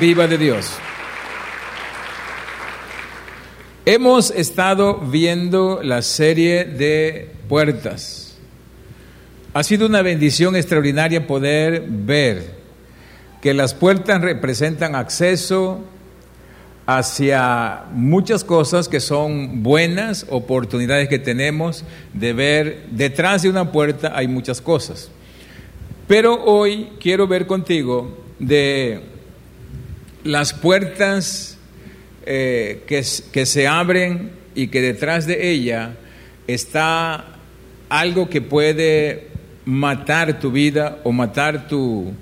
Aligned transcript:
viva 0.00 0.26
de 0.26 0.36
Dios. 0.36 0.72
Hemos 3.86 4.32
estado 4.32 4.98
viendo 4.98 5.84
la 5.84 6.02
serie 6.02 6.64
de 6.64 7.30
puertas. 7.48 8.36
Ha 9.52 9.62
sido 9.62 9.86
una 9.86 10.02
bendición 10.02 10.56
extraordinaria 10.56 11.28
poder 11.28 11.84
ver 11.86 12.56
que 13.40 13.54
las 13.54 13.72
puertas 13.72 14.20
representan 14.20 14.96
acceso 14.96 15.84
hacia 16.86 17.84
muchas 17.92 18.42
cosas 18.42 18.88
que 18.88 18.98
son 18.98 19.62
buenas, 19.62 20.26
oportunidades 20.28 21.08
que 21.08 21.20
tenemos 21.20 21.84
de 22.12 22.32
ver. 22.32 22.86
Detrás 22.90 23.42
de 23.42 23.48
una 23.48 23.70
puerta 23.70 24.10
hay 24.16 24.26
muchas 24.26 24.60
cosas. 24.60 25.12
Pero 26.08 26.42
hoy 26.44 26.88
quiero 26.98 27.28
ver 27.28 27.46
contigo 27.46 28.18
de 28.40 29.13
las 30.24 30.52
puertas 30.52 31.58
eh, 32.26 32.82
que, 32.86 33.04
que 33.32 33.46
se 33.46 33.68
abren 33.68 34.32
y 34.54 34.68
que 34.68 34.80
detrás 34.80 35.26
de 35.26 35.50
ella 35.50 35.94
está 36.46 37.36
algo 37.88 38.28
que 38.28 38.40
puede 38.40 39.28
matar 39.64 40.40
tu 40.40 40.50
vida 40.50 40.98
o 41.04 41.12
matar 41.12 41.68
tu, 41.68 42.12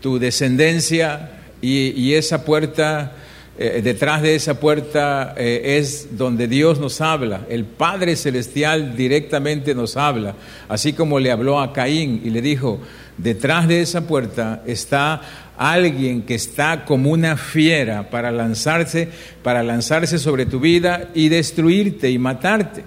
tu 0.00 0.18
descendencia 0.18 1.30
y, 1.60 2.14
esa 2.14 2.44
puerta, 2.44 3.12
eh, 3.58 3.80
detrás 3.82 4.22
de 4.22 4.36
esa 4.36 4.60
puerta 4.60 5.34
eh, 5.36 5.78
es 5.78 6.16
donde 6.16 6.46
Dios 6.46 6.78
nos 6.78 7.00
habla, 7.00 7.46
el 7.48 7.64
Padre 7.64 8.14
Celestial 8.14 8.96
directamente 8.96 9.74
nos 9.74 9.96
habla, 9.96 10.34
así 10.68 10.92
como 10.92 11.18
le 11.18 11.32
habló 11.32 11.60
a 11.60 11.72
Caín 11.72 12.22
y 12.24 12.30
le 12.30 12.42
dijo, 12.42 12.80
detrás 13.18 13.68
de 13.68 13.82
esa 13.82 14.06
puerta 14.06 14.62
está 14.66 15.20
alguien 15.58 16.22
que 16.22 16.36
está 16.36 16.84
como 16.84 17.10
una 17.10 17.36
fiera 17.36 18.08
para 18.10 18.30
lanzarse, 18.30 19.08
para 19.42 19.62
lanzarse 19.62 20.18
sobre 20.18 20.46
tu 20.46 20.60
vida 20.60 21.10
y 21.14 21.28
destruirte 21.28 22.10
y 22.10 22.18
matarte. 22.18 22.84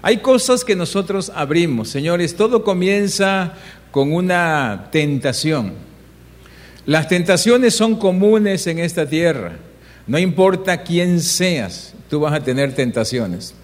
Hay 0.00 0.18
cosas 0.18 0.64
que 0.64 0.76
nosotros 0.76 1.30
abrimos, 1.34 1.88
señores, 1.88 2.36
todo 2.36 2.62
comienza 2.62 3.54
con 3.90 4.12
una 4.12 4.88
tentación. 4.92 5.72
Las 6.86 7.08
tentaciones 7.08 7.74
son 7.74 7.96
comunes 7.96 8.66
en 8.68 8.78
esta 8.78 9.06
tierra. 9.06 9.56
No 10.06 10.18
importa 10.18 10.84
quién 10.84 11.20
seas, 11.20 11.94
tú 12.08 12.20
vas 12.20 12.32
a 12.32 12.44
tener 12.44 12.74
tentaciones. 12.74 13.54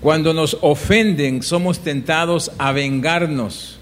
Cuando 0.00 0.34
nos 0.34 0.58
ofenden, 0.60 1.42
somos 1.42 1.78
tentados 1.78 2.50
a 2.58 2.72
vengarnos 2.72 3.73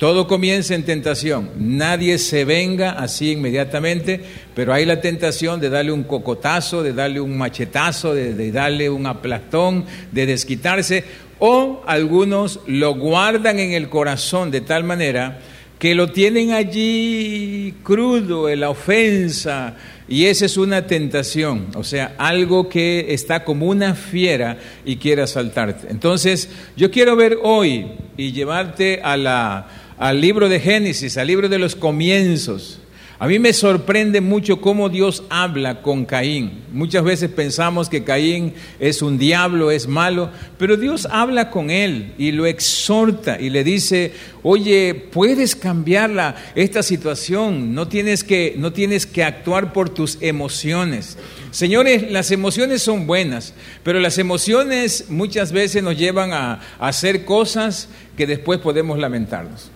todo 0.00 0.26
comienza 0.26 0.74
en 0.74 0.84
tentación. 0.84 1.50
Nadie 1.58 2.16
se 2.16 2.46
venga 2.46 2.92
así 2.92 3.32
inmediatamente, 3.32 4.18
pero 4.54 4.72
hay 4.72 4.86
la 4.86 5.02
tentación 5.02 5.60
de 5.60 5.68
darle 5.68 5.92
un 5.92 6.04
cocotazo, 6.04 6.82
de 6.82 6.94
darle 6.94 7.20
un 7.20 7.36
machetazo, 7.36 8.14
de, 8.14 8.50
darle 8.50 8.88
un 8.88 9.04
aplastón, 9.04 9.84
de 10.10 10.24
desquitarse. 10.24 11.04
O 11.38 11.82
algunos 11.86 12.60
lo 12.66 12.94
guardan 12.94 13.58
en 13.58 13.72
el 13.72 13.90
corazón 13.90 14.50
de 14.50 14.62
tal 14.62 14.84
manera 14.84 15.38
que 15.78 15.94
lo 15.94 16.10
tienen 16.10 16.52
allí 16.52 17.74
crudo, 17.82 18.48
en 18.48 18.60
la 18.60 18.70
ofensa, 18.70 19.76
y 20.08 20.26
esa 20.26 20.46
es 20.46 20.56
una 20.56 20.86
tentación, 20.86 21.68
o 21.74 21.84
sea, 21.84 22.14
algo 22.18 22.68
que 22.68 23.14
está 23.14 23.44
como 23.44 23.66
una 23.66 23.94
fiera 23.94 24.58
y 24.84 24.96
quiere 24.96 25.22
asaltarte. 25.22 25.88
Entonces, 25.90 26.50
yo 26.76 26.90
quiero 26.90 27.16
ver 27.16 27.38
hoy 27.42 27.86
y 28.16 28.32
llevarte 28.32 29.00
a 29.02 29.16
la 29.16 29.79
al 30.00 30.18
libro 30.18 30.48
de 30.48 30.60
Génesis, 30.60 31.18
al 31.18 31.26
libro 31.26 31.50
de 31.50 31.58
los 31.58 31.76
comienzos. 31.76 32.78
A 33.18 33.26
mí 33.26 33.38
me 33.38 33.52
sorprende 33.52 34.22
mucho 34.22 34.62
cómo 34.62 34.88
Dios 34.88 35.24
habla 35.28 35.82
con 35.82 36.06
Caín. 36.06 36.62
Muchas 36.72 37.04
veces 37.04 37.28
pensamos 37.28 37.90
que 37.90 38.02
Caín 38.02 38.54
es 38.78 39.02
un 39.02 39.18
diablo, 39.18 39.70
es 39.70 39.86
malo, 39.86 40.30
pero 40.56 40.78
Dios 40.78 41.06
habla 41.10 41.50
con 41.50 41.68
él 41.68 42.14
y 42.16 42.32
lo 42.32 42.46
exhorta 42.46 43.38
y 43.38 43.50
le 43.50 43.62
dice, 43.62 44.14
oye, 44.42 44.94
puedes 44.94 45.54
cambiar 45.54 46.34
esta 46.54 46.82
situación, 46.82 47.74
no 47.74 47.86
tienes, 47.86 48.24
que, 48.24 48.54
no 48.56 48.72
tienes 48.72 49.04
que 49.04 49.22
actuar 49.22 49.74
por 49.74 49.90
tus 49.90 50.16
emociones. 50.22 51.18
Señores, 51.50 52.10
las 52.10 52.30
emociones 52.30 52.80
son 52.80 53.06
buenas, 53.06 53.52
pero 53.82 54.00
las 54.00 54.16
emociones 54.16 55.10
muchas 55.10 55.52
veces 55.52 55.82
nos 55.82 55.98
llevan 55.98 56.32
a 56.32 56.62
hacer 56.78 57.26
cosas 57.26 57.90
que 58.16 58.26
después 58.26 58.60
podemos 58.60 58.98
lamentarnos. 58.98 59.70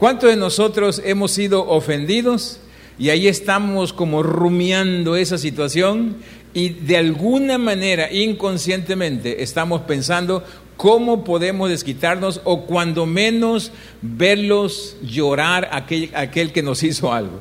¿Cuántos 0.00 0.30
de 0.30 0.36
nosotros 0.36 1.02
hemos 1.04 1.30
sido 1.30 1.68
ofendidos 1.68 2.58
y 2.98 3.10
ahí 3.10 3.28
estamos 3.28 3.92
como 3.92 4.22
rumiando 4.22 5.14
esa 5.14 5.36
situación 5.36 6.16
y 6.54 6.70
de 6.70 6.96
alguna 6.96 7.58
manera 7.58 8.10
inconscientemente 8.10 9.42
estamos 9.42 9.82
pensando 9.82 10.42
cómo 10.78 11.22
podemos 11.22 11.68
desquitarnos 11.68 12.40
o 12.44 12.64
cuando 12.64 13.04
menos 13.04 13.72
verlos 14.00 14.96
llorar 15.02 15.68
aquel, 15.70 16.08
aquel 16.14 16.50
que 16.50 16.62
nos 16.62 16.82
hizo 16.82 17.12
algo? 17.12 17.38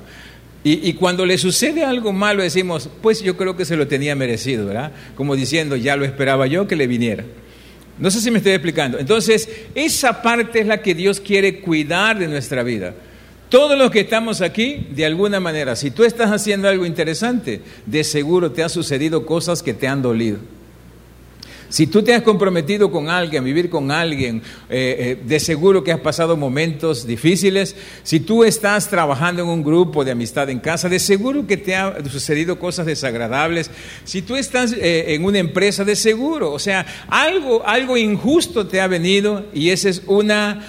Y, 0.62 0.86
y, 0.86 0.96
cuando 0.96 1.26
le 1.26 1.38
sucede 1.38 1.86
algo 1.86 2.12
malo 2.12 2.44
decimos, 2.44 2.90
pues 3.02 3.22
yo 3.22 3.38
creo 3.38 3.56
que 3.56 3.64
se 3.64 3.78
lo 3.78 3.88
tenía 3.88 4.18
merecido, 4.18 4.66
¿verdad? 4.66 4.92
Como 5.16 5.38
diciendo, 5.38 5.78
ya 5.78 5.96
lo 5.96 6.04
esperaba 6.04 6.46
yo 6.46 6.68
que 6.68 6.76
le 6.76 6.88
viniera. 6.88 7.24
No 8.00 8.10
sé 8.10 8.22
si 8.22 8.32
me 8.32 8.38
estoy 8.38 8.54
explicando. 8.54 8.98
Entonces, 8.98 9.50
esa 9.76 10.22
parte 10.22 10.62
es 10.62 10.68
la 10.68 10.82
que 10.82 10.96
Dios 10.96 11.20
quiere 11.20 11.60
cuidar 11.60 12.18
de 12.18 12.28
nuestra 12.28 12.64
vida. 12.64 12.94
Todos 13.50 13.78
los 13.78 13.92
que 13.92 14.02
estamos 14.02 14.42
aquí, 14.42 14.88
de 14.92 15.06
alguna 15.06 15.40
manera, 15.40 15.76
si 15.76 15.92
tú 15.92 16.04
estás 16.04 16.32
haciendo 16.32 16.70
algo 16.70 16.86
interesante, 16.86 17.62
de 17.86 18.04
seguro 18.04 18.52
te 18.52 18.64
han 18.64 18.70
sucedido 18.70 19.26
cosas 19.26 19.64
que 19.64 19.74
te 19.74 19.88
han 19.88 20.02
dolido. 20.02 20.38
Si 21.70 21.88
tú 21.88 22.02
te 22.02 22.14
has 22.14 22.24
comprometido 22.24 22.92
con 22.92 23.10
alguien, 23.10 23.44
vivir 23.44 23.70
con 23.70 23.92
alguien, 23.92 24.42
eh, 24.70 25.18
eh, 25.20 25.24
de 25.24 25.40
seguro 25.40 25.84
que 25.84 25.92
has 25.92 26.00
pasado 26.00 26.36
momentos 26.36 27.06
difíciles. 27.06 27.76
Si 28.04 28.20
tú 28.20 28.44
estás 28.44 28.90
trabajando 28.90 29.44
en 29.44 29.50
un 29.50 29.64
grupo 29.64 30.04
de 30.04 30.12
amistad 30.12 30.50
en 30.50 30.60
casa, 30.60 30.90
de 30.90 31.00
seguro 31.00 31.46
que 31.46 31.58
te 31.58 31.76
han 31.76 32.10
sucedido 32.10 32.60
cosas 32.60 32.86
desagradables. 32.88 33.70
Si 34.04 34.22
tú 34.24 34.36
estás 34.36 34.74
eh, 34.74 35.14
en 35.14 35.24
una 35.24 35.38
empresa, 35.38 35.70
de 35.86 35.96
seguro, 35.96 36.52
o 36.52 36.60
sea, 36.60 36.86
algo, 37.08 37.66
algo 37.66 37.96
injusto 37.98 38.68
te 38.68 38.82
ha 38.82 38.88
venido 38.88 39.46
y 39.54 39.70
esa 39.70 39.90
es 39.90 40.02
una 40.08 40.66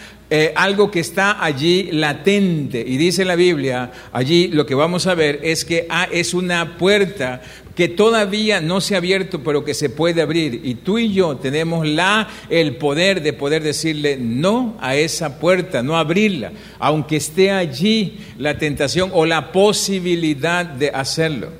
algo 0.55 0.91
que 0.91 1.01
está 1.01 1.45
allí 1.45 1.91
latente. 1.93 2.85
Y 2.87 2.97
dice 2.97 3.25
la 3.25 3.35
Biblia, 3.35 3.91
allí 4.13 4.49
lo 4.49 4.65
que 4.67 4.75
vamos 4.75 5.07
a 5.07 5.15
ver 5.15 5.41
es 5.43 5.65
que 5.65 5.87
ah, 5.91 6.09
es 6.11 6.35
una 6.35 6.79
puerta 6.79 7.43
que 7.81 7.89
todavía 7.89 8.61
no 8.61 8.83
se 8.83 8.95
ha 8.95 8.99
abierto, 8.99 9.43
pero 9.43 9.65
que 9.65 9.73
se 9.73 9.89
puede 9.89 10.21
abrir. 10.21 10.61
Y 10.65 10.75
tú 10.75 10.99
y 10.99 11.15
yo 11.15 11.37
tenemos 11.37 11.87
la, 11.87 12.29
el 12.51 12.77
poder 12.77 13.23
de 13.23 13.33
poder 13.33 13.63
decirle 13.63 14.19
no 14.21 14.77
a 14.81 14.97
esa 14.97 15.39
puerta, 15.39 15.83
no 15.83 15.97
abrirla, 15.97 16.53
aunque 16.79 17.17
esté 17.17 17.51
allí 17.51 18.19
la 18.37 18.59
tentación 18.59 19.11
o 19.15 19.25
la 19.25 19.51
posibilidad 19.51 20.67
de 20.67 20.91
hacerlo. 20.91 21.53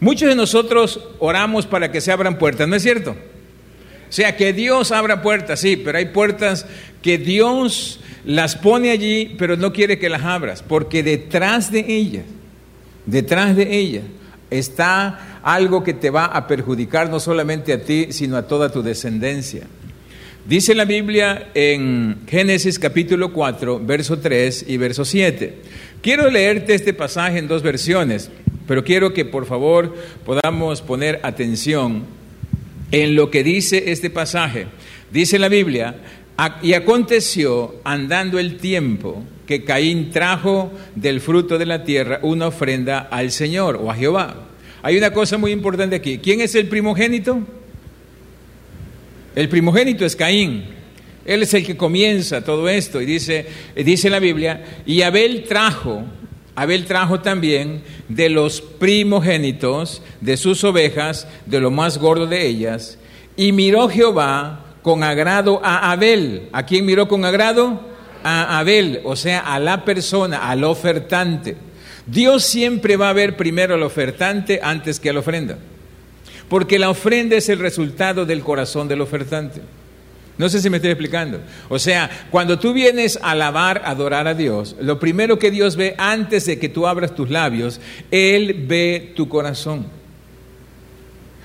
Muchos 0.00 0.28
de 0.28 0.34
nosotros 0.34 1.00
oramos 1.20 1.66
para 1.66 1.92
que 1.92 2.00
se 2.00 2.10
abran 2.10 2.36
puertas, 2.36 2.66
¿no 2.66 2.74
es 2.74 2.82
cierto? 2.82 3.12
O 3.12 4.12
sea, 4.12 4.36
que 4.36 4.52
Dios 4.52 4.90
abra 4.90 5.22
puertas, 5.22 5.60
sí, 5.60 5.76
pero 5.76 5.98
hay 5.98 6.06
puertas 6.06 6.66
que 7.00 7.16
Dios 7.16 8.00
las 8.24 8.56
pone 8.56 8.90
allí, 8.90 9.34
pero 9.38 9.56
no 9.56 9.72
quiere 9.72 9.98
que 9.98 10.08
las 10.08 10.22
abras, 10.22 10.62
porque 10.62 11.02
detrás 11.02 11.72
de 11.72 11.84
ellas, 11.88 12.24
detrás 13.06 13.56
de 13.56 13.76
ellas, 13.76 14.04
está 14.50 15.40
algo 15.42 15.82
que 15.82 15.94
te 15.94 16.10
va 16.10 16.26
a 16.26 16.46
perjudicar 16.46 17.08
no 17.08 17.20
solamente 17.20 17.72
a 17.72 17.82
ti, 17.82 18.08
sino 18.10 18.36
a 18.36 18.46
toda 18.46 18.70
tu 18.70 18.82
descendencia. 18.82 19.62
Dice 20.46 20.74
la 20.74 20.84
Biblia 20.84 21.50
en 21.54 22.22
Génesis 22.26 22.78
capítulo 22.78 23.32
4, 23.32 23.80
verso 23.84 24.18
3 24.18 24.64
y 24.68 24.76
verso 24.78 25.04
7. 25.04 25.54
Quiero 26.02 26.30
leerte 26.30 26.74
este 26.74 26.94
pasaje 26.94 27.38
en 27.38 27.46
dos 27.46 27.62
versiones, 27.62 28.30
pero 28.66 28.82
quiero 28.82 29.12
que 29.12 29.24
por 29.24 29.46
favor 29.46 29.94
podamos 30.24 30.82
poner 30.82 31.20
atención 31.22 32.04
en 32.90 33.14
lo 33.14 33.30
que 33.30 33.44
dice 33.44 33.90
este 33.92 34.10
pasaje. 34.10 34.66
Dice 35.12 35.38
la 35.38 35.48
Biblia, 35.48 35.96
y 36.62 36.74
aconteció 36.74 37.74
andando 37.84 38.38
el 38.38 38.56
tiempo 38.56 39.24
que 39.46 39.64
Caín 39.64 40.10
trajo 40.10 40.70
del 40.94 41.20
fruto 41.20 41.58
de 41.58 41.66
la 41.66 41.84
tierra 41.84 42.20
una 42.22 42.46
ofrenda 42.46 43.00
al 43.10 43.30
Señor 43.30 43.78
o 43.82 43.90
a 43.90 43.94
Jehová. 43.94 44.46
Hay 44.82 44.96
una 44.96 45.12
cosa 45.12 45.38
muy 45.38 45.50
importante 45.52 45.96
aquí. 45.96 46.18
¿Quién 46.18 46.40
es 46.40 46.54
el 46.54 46.68
primogénito? 46.68 47.40
El 49.34 49.48
primogénito 49.48 50.04
es 50.04 50.16
Caín. 50.16 50.64
Él 51.24 51.42
es 51.42 51.52
el 51.54 51.66
que 51.66 51.76
comienza 51.76 52.44
todo 52.44 52.68
esto. 52.68 53.00
Y 53.00 53.06
dice, 53.06 53.46
dice 53.76 54.08
la 54.08 54.20
Biblia, 54.20 54.82
y 54.86 55.02
Abel 55.02 55.44
trajo, 55.44 56.04
Abel 56.54 56.86
trajo 56.86 57.20
también 57.20 57.82
de 58.08 58.28
los 58.30 58.60
primogénitos 58.60 60.02
de 60.20 60.36
sus 60.36 60.64
ovejas, 60.64 61.28
de 61.46 61.60
lo 61.60 61.70
más 61.70 61.98
gordo 61.98 62.26
de 62.26 62.46
ellas, 62.46 62.98
y 63.36 63.52
miró 63.52 63.88
Jehová 63.88 64.69
con 64.82 65.02
agrado 65.02 65.60
a 65.62 65.90
Abel. 65.92 66.48
¿A 66.52 66.64
quién 66.64 66.86
miró 66.86 67.08
con 67.08 67.24
agrado? 67.24 67.80
A 68.22 68.58
Abel, 68.58 69.00
o 69.04 69.16
sea, 69.16 69.40
a 69.40 69.58
la 69.58 69.84
persona, 69.84 70.50
al 70.50 70.64
ofertante 70.64 71.56
Dios 72.10 72.44
siempre 72.44 72.96
va 72.96 73.10
a 73.10 73.14
ver 73.14 73.36
primero 73.36 73.74
al 73.74 73.82
ofertante 73.82 74.60
antes 74.62 74.98
que 74.98 75.10
a 75.10 75.12
la 75.12 75.20
ofrenda, 75.20 75.58
porque 76.48 76.78
la 76.78 76.90
ofrenda 76.90 77.36
es 77.36 77.48
el 77.48 77.58
resultado 77.58 78.26
del 78.26 78.42
corazón 78.42 78.88
del 78.88 79.00
ofertante. 79.00 79.60
No 80.36 80.48
sé 80.48 80.60
si 80.60 80.70
me 80.70 80.78
estoy 80.78 80.92
explicando. 80.92 81.40
O 81.68 81.78
sea, 81.78 82.08
cuando 82.30 82.58
tú 82.58 82.72
vienes 82.72 83.18
a 83.22 83.32
alabar, 83.32 83.82
a 83.84 83.90
adorar 83.90 84.26
a 84.26 84.34
Dios, 84.34 84.74
lo 84.80 84.98
primero 84.98 85.38
que 85.38 85.50
Dios 85.50 85.76
ve 85.76 85.94
antes 85.98 86.46
de 86.46 86.58
que 86.58 86.70
tú 86.70 86.86
abras 86.86 87.14
tus 87.14 87.28
labios, 87.28 87.78
Él 88.10 88.64
ve 88.66 89.12
tu 89.14 89.28
corazón. 89.28 89.86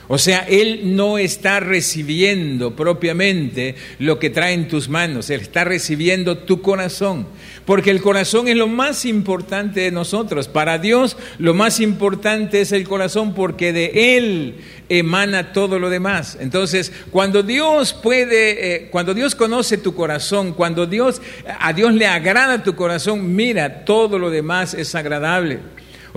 O 0.07 0.17
sea, 0.17 0.45
Él 0.47 0.95
no 0.95 1.17
está 1.17 1.59
recibiendo 1.59 2.75
propiamente 2.75 3.75
lo 3.99 4.19
que 4.19 4.29
trae 4.29 4.53
en 4.53 4.67
tus 4.67 4.87
manos, 4.87 5.29
Él 5.29 5.41
está 5.41 5.63
recibiendo 5.63 6.39
tu 6.39 6.61
corazón, 6.61 7.27
porque 7.65 7.89
el 7.89 8.01
corazón 8.01 8.47
es 8.47 8.55
lo 8.55 8.67
más 8.67 9.05
importante 9.05 9.79
de 9.79 9.91
nosotros. 9.91 10.47
Para 10.47 10.77
Dios 10.77 11.17
lo 11.39 11.53
más 11.53 11.79
importante 11.79 12.61
es 12.61 12.71
el 12.71 12.87
corazón 12.87 13.33
porque 13.33 13.73
de 13.73 14.17
Él 14.17 14.55
emana 14.89 15.53
todo 15.53 15.79
lo 15.79 15.89
demás. 15.89 16.37
Entonces, 16.39 16.91
cuando 17.09 17.41
Dios 17.41 17.93
puede, 17.93 18.75
eh, 18.75 18.87
cuando 18.91 19.13
Dios 19.13 19.33
conoce 19.33 19.77
tu 19.77 19.95
corazón, 19.95 20.53
cuando 20.53 20.85
Dios, 20.85 21.21
a 21.59 21.73
Dios 21.73 21.93
le 21.93 22.05
agrada 22.05 22.63
tu 22.63 22.75
corazón, 22.75 23.35
mira, 23.35 23.85
todo 23.85 24.19
lo 24.19 24.29
demás 24.29 24.75
es 24.75 24.93
agradable. 24.93 25.59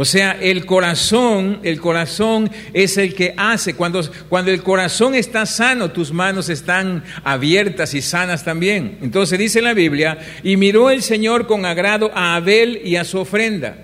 O 0.01 0.05
sea, 0.05 0.39
el 0.41 0.65
corazón, 0.65 1.59
el 1.65 1.81
corazón 1.81 2.49
es 2.73 2.97
el 2.99 3.17
que 3.17 3.35
hace. 3.37 3.75
Cuando, 3.75 4.01
cuando 4.29 4.53
el 4.53 4.63
corazón 4.63 5.17
está 5.17 5.45
sano, 5.45 5.91
tus 5.91 6.13
manos 6.13 6.49
están 6.49 7.03
abiertas 7.25 7.95
y 7.95 8.01
sanas 8.01 8.45
también. 8.45 8.99
Entonces 9.03 9.37
dice 9.41 9.61
la 9.61 9.75
Biblia, 9.75 10.17
y 10.45 10.57
miró 10.57 10.91
el 10.91 11.03
Señor 11.03 11.49
con 11.49 11.67
agrado 11.67 12.13
a 12.15 12.37
Abel 12.37 12.81
y 12.85 12.95
a 12.95 13.03
su 13.03 13.19
ofrenda, 13.19 13.77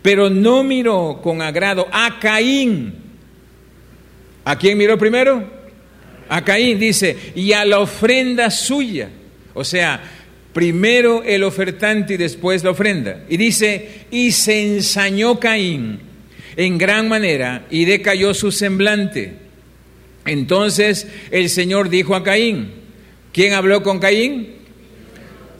pero 0.00 0.30
no 0.30 0.64
miró 0.64 1.20
con 1.22 1.42
agrado 1.42 1.86
a 1.92 2.18
Caín. 2.18 2.94
¿A 4.46 4.56
quién 4.56 4.78
miró 4.78 4.96
primero? 4.96 5.46
A 6.30 6.42
Caín 6.42 6.78
dice, 6.78 7.14
y 7.34 7.52
a 7.52 7.66
la 7.66 7.80
ofrenda 7.80 8.50
suya. 8.50 9.10
O 9.52 9.64
sea, 9.64 10.00
primero 10.52 11.22
el 11.24 11.44
ofertante 11.44 12.14
y 12.14 12.16
después 12.16 12.64
la 12.64 12.70
ofrenda. 12.70 13.24
Y 13.28 13.36
dice, 13.36 14.06
y 14.10 14.32
se 14.32 14.76
ensañó 14.76 15.38
Caín 15.38 16.00
en 16.56 16.78
gran 16.78 17.08
manera 17.08 17.66
y 17.70 17.84
decayó 17.84 18.34
su 18.34 18.50
semblante. 18.50 19.34
Entonces 20.24 21.06
el 21.30 21.48
Señor 21.48 21.88
dijo 21.88 22.14
a 22.14 22.24
Caín, 22.24 22.72
¿quién 23.32 23.52
habló 23.52 23.82
con 23.82 23.98
Caín? 23.98 24.56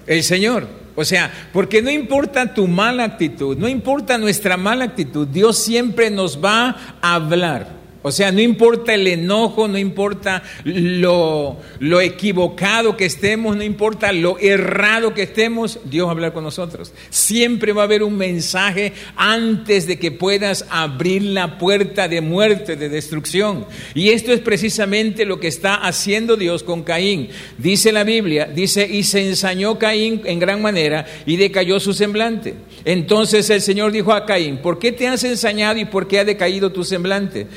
El 0.06 0.22
Señor. 0.22 0.68
O 0.94 1.04
sea, 1.04 1.32
porque 1.52 1.80
no 1.80 1.90
importa 1.90 2.52
tu 2.54 2.66
mala 2.66 3.04
actitud, 3.04 3.56
no 3.56 3.68
importa 3.68 4.18
nuestra 4.18 4.56
mala 4.56 4.84
actitud, 4.84 5.28
Dios 5.28 5.56
siempre 5.56 6.10
nos 6.10 6.44
va 6.44 6.98
a 7.00 7.14
hablar. 7.14 7.77
O 8.02 8.12
sea, 8.12 8.30
no 8.30 8.40
importa 8.40 8.94
el 8.94 9.08
enojo, 9.08 9.66
no 9.66 9.76
importa 9.76 10.44
lo, 10.62 11.56
lo, 11.80 12.00
equivocado 12.00 12.96
que 12.96 13.06
estemos, 13.06 13.56
no 13.56 13.64
importa 13.64 14.12
lo 14.12 14.38
errado 14.38 15.14
que 15.14 15.24
estemos, 15.24 15.80
Dios 15.84 16.06
va 16.06 16.10
a 16.10 16.12
hablar 16.12 16.32
con 16.32 16.44
nosotros. 16.44 16.92
Siempre 17.10 17.72
va 17.72 17.82
a 17.82 17.86
haber 17.86 18.04
un 18.04 18.16
mensaje 18.16 18.92
antes 19.16 19.88
de 19.88 19.98
que 19.98 20.12
puedas 20.12 20.64
abrir 20.70 21.22
la 21.22 21.58
puerta 21.58 22.06
de 22.06 22.20
muerte, 22.20 22.76
de 22.76 22.88
destrucción. 22.88 23.66
Y 23.94 24.10
esto 24.10 24.32
es 24.32 24.40
precisamente 24.40 25.24
lo 25.24 25.40
que 25.40 25.48
está 25.48 25.74
haciendo 25.74 26.36
Dios 26.36 26.62
con 26.62 26.84
Caín. 26.84 27.30
Dice 27.58 27.90
la 27.90 28.04
Biblia, 28.04 28.46
dice, 28.46 28.86
y 28.86 29.02
se 29.02 29.26
ensañó 29.26 29.76
Caín 29.76 30.22
en 30.24 30.38
gran 30.38 30.62
manera 30.62 31.04
y 31.26 31.36
decayó 31.36 31.80
su 31.80 31.92
semblante. 31.92 32.54
Entonces 32.84 33.50
el 33.50 33.60
Señor 33.60 33.90
dijo 33.90 34.12
a 34.12 34.24
Caín, 34.24 34.58
¿por 34.58 34.78
qué 34.78 34.92
te 34.92 35.08
has 35.08 35.24
ensañado 35.24 35.80
y 35.80 35.84
por 35.84 36.06
qué 36.06 36.20
ha 36.20 36.24
decaído 36.24 36.70
tu 36.70 36.84
semblante? 36.84 37.48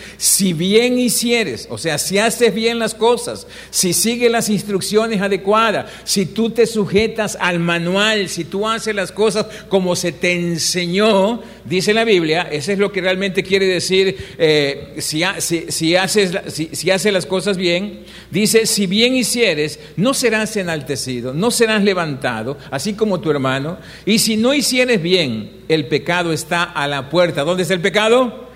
Si 0.42 0.54
bien 0.54 0.98
hicieres, 0.98 1.68
o 1.70 1.78
sea, 1.78 2.00
si 2.00 2.18
haces 2.18 2.52
bien 2.52 2.80
las 2.80 2.96
cosas, 2.96 3.46
si 3.70 3.94
sigues 3.94 4.32
las 4.32 4.50
instrucciones 4.50 5.22
adecuadas, 5.22 5.92
si 6.04 6.26
tú 6.26 6.50
te 6.50 6.66
sujetas 6.66 7.38
al 7.40 7.60
manual, 7.60 8.28
si 8.28 8.44
tú 8.44 8.68
haces 8.68 8.96
las 8.96 9.12
cosas 9.12 9.46
como 9.70 9.96
se 9.96 10.12
te 10.12 10.34
enseñó, 10.34 11.44
dice 11.64 11.94
la 11.94 12.06
Biblia, 12.06 12.48
eso 12.52 12.72
es 12.72 12.80
lo 12.80 12.92
que 12.92 13.02
realmente 13.02 13.44
quiere 13.44 13.68
decir, 13.68 14.18
eh, 14.40 14.96
si, 14.98 15.24
haces, 15.24 15.76
si 15.76 15.96
haces 15.96 17.14
las 17.14 17.28
cosas 17.28 17.56
bien, 17.56 18.00
dice, 18.32 18.66
si 18.66 18.88
bien 18.88 19.14
hicieres, 19.14 19.80
no 19.96 20.16
serás 20.16 20.58
enaltecido, 20.58 21.36
no 21.36 21.52
serás 21.52 21.84
levantado, 21.84 22.58
así 22.72 22.94
como 22.94 23.22
tu 23.22 23.30
hermano, 23.30 23.78
y 24.08 24.18
si 24.18 24.38
no 24.38 24.56
hicieres 24.56 25.04
bien, 25.04 25.62
el 25.68 25.86
pecado 25.86 26.34
está 26.34 26.64
a 26.64 26.88
la 26.88 27.12
puerta. 27.12 27.44
¿Dónde 27.44 27.62
está 27.62 27.76
el 27.76 27.82
pecado? 27.82 28.50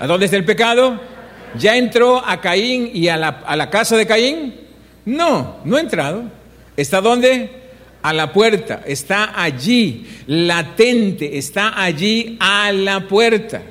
¿A 0.00 0.06
dónde 0.06 0.24
está 0.24 0.38
el 0.38 0.46
pecado? 0.46 1.15
¿Ya 1.58 1.76
entró 1.76 2.22
a 2.24 2.40
Caín 2.40 2.90
y 2.92 3.08
a 3.08 3.16
la, 3.16 3.70
casa 3.70 3.96
de 3.96 4.06
Caín? 4.06 4.54
No, 5.04 5.58
no 5.64 5.76
ha 5.76 5.80
entrado. 5.80 6.24
¿Está 6.76 7.00
dónde? 7.00 7.50
A 8.02 8.12
la 8.12 8.32
puerta. 8.32 8.82
Está 8.86 9.40
allí, 9.40 10.06
latente, 10.26 11.38
está 11.38 11.80
allí 11.82 12.36
a 12.40 12.72
la 12.72 13.06
puerta. 13.08 13.62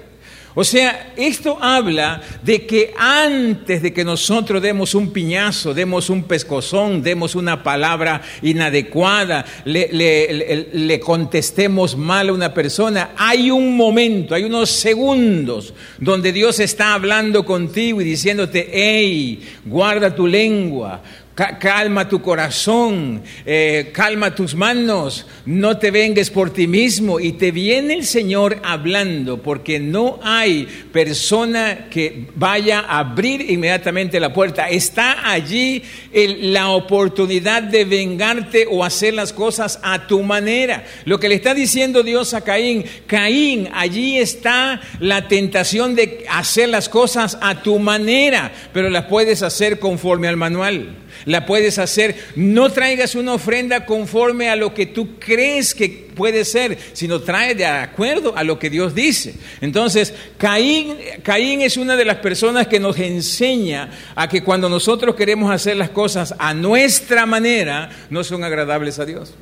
O 0.58 0.64
sea, 0.64 1.12
esto 1.18 1.58
habla 1.62 2.22
de 2.42 2.66
que 2.66 2.94
antes 2.98 3.82
de 3.82 3.92
que 3.92 4.06
nosotros 4.06 4.62
demos 4.62 4.96
un 4.96 5.12
piñazo, 5.12 5.74
demos 5.74 6.10
un 6.10 6.24
pescozón, 6.24 7.04
demos 7.04 7.36
una 7.36 7.62
palabra 7.62 8.22
inadecuada, 8.42 9.46
le, 9.66 11.00
contestemos 11.04 11.98
mal 11.98 12.30
a 12.30 12.34
una 12.34 12.54
persona, 12.54 13.12
hay 13.18 13.52
un 13.52 13.76
momento, 13.76 14.34
hay 14.34 14.46
unos 14.46 14.70
segundos 14.70 15.74
donde 16.00 16.32
Dios 16.32 16.62
está 16.62 16.94
hablando 16.94 17.46
contigo 17.46 18.00
y 18.00 18.06
diciéndote, 18.06 18.70
hey, 18.72 19.42
guarda 19.66 20.16
tu 20.16 20.26
lengua, 20.26 21.02
calma 21.36 22.08
tu 22.08 22.22
corazón, 22.22 23.22
eh, 23.46 23.92
calma 23.94 24.34
tus 24.34 24.56
manos, 24.56 25.28
no 25.46 25.78
te 25.78 25.92
vengues 25.92 26.30
por 26.30 26.52
ti 26.52 26.66
mismo. 26.66 27.20
Y 27.20 27.34
te 27.34 27.52
viene 27.52 27.96
el 27.96 28.06
Señor 28.06 28.60
hablando, 28.64 29.42
porque 29.42 29.80
no 29.80 30.20
hay 30.24 30.66
persona 30.94 31.88
que 31.90 32.28
vaya 32.36 32.80
a 32.80 33.00
abrir 33.00 33.52
inmediatamente 33.52 34.20
la 34.20 34.32
puerta. 34.32 34.70
Está 34.70 35.30
allí 35.30 35.84
la 36.14 36.70
oportunidad 36.70 37.64
de 37.64 37.84
vengarte 37.84 38.66
o 38.70 38.84
hacer 38.84 39.14
las 39.14 39.34
cosas 39.34 39.80
a 39.84 40.08
tu 40.08 40.24
manera. 40.24 40.86
Lo 41.04 41.20
que 41.20 41.28
le 41.28 41.36
está 41.36 41.54
diciendo 41.54 42.02
Dios 42.02 42.34
a 42.34 42.42
Caín, 42.42 42.86
Caín, 43.08 43.70
allí 43.74 44.18
está 44.18 44.80
la 45.00 45.28
tentación 45.28 45.96
de 45.96 46.26
hacer 46.30 46.70
las 46.70 46.88
cosas 46.88 47.38
a 47.42 47.62
tu 47.62 47.78
manera, 47.80 48.54
pero 48.72 48.90
las 48.90 49.06
puedes 49.06 49.44
hacer 49.44 49.80
conforme 49.80 50.30
al 50.30 50.38
manual 50.38 51.05
la 51.26 51.46
puedes 51.46 51.80
hacer. 51.80 52.16
No 52.36 52.72
traigas 52.72 53.16
una 53.16 53.34
ofrenda 53.34 53.86
conforme 53.86 54.50
a 54.50 54.56
lo 54.56 54.74
que 54.74 54.86
tú 54.86 55.18
crees 55.20 55.74
que 55.74 56.06
puede 56.16 56.46
ser, 56.46 56.78
sino 56.94 57.22
trae 57.22 57.56
de 57.56 57.66
acuerdo 57.66 58.36
a 58.36 58.44
lo 58.44 58.60
que 58.60 58.70
Dios 58.70 58.96
dice. 58.96 59.36
Entonces, 59.62 60.14
Caín, 60.38 60.98
Caín 61.24 61.62
es 61.62 61.78
una 61.78 61.96
de 61.96 62.06
las 62.06 62.18
personas 62.18 62.68
que 62.68 62.80
nos 62.80 62.98
enseña 62.98 63.90
a 64.16 64.28
que 64.28 64.44
cuando 64.44 64.70
nosotros 64.70 65.16
queremos 65.16 65.52
hacer 65.52 65.78
las 65.78 65.90
cosas 65.90 66.34
a 66.38 66.54
nuestra 66.54 67.26
manera, 67.26 67.90
no 68.10 68.24
son 68.24 68.44
agradables 68.44 69.00
a 69.00 69.06
Dios. 69.06 69.34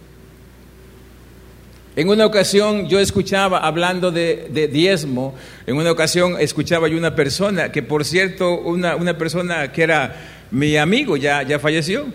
En 1.96 2.10
una 2.10 2.25
ocasión 2.25 2.89
yo 2.89 3.00
escuchaba, 3.00 3.60
hablando 3.60 4.12
de, 4.12 4.70
diezmo, 4.72 5.36
en 5.68 5.77
una 5.77 5.92
ocasión 5.92 6.38
escuchaba 6.39 6.88
yo 6.88 6.98
una 6.98 7.15
persona, 7.15 7.72
que 7.72 7.84
por 7.84 8.03
cierto, 8.03 8.60
una, 8.60 8.96
una 8.96 9.15
persona 9.15 9.72
que 9.72 9.84
era 9.84 10.33
mi 10.53 10.77
amigo 10.77 11.17
ya, 11.17 11.41
ya 11.41 11.57
falleció, 11.57 12.05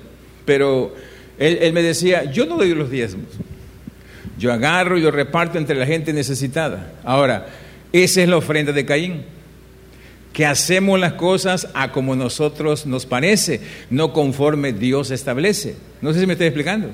pero 0.44 0.94
él, 1.38 1.72
me 1.72 1.82
decía, 1.82 2.30
yo 2.30 2.46
no 2.46 2.56
doy 2.56 2.72
los 2.72 2.88
diezmos, 2.88 3.26
yo 4.38 4.52
agarro 4.52 4.96
y 4.96 5.02
lo 5.02 5.10
reparto 5.10 5.58
entre 5.58 5.76
la 5.76 5.84
gente 5.84 6.12
necesitada. 6.12 6.92
Ahora, 7.04 7.48
esa 7.92 8.22
es 8.22 8.28
la 8.28 8.36
ofrenda 8.36 8.72
de 8.72 8.86
Caín, 8.86 9.24
que 10.32 10.46
hacemos 10.46 11.00
las 11.00 11.14
cosas 11.14 11.68
a 11.74 11.90
como 11.90 12.14
nosotros 12.14 12.86
nos 12.86 13.06
parece, 13.06 13.60
no 13.90 14.12
conforme 14.12 14.72
Dios 14.72 15.10
establece. 15.10 15.74
No 16.00 16.12
sé 16.12 16.20
si 16.20 16.26
me 16.26 16.34
estoy 16.34 16.46
explicando. 16.46 16.90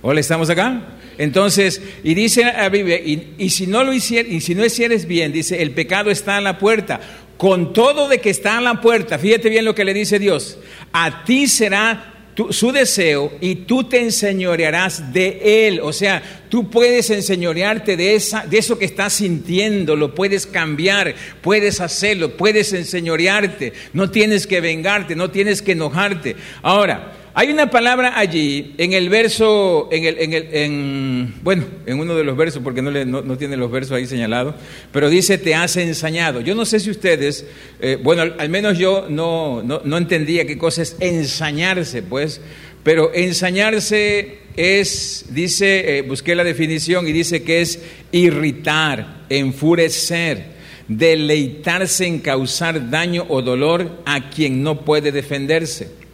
Hola, 0.00 0.20
¿estamos 0.20 0.48
acá? 0.48 0.80
Entonces, 1.18 1.82
y 2.02 2.14
dice 2.14 2.44
la 2.44 2.68
Biblia, 2.70 2.98
y, 2.98 3.50
si 3.50 3.66
no 3.66 3.84
lo 3.84 3.92
hicieres, 3.92 4.32
y 4.32 4.40
si 4.40 4.54
no 4.54 4.64
hicieres 4.64 5.06
bien, 5.06 5.32
dice, 5.32 5.60
el 5.60 5.72
pecado 5.72 6.10
está 6.10 6.38
a 6.38 6.40
la 6.40 6.58
puerta 6.58 7.00
con 7.36 7.72
todo 7.72 8.08
de 8.08 8.20
que 8.20 8.30
está 8.30 8.58
en 8.58 8.64
la 8.64 8.80
puerta, 8.80 9.18
fíjate 9.18 9.48
bien 9.48 9.64
lo 9.64 9.74
que 9.74 9.84
le 9.84 9.94
dice 9.94 10.18
Dios, 10.18 10.58
a 10.92 11.24
ti 11.24 11.46
será 11.46 12.12
su 12.50 12.70
deseo 12.70 13.32
y 13.40 13.54
tú 13.54 13.84
te 13.84 14.00
enseñorearás 14.00 15.12
de 15.12 15.66
él. 15.66 15.80
O 15.82 15.92
sea, 15.92 16.22
tú 16.48 16.70
puedes 16.70 17.08
enseñorearte 17.10 17.96
de, 17.96 18.14
esa, 18.14 18.46
de 18.46 18.58
eso 18.58 18.78
que 18.78 18.84
estás 18.84 19.14
sintiendo, 19.14 19.96
lo 19.96 20.14
puedes 20.14 20.46
cambiar, 20.46 21.14
puedes 21.40 21.80
hacerlo, 21.80 22.36
puedes 22.36 22.72
enseñorearte, 22.72 23.72
no 23.94 24.10
tienes 24.10 24.46
que 24.46 24.60
vengarte, 24.60 25.16
no 25.16 25.30
tienes 25.30 25.62
que 25.62 25.72
enojarte. 25.72 26.36
Ahora, 26.62 27.12
Hay 27.38 27.50
una 27.50 27.68
palabra 27.68 28.18
allí 28.18 28.74
en 28.78 28.94
el 28.94 29.10
verso, 29.10 29.90
en 29.92 30.06
el, 30.06 30.18
en 30.20 30.32
el, 30.32 30.48
en, 30.52 31.34
bueno, 31.42 31.66
en 31.84 32.00
uno 32.00 32.14
de 32.14 32.24
los 32.24 32.34
versos, 32.34 32.62
porque 32.62 32.80
no, 32.80 32.90
le, 32.90 33.04
no, 33.04 33.36
tiene 33.36 33.58
los 33.58 33.70
versos 33.70 33.92
ahí 33.92 34.06
señalados, 34.06 34.54
pero 34.90 35.10
dice 35.10 35.36
te 35.36 35.54
has 35.54 35.76
ensañado. 35.76 36.40
Yo 36.40 36.54
no 36.54 36.64
sé 36.64 36.80
si 36.80 36.88
ustedes, 36.88 37.44
eh, 37.78 37.98
bueno, 38.02 38.22
al, 38.22 38.48
menos 38.48 38.78
yo 38.78 39.04
no, 39.10 39.62
no, 39.62 39.98
entendía 39.98 40.46
qué 40.46 40.56
cosa 40.56 40.80
es 40.80 40.96
ensañarse, 40.98 42.00
pues, 42.00 42.40
pero 42.82 43.12
ensañarse 43.12 44.38
es, 44.56 45.26
dice, 45.28 45.98
eh, 45.98 46.02
busqué 46.02 46.34
la 46.34 46.42
definición 46.42 47.06
y 47.06 47.12
dice 47.12 47.42
que 47.42 47.60
es 47.60 47.82
irritar, 48.12 49.26
enfurecer 49.28 50.56
deleitarse 50.88 52.06
en 52.06 52.20
causar 52.20 52.90
daño 52.90 53.26
o 53.28 53.42
dolor 53.42 54.02
a 54.06 54.30
quien 54.30 54.62
no 54.62 54.86
puede 54.86 55.12
defenderse. 55.12 56.05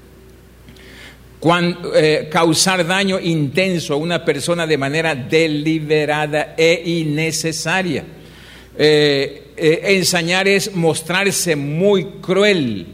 Eh, 1.45 2.29
causar 2.31 2.87
daño 2.87 3.19
intenso 3.19 3.95
a 3.95 3.97
una 3.97 4.25
persona 4.25 4.65
de 4.65 4.79
manera 4.79 5.17
deliberada 5.17 6.55
e 6.57 6.83
innecesaria. 6.87 8.05
Eh, 8.79 9.51
eh, 9.57 9.81
ensañar 9.97 10.47
es 10.47 10.73
mostrarse 10.77 11.57
muy 11.57 12.05
cruel, 12.21 12.87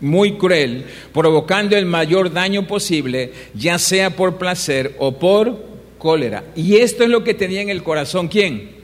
muy 0.00 0.32
cruel, 0.32 0.86
provocando 1.14 1.76
el 1.76 1.86
mayor 1.86 2.32
daño 2.32 2.66
posible, 2.66 3.32
ya 3.54 3.78
sea 3.78 4.10
por 4.10 4.38
placer 4.38 4.96
o 4.98 5.12
por 5.12 5.56
cólera. 5.98 6.46
Y 6.56 6.78
esto 6.78 7.04
es 7.04 7.10
lo 7.10 7.22
que 7.22 7.34
tenía 7.34 7.62
en 7.62 7.70
el 7.70 7.84
corazón, 7.84 8.26
¿quién? 8.26 8.77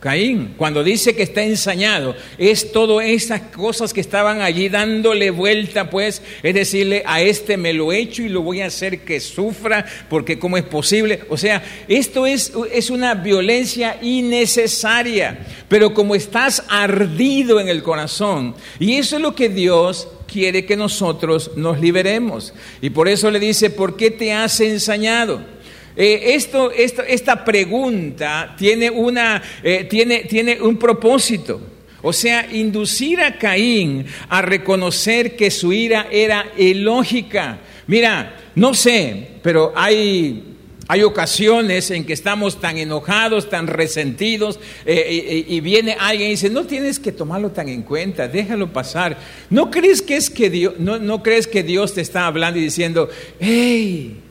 Caín, 0.00 0.54
cuando 0.56 0.84
dice 0.84 1.16
que 1.16 1.24
está 1.24 1.42
ensañado, 1.42 2.14
es 2.38 2.70
todas 2.70 3.06
esas 3.06 3.40
cosas 3.40 3.92
que 3.92 4.00
estaban 4.00 4.42
allí 4.42 4.68
dándole 4.68 5.30
vuelta, 5.30 5.90
pues, 5.90 6.22
es 6.42 6.54
decirle, 6.54 7.02
a 7.04 7.20
este 7.20 7.56
me 7.56 7.72
lo 7.72 7.92
he 7.92 7.98
hecho 7.98 8.22
y 8.22 8.28
lo 8.28 8.42
voy 8.42 8.60
a 8.60 8.66
hacer 8.66 9.00
que 9.00 9.18
sufra, 9.18 9.84
porque 10.08 10.38
cómo 10.38 10.56
es 10.56 10.62
posible. 10.62 11.20
O 11.28 11.36
sea, 11.36 11.64
esto 11.88 12.26
es, 12.26 12.52
es 12.72 12.90
una 12.90 13.14
violencia 13.14 13.98
innecesaria, 14.00 15.44
pero 15.68 15.92
como 15.92 16.14
estás 16.14 16.62
ardido 16.68 17.58
en 17.58 17.68
el 17.68 17.82
corazón, 17.82 18.54
y 18.78 18.94
eso 18.94 19.16
es 19.16 19.22
lo 19.22 19.34
que 19.34 19.48
Dios 19.48 20.08
quiere 20.30 20.64
que 20.64 20.76
nosotros 20.76 21.52
nos 21.56 21.80
liberemos. 21.80 22.52
Y 22.80 22.90
por 22.90 23.08
eso 23.08 23.30
le 23.30 23.40
dice, 23.40 23.70
¿por 23.70 23.96
qué 23.96 24.12
te 24.12 24.32
has 24.32 24.60
ensañado? 24.60 25.57
Eh, 26.00 26.36
esto, 26.36 26.70
esta 26.70 27.44
pregunta 27.44 28.54
tiene, 28.56 28.88
una, 28.88 29.42
eh, 29.64 29.82
tiene, 29.90 30.20
tiene 30.20 30.62
un 30.62 30.76
propósito. 30.76 31.60
O 32.02 32.12
sea, 32.12 32.48
inducir 32.52 33.20
a 33.20 33.36
Caín 33.36 34.06
a 34.28 34.40
reconocer 34.40 35.34
que 35.34 35.50
su 35.50 35.72
ira 35.72 36.06
era 36.08 36.52
ilógica. 36.56 37.58
Mira, 37.88 38.36
no 38.54 38.74
sé, 38.74 39.40
pero 39.42 39.72
hay 39.74 40.44
hay 40.90 41.02
ocasiones 41.02 41.90
en 41.90 42.06
que 42.06 42.14
estamos 42.14 42.62
tan 42.62 42.78
enojados, 42.78 43.50
tan 43.50 43.66
resentidos, 43.66 44.58
eh, 44.86 45.44
y, 45.46 45.60
viene 45.60 45.96
alguien 46.00 46.28
y 46.28 46.30
dice, 46.32 46.48
no 46.48 46.64
tienes 46.64 46.98
que 46.98 47.12
tomarlo 47.12 47.50
tan 47.50 47.68
en 47.68 47.82
cuenta, 47.82 48.26
déjalo 48.26 48.72
pasar. 48.72 49.18
¿No 49.50 49.70
crees 49.70 50.00
que, 50.00 50.16
es 50.16 50.30
que 50.30 50.48
Dios, 50.48 50.74
no, 50.78 50.98
no 50.98 51.22
crees 51.22 51.46
que 51.46 51.62
Dios 51.62 51.92
te 51.92 52.00
está 52.00 52.26
hablando 52.26 52.58
y 52.58 52.62
diciendo, 52.62 53.10
hey, 53.38 54.22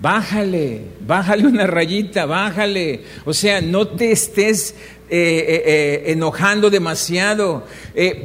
Bájale, 0.00 0.80
bájale 1.00 1.46
una 1.46 1.66
rayita, 1.66 2.24
bájale. 2.24 3.02
O 3.26 3.34
sea, 3.34 3.60
no 3.60 3.86
te 3.86 4.12
estés 4.12 4.74
eh, 5.10 5.44
eh, 5.46 5.62
eh, 5.66 6.02
enojando 6.12 6.70
demasiado. 6.70 7.66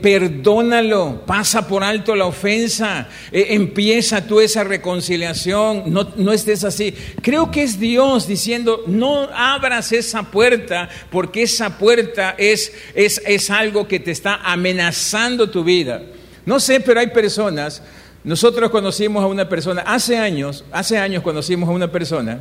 perdónalo, 0.02 1.24
pasa 1.26 1.68
por 1.68 1.84
alto 1.84 2.16
la 2.16 2.28
ofensa. 2.28 3.10
empieza 3.30 4.26
tú 4.26 4.40
esa 4.40 4.64
reconciliación. 4.64 5.84
No, 5.88 6.14
no 6.16 6.32
estés 6.32 6.64
así. 6.64 6.96
Creo 7.22 7.52
que 7.52 7.64
es 7.64 7.78
Dios 7.78 8.26
diciendo, 8.26 8.86
no 8.88 9.28
abras 9.34 9.92
esa 9.92 10.32
puerta 10.32 10.88
porque 11.12 11.44
esa 11.44 11.78
puerta 11.78 12.36
es, 12.38 12.72
es, 12.94 13.22
es 13.26 13.50
algo 13.50 13.86
que 13.86 14.00
te 14.00 14.12
está 14.12 14.36
amenazando 14.36 15.50
tu 15.50 15.66
vida. 15.66 16.04
No 16.46 16.62
sé, 16.62 16.80
pero 16.80 17.02
hay 17.02 17.08
personas 17.08 17.82
nosotros 18.26 18.72
conocimos 18.72 19.24
a 19.24 19.28
una 19.28 19.48
persona, 19.48 19.84
hace 19.84 20.18
años, 20.18 20.66
hace 20.72 20.98
años 20.98 21.22
conocimos 21.22 21.70
a 21.70 21.72
una 21.72 21.92
persona 21.92 22.40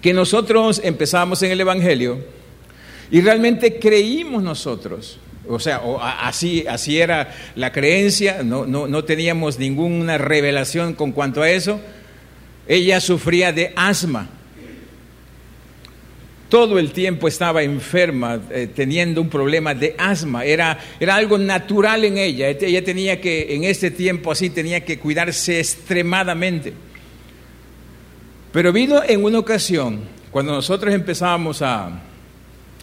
que 0.00 0.14
nosotros 0.14 0.80
empezamos 0.82 1.42
en 1.42 1.50
el 1.50 1.60
Evangelio 1.60 2.24
y 3.10 3.20
realmente 3.20 3.78
creímos 3.78 4.42
nosotros. 4.42 5.18
O 5.46 5.58
sea, 5.58 5.82
así, 6.22 6.64
así 6.66 6.98
era 6.98 7.34
la 7.54 7.70
creencia, 7.70 8.42
no, 8.42 8.64
no, 8.64 8.86
no 8.86 9.04
teníamos 9.04 9.58
ninguna 9.58 10.16
revelación 10.16 10.94
con 10.94 11.12
cuanto 11.12 11.42
a 11.42 11.50
eso. 11.50 11.78
Ella 12.66 13.02
sufría 13.02 13.52
de 13.52 13.74
asma 13.76 14.30
todo 16.54 16.78
el 16.78 16.92
tiempo 16.92 17.26
estaba 17.26 17.64
enferma, 17.64 18.40
eh, 18.48 18.68
teniendo 18.72 19.20
un 19.20 19.28
problema 19.28 19.74
de 19.74 19.96
asma, 19.98 20.44
era, 20.44 20.78
era 21.00 21.16
algo 21.16 21.36
natural 21.36 22.04
en 22.04 22.16
ella, 22.16 22.48
ella 22.48 22.84
tenía 22.84 23.20
que, 23.20 23.56
en 23.56 23.64
ese 23.64 23.90
tiempo 23.90 24.30
así, 24.30 24.50
tenía 24.50 24.84
que 24.84 25.00
cuidarse 25.00 25.58
extremadamente. 25.58 26.72
Pero 28.52 28.72
vino 28.72 29.02
en 29.04 29.24
una 29.24 29.40
ocasión, 29.40 30.02
cuando 30.30 30.52
nosotros 30.52 30.94
empezábamos 30.94 31.60
a, 31.60 32.00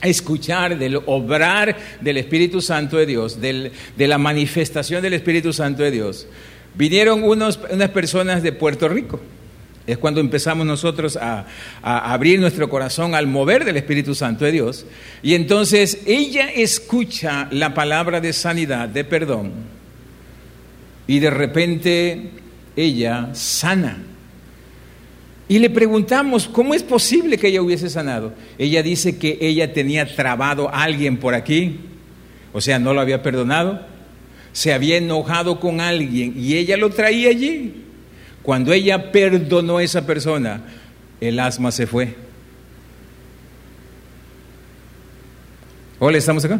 escuchar 0.02 0.78
del 0.78 0.98
obrar 1.06 1.78
del 2.02 2.18
Espíritu 2.18 2.60
Santo 2.60 2.98
de 2.98 3.06
Dios, 3.06 3.40
de 3.40 3.72
la 3.96 4.18
manifestación 4.18 5.02
del 5.02 5.14
Espíritu 5.14 5.54
Santo 5.54 5.82
de 5.82 5.92
Dios, 5.92 6.28
vinieron 6.76 7.24
unas 7.24 7.56
personas 7.94 8.44
de 8.44 8.52
Puerto 8.52 8.90
Rico 8.90 9.22
es 9.88 9.98
cuando 9.98 10.22
empezamos 10.22 10.66
nosotros 10.66 11.18
a, 11.18 11.46
abrir 11.82 12.40
nuestro 12.40 12.70
corazón 12.70 13.16
al 13.16 13.28
mover 13.28 13.66
del 13.66 13.78
Espíritu 13.78 14.14
Santo 14.14 14.46
de 14.46 14.52
Dios. 14.52 14.86
Y 15.24 15.34
entonces 15.34 16.00
ella 16.06 16.50
escucha 16.52 17.48
la 17.52 17.74
palabra 17.74 18.22
de 18.22 18.34
sanidad, 18.34 18.88
de 18.88 19.04
perdón. 19.04 19.52
Y 21.08 21.20
de 21.20 21.30
repente 21.30 22.30
ella 22.76 23.30
sana. 23.34 23.98
Y 25.48 25.60
le 25.60 25.70
preguntamos, 25.70 26.48
¿cómo 26.48 26.74
es 26.74 26.84
posible 26.84 27.38
que 27.38 27.50
ella 27.50 27.62
hubiese 27.62 27.90
sanado? 27.90 28.34
Ella 28.58 28.82
dice 28.84 29.18
que 29.18 29.38
ella 29.42 29.74
tenía 29.74 30.06
trabado 30.16 30.70
a 30.70 30.84
alguien 30.84 31.18
por 31.18 31.34
aquí, 31.34 31.78
o 32.54 32.62
sea, 32.62 32.80
no 32.80 32.94
lo 32.94 33.02
había 33.02 33.22
perdonado, 33.22 33.82
se 34.54 34.74
había 34.74 34.98
enojado 34.98 35.60
con 35.60 35.82
alguien 35.82 36.36
y 36.38 36.56
ella 36.56 36.78
lo 36.78 36.90
traía 36.92 37.30
allí. 37.30 37.84
Cuando 38.44 38.74
ella 38.74 39.12
perdonó 39.12 39.78
a 39.78 39.84
esa 39.84 40.06
persona, 40.06 40.62
el 41.20 41.40
asma 41.40 41.72
se 41.72 41.86
fue. 41.86 42.16
Hola, 46.00 46.18
¿estamos 46.18 46.44
acá? 46.44 46.60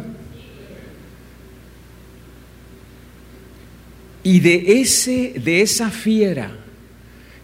Y 4.22 4.38
de, 4.38 4.80
ese, 4.80 5.34
de 5.36 5.62
esa 5.62 5.90
fiera 5.90 6.52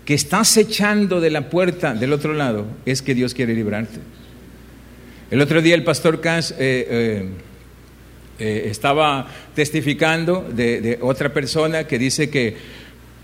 que 0.05 0.15
estás 0.15 0.57
echando 0.57 1.21
de 1.21 1.31
la 1.31 1.51
puerta 1.51 1.93
del 1.95 2.13
otro 2.13 2.33
lado, 2.35 2.67
es 2.87 3.03
que 3.03 3.15
Dios 3.15 3.35
quiere 3.35 3.53
librarte. 3.53 3.99
El 5.33 5.41
otro 5.41 5.61
día 5.61 5.75
el 5.75 5.83
pastor 5.83 6.21
Cash 6.21 6.53
eh, 6.53 6.57
eh, 6.59 7.29
eh, 8.39 8.69
estaba 8.71 9.27
testificando 9.57 10.49
de 10.55 10.99
otra 11.03 11.35
persona 11.35 11.85
que 11.85 11.99
dice 11.99 12.31
que 12.31 12.57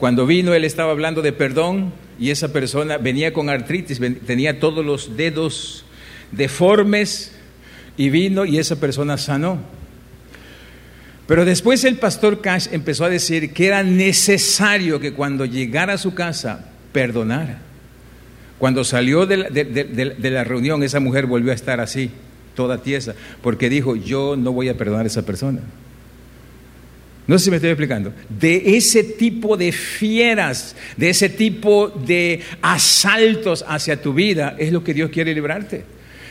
cuando 0.05 0.27
vino, 0.27 0.53
él 0.53 0.67
estaba 0.67 0.91
hablando 0.91 1.23
de 1.23 1.33
perdón 1.33 1.91
y 2.21 2.29
esa 2.29 2.53
persona 2.53 2.99
venía 2.99 3.33
con 3.33 3.49
artritis, 3.49 3.99
tenía 4.27 4.61
todos 4.61 4.85
los 4.85 5.17
dedos 5.17 5.87
deformes 6.31 7.33
y 7.97 8.11
vino 8.11 8.45
y 8.45 8.59
esa 8.59 8.79
persona 8.79 9.17
sanó. 9.17 9.61
Pero 11.27 11.47
después 11.47 11.85
el 11.85 11.97
pastor 11.97 12.43
Cash 12.43 12.67
empezó 12.71 13.07
a 13.07 13.09
decir 13.09 13.55
que 13.55 13.67
era 13.67 13.83
necesario 13.83 15.01
que 15.01 15.15
cuando 15.15 15.47
llegara 15.47 15.95
a 15.95 15.97
su 15.97 16.13
casa 16.13 16.67
perdonara. 16.93 17.63
Cuando 18.59 18.85
salió 18.85 19.25
de 19.25 19.39
la, 19.39 19.49
de 19.49 20.31
la, 20.31 20.45
reunión, 20.45 20.83
esa 20.83 21.01
mujer 21.01 21.25
volvió 21.25 21.51
a 21.51 21.55
estar 21.55 21.81
así, 21.81 22.11
toda 22.55 22.83
tiesa, 22.83 23.15
porque 23.41 23.71
dijo, 23.71 23.97
yo 23.97 24.37
no 24.37 24.53
voy 24.53 24.69
a 24.69 24.77
perdonar 24.77 25.05
a 25.05 25.09
esa 25.09 25.23
persona. 25.23 25.63
No 27.27 27.39
sé 27.39 27.47
si 27.47 27.51
me 27.51 27.57
estoy 27.57 27.71
explicando. 27.71 28.13
De 28.29 28.77
ese 28.77 29.03
tipo 29.03 29.57
de 29.57 29.73
fieras, 29.73 30.77
de 30.97 31.09
ese 31.09 31.29
tipo 31.31 31.89
de 31.89 32.41
asaltos 32.61 33.65
hacia 33.67 34.01
tu 34.01 34.13
vida, 34.13 34.57
es 34.59 34.73
lo 34.73 34.85
que 34.85 34.93
Dios 34.93 35.11
quiere 35.11 35.35
librarte. 35.35 35.85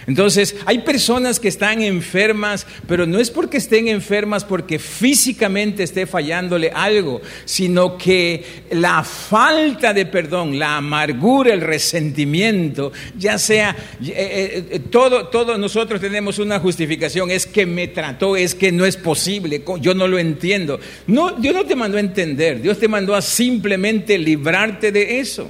Entonces, 0.08 0.56
hay 0.66 0.80
personas 0.80 1.40
que 1.40 1.48
están 1.48 1.82
enfermas, 1.82 2.68
pero 2.88 3.06
no 3.06 3.20
es 3.20 3.30
porque 3.30 3.58
estén 3.58 3.88
enfermas 3.88 4.44
porque 4.44 4.80
físicamente 4.80 5.84
esté 5.84 6.06
fallándole 6.06 6.72
algo, 6.74 7.22
sino 7.46 7.98
que 7.98 8.44
la 8.72 9.04
falta 9.04 9.94
de 9.94 10.06
perdón, 10.06 10.60
la 10.60 10.78
amargura, 10.78 11.54
el 11.54 11.62
resentimiento, 11.62 12.92
ya 13.18 13.38
sea, 13.38 13.76
eh, 14.04 14.66
eh, 14.72 14.80
todo, 14.90 15.28
todos 15.28 15.58
nosotros 15.58 16.02
tenemos 16.02 16.40
una 16.40 16.60
justificación, 16.60 17.32
es 17.32 17.46
que 17.46 17.66
me 17.66 17.88
trató, 17.88 18.36
es 18.36 18.56
que 18.56 18.72
no 18.72 18.86
es 18.86 18.98
posible, 18.98 19.64
yo 19.80 19.94
no 19.94 20.08
lo 20.08 20.20
entiendo. 20.20 20.80
No, 21.08 21.32
Dios 21.32 21.54
no 21.54 21.66
te 21.66 21.76
mandó 21.76 21.98
a 21.98 22.02
entender, 22.02 22.62
Dios 22.62 22.80
te 22.80 22.88
mandó 22.88 23.16
a 23.16 23.22
simplemente 23.22 24.18
librarte 24.18 24.92
de 24.92 25.20
eso. 25.20 25.50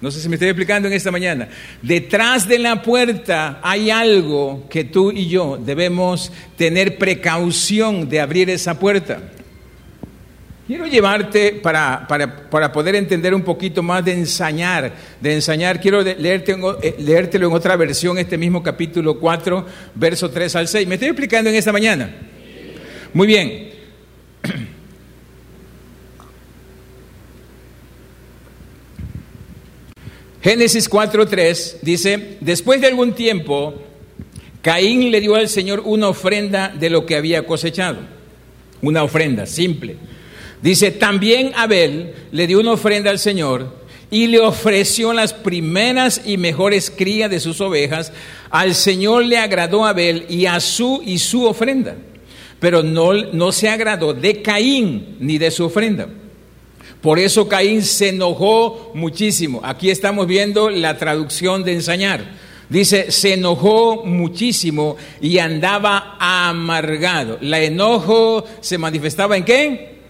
No 0.00 0.10
sé 0.10 0.20
si 0.20 0.28
me 0.28 0.34
estoy 0.34 0.48
explicando 0.48 0.88
en 0.88 0.94
esta 0.94 1.10
mañana. 1.10 1.48
Detrás 1.80 2.46
de 2.46 2.58
la 2.58 2.82
puerta 2.82 3.60
hay 3.62 3.90
algo 3.90 4.66
que 4.68 4.84
tú 4.84 5.10
y 5.10 5.26
yo 5.26 5.56
debemos 5.56 6.30
tener 6.56 6.98
precaución 6.98 8.08
de 8.08 8.20
abrir 8.20 8.50
esa 8.50 8.78
puerta. 8.78 9.20
Quiero 10.66 10.86
llevarte 10.86 11.52
para, 11.52 12.06
para, 12.08 12.72
poder 12.72 12.96
entender 12.96 13.32
un 13.32 13.42
poquito 13.42 13.84
más 13.84 14.04
de 14.04 14.12
ensañar, 14.12 14.92
de 15.20 15.34
ensañar. 15.34 15.80
Quiero 15.80 16.02
leerte, 16.02 16.56
eh, 16.82 16.96
leértelo 16.98 17.46
en 17.46 17.52
otra 17.54 17.76
versión, 17.76 18.18
este 18.18 18.36
mismo 18.36 18.64
capítulo 18.64 19.18
4, 19.18 19.66
verso 19.94 20.28
3 20.28 20.56
al 20.56 20.68
6. 20.68 20.88
¿Me 20.88 20.96
estoy 20.96 21.08
explicando 21.08 21.48
en 21.48 21.56
esta 21.56 21.72
mañana? 21.72 22.10
Muy 23.14 23.28
bien. 23.28 23.75
Génesis 30.46 30.88
4.3 30.88 31.80
dice, 31.82 32.36
después 32.40 32.80
de 32.80 32.86
algún 32.86 33.14
tiempo, 33.14 33.74
Caín 34.62 35.10
le 35.10 35.20
dio 35.20 35.34
al 35.34 35.48
Señor 35.48 35.82
una 35.84 36.08
ofrenda 36.08 36.68
de 36.68 36.88
lo 36.88 37.04
que 37.04 37.16
había 37.16 37.44
cosechado. 37.44 37.98
Una 38.80 39.02
ofrenda 39.02 39.46
simple. 39.46 39.96
Dice, 40.62 40.92
también 40.92 41.50
Abel 41.56 42.14
le 42.30 42.46
dio 42.46 42.60
una 42.60 42.74
ofrenda 42.74 43.10
al 43.10 43.18
Señor 43.18 43.74
y 44.08 44.28
le 44.28 44.38
ofreció 44.38 45.12
las 45.12 45.32
primeras 45.32 46.22
y 46.24 46.36
mejores 46.36 46.92
crías 46.96 47.28
de 47.28 47.40
sus 47.40 47.60
ovejas. 47.60 48.12
Al 48.48 48.76
Señor 48.76 49.24
le 49.24 49.38
agradó 49.38 49.84
Abel 49.84 50.26
y 50.28 50.46
a 50.46 50.60
su 50.60 51.02
y 51.04 51.18
su 51.18 51.44
ofrenda, 51.44 51.96
pero 52.60 52.84
no, 52.84 53.14
no 53.14 53.50
se 53.50 53.68
agradó 53.68 54.14
de 54.14 54.42
Caín 54.42 55.16
ni 55.18 55.38
de 55.38 55.50
su 55.50 55.64
ofrenda. 55.64 56.06
Por 57.06 57.20
eso 57.20 57.46
Caín 57.46 57.84
se 57.84 58.08
enojó 58.08 58.90
muchísimo. 58.92 59.60
Aquí 59.62 59.90
estamos 59.90 60.26
viendo 60.26 60.70
la 60.70 60.98
traducción 60.98 61.62
de 61.62 61.74
ensañar. 61.74 62.32
Dice, 62.68 63.12
se 63.12 63.34
enojó 63.34 64.04
muchísimo 64.04 64.96
y 65.20 65.38
andaba 65.38 66.16
amargado. 66.18 67.38
La 67.42 67.60
enojo 67.60 68.44
se 68.60 68.76
manifestaba 68.76 69.36
en 69.36 69.44
qué? 69.44 70.00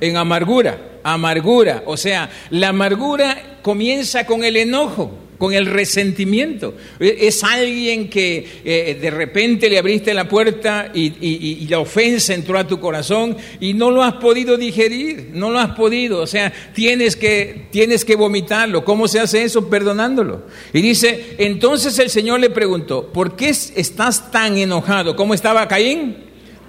En 0.00 0.16
amargura, 0.16 1.00
amargura. 1.02 1.82
O 1.84 1.96
sea, 1.96 2.30
la 2.50 2.68
amargura 2.68 3.58
comienza 3.62 4.24
con 4.24 4.44
el 4.44 4.56
enojo 4.56 5.10
con 5.38 5.52
el 5.52 5.66
resentimiento. 5.66 6.74
E, 6.98 7.18
es 7.22 7.42
alguien 7.44 8.08
que 8.08 8.46
eh, 8.64 8.98
de 9.00 9.10
repente 9.10 9.68
le 9.68 9.78
abriste 9.78 10.14
la 10.14 10.28
puerta 10.28 10.90
y, 10.94 11.66
la 11.66 11.78
ofensa 11.80 12.34
entró 12.34 12.58
a 12.58 12.66
tu 12.66 12.78
corazón 12.78 13.36
y 13.60 13.74
no 13.74 13.90
lo 13.90 14.02
has 14.02 14.14
podido 14.14 14.56
digerir, 14.56 15.30
no 15.32 15.50
lo 15.50 15.58
has 15.58 15.74
podido. 15.74 16.20
O 16.20 16.26
sea, 16.26 16.52
tienes 16.74 17.16
que, 17.16 17.66
tienes 17.70 18.04
que 18.04 18.16
vomitarlo. 18.16 18.84
¿Cómo 18.84 19.08
se 19.08 19.20
hace 19.20 19.42
eso? 19.42 19.68
Perdonándolo. 19.68 20.44
Y 20.72 20.80
dice, 20.80 21.34
entonces 21.38 21.98
el 21.98 22.10
Señor 22.10 22.40
le 22.40 22.50
preguntó, 22.50 23.12
¿por 23.12 23.36
qué 23.36 23.48
estás 23.48 24.30
tan 24.30 24.56
enojado? 24.56 25.16
¿Cómo 25.16 25.34
estaba 25.34 25.66
Caín? 25.68 26.16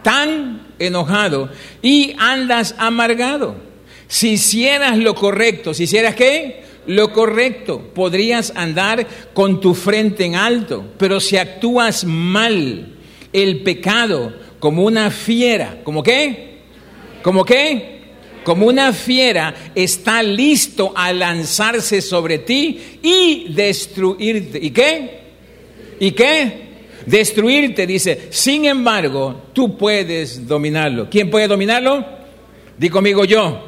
Tan 0.02 0.68
enojado 0.80 1.50
y 1.82 2.16
andas 2.18 2.76
amargado. 2.78 3.56
Si 4.08 4.32
hicieras 4.32 4.98
lo 4.98 5.16
correcto, 5.16 5.74
si 5.74 5.84
hicieras 5.84 6.16
qué? 6.16 6.67
Lo 6.88 7.14
correcto, 7.14 7.92
podrías 7.94 8.52
andar 8.56 9.06
con 9.34 9.60
tu 9.60 9.74
frente 9.74 10.26
en 10.26 10.36
alto, 10.36 10.86
pero 10.98 11.20
si 11.20 11.38
actúas 11.38 12.06
mal, 12.06 12.96
el 13.32 13.62
pecado, 13.62 14.34
como 14.60 14.84
una 14.84 15.12
fiera, 15.12 15.80
¿como 15.84 16.02
qué? 16.02 16.60
¿Como 17.22 17.46
qué? 17.46 17.98
Como 18.44 18.66
una 18.68 18.94
fiera 18.94 19.54
está 19.76 20.24
listo 20.24 20.94
a 20.96 21.12
lanzarse 21.12 22.02
sobre 22.02 22.40
ti 22.40 22.80
y 23.04 23.54
destruirte. 23.54 24.58
¿Y 24.62 24.72
qué? 24.72 25.20
¿Y 26.00 26.12
qué? 26.12 26.68
Destruirte, 27.06 27.86
dice. 27.86 28.30
Sin 28.30 28.66
embargo, 28.66 29.44
tú 29.52 29.78
puedes 29.78 30.48
dominarlo. 30.48 31.10
¿Quién 31.10 31.30
puede 31.30 31.48
dominarlo? 31.48 32.06
Di 32.78 32.90
conmigo 32.90 33.26
yo. 33.26 33.67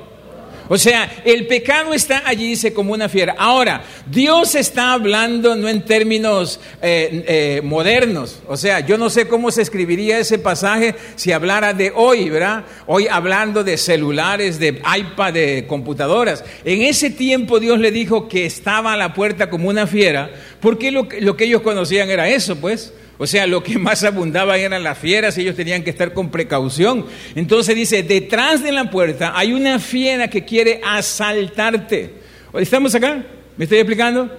O 0.69 0.77
sea, 0.77 1.11
el 1.25 1.47
pecado 1.47 1.95
está 1.95 2.21
allí, 2.25 2.49
dice, 2.49 2.73
como 2.73 2.93
una 2.93 3.09
fiera. 3.09 3.35
Ahora, 3.39 3.81
Dios 4.05 4.53
está 4.53 4.93
hablando 4.93 5.55
no 5.55 5.67
en 5.67 5.83
términos 5.83 6.59
eh, 6.79 7.25
eh, 7.27 7.61
modernos. 7.63 8.39
O 8.47 8.55
sea, 8.55 8.79
yo 8.81 8.95
no 8.95 9.09
sé 9.09 9.27
cómo 9.27 9.49
se 9.49 9.63
escribiría 9.63 10.19
ese 10.19 10.37
pasaje 10.37 10.93
si 11.15 11.31
hablara 11.31 11.73
de 11.73 11.91
hoy, 11.95 12.29
¿verdad? 12.29 12.65
Hoy 12.85 13.07
hablando 13.07 13.63
de 13.63 13.77
celulares, 13.77 14.59
de 14.59 14.79
iPad, 14.97 15.33
de 15.33 15.65
computadoras. 15.67 16.45
En 16.63 16.83
ese 16.83 17.09
tiempo 17.09 17.59
Dios 17.59 17.79
le 17.79 17.91
dijo 17.91 18.29
que 18.29 18.45
estaba 18.45 18.93
a 18.93 18.97
la 18.97 19.15
puerta 19.15 19.49
como 19.49 19.69
una 19.69 19.87
fiera, 19.87 20.29
porque 20.59 20.91
lo, 20.91 21.07
lo 21.19 21.35
que 21.35 21.45
ellos 21.45 21.63
conocían 21.63 22.11
era 22.11 22.29
eso, 22.29 22.55
pues. 22.57 22.93
O 23.21 23.27
sea, 23.27 23.45
lo 23.45 23.61
que 23.61 23.77
más 23.77 24.03
abundaba 24.05 24.57
eran 24.57 24.81
las 24.81 24.97
fieras 24.97 25.37
y 25.37 25.41
ellos 25.41 25.55
tenían 25.55 25.83
que 25.83 25.89
estar 25.89 26.13
con 26.13 26.31
precaución. 26.31 27.05
Entonces 27.35 27.75
dice, 27.75 28.01
detrás 28.01 28.63
de 28.63 28.71
la 28.71 28.89
puerta 28.89 29.33
hay 29.35 29.51
una 29.51 29.77
fiera 29.77 30.29
que 30.29 30.45
quiere 30.45 30.79
asaltarte. 30.83 32.13
¿Estamos 32.53 32.95
acá? 32.95 33.25
¿Me 33.57 33.65
estoy 33.65 33.79
explicando? 33.79 34.31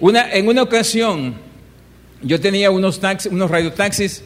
Una, 0.00 0.32
en 0.32 0.48
una 0.48 0.62
ocasión, 0.62 1.36
yo 2.20 2.40
tenía 2.40 2.70
unos, 2.72 2.98
taxis, 2.98 3.30
unos 3.30 3.48
radiotaxis 3.48 4.24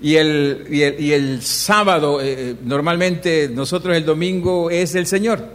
y 0.00 0.16
el, 0.16 0.66
y 0.70 1.12
el, 1.12 1.42
sábado, 1.42 2.22
eh, 2.22 2.34
eh, 2.36 2.54
normalmente 2.64 3.50
nosotros 3.52 3.94
el 3.94 4.06
domingo 4.06 4.70
es 4.70 4.94
el 4.94 5.06
Señor. 5.06 5.46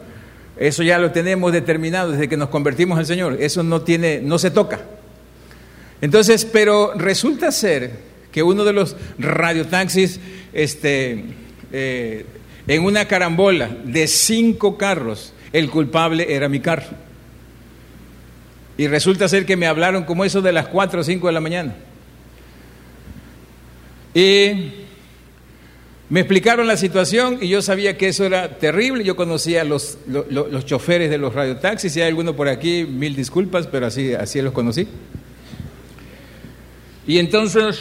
Eso 0.56 0.84
ya 0.84 1.00
lo 1.00 1.12
tenemos 1.12 1.52
determinado 1.52 2.12
desde 2.12 2.30
que 2.30 2.38
nos 2.38 2.50
convertimos 2.50 3.00
al 3.00 3.08
Señor. 3.08 3.38
Eso 3.40 3.64
no, 3.64 3.82
tiene, 3.82 4.22
no 4.22 4.38
se 4.38 4.52
toca. 4.52 4.82
Entonces, 6.02 6.46
pero 6.46 6.94
resulta 6.96 7.52
ser 7.52 7.92
que 8.32 8.44
uno 8.44 8.64
de 8.64 8.74
los 8.74 8.96
radiotaxis, 9.18 10.20
este, 10.54 11.24
eh, 11.72 12.26
en 12.68 12.84
una 12.84 13.08
carambola 13.08 13.70
de 13.84 14.08
cinco 14.08 14.78
carros, 14.78 15.34
el 15.54 15.70
culpable 15.70 16.36
era 16.36 16.50
mi 16.50 16.60
carro. 16.60 17.08
Y 18.78 18.88
resulta 18.88 19.28
ser 19.28 19.46
que 19.46 19.56
me 19.56 19.66
hablaron 19.66 20.04
como 20.04 20.24
eso 20.24 20.42
de 20.42 20.52
las 20.52 20.68
cuatro 20.68 21.02
o 21.02 21.04
cinco 21.04 21.28
de 21.28 21.34
la 21.34 21.42
mañana. 21.42 21.76
Y 24.14 24.72
me 26.10 26.20
explicaron 26.20 26.68
la 26.68 26.78
situación 26.78 27.40
y 27.42 27.50
yo 27.50 27.62
sabía 27.62 27.98
que 27.98 28.10
eso 28.10 28.24
era 28.24 28.60
terrible. 28.60 29.04
Yo 29.04 29.16
conocía 29.16 29.64
los, 29.64 29.98
los, 30.08 30.28
los 30.30 30.66
choferes 30.66 31.10
de 31.10 31.18
los 31.18 31.34
radiotaxis. 31.34 31.92
Si 31.92 32.02
hay 32.02 32.10
alguno 32.10 32.36
por 32.36 32.48
aquí, 32.50 32.86
mil 32.86 33.16
disculpas, 33.16 33.66
pero 33.66 33.88
así, 33.88 34.14
así 34.14 34.42
los 34.42 34.54
conocí. 34.54 34.88
Y 37.08 37.20
entonces, 37.20 37.80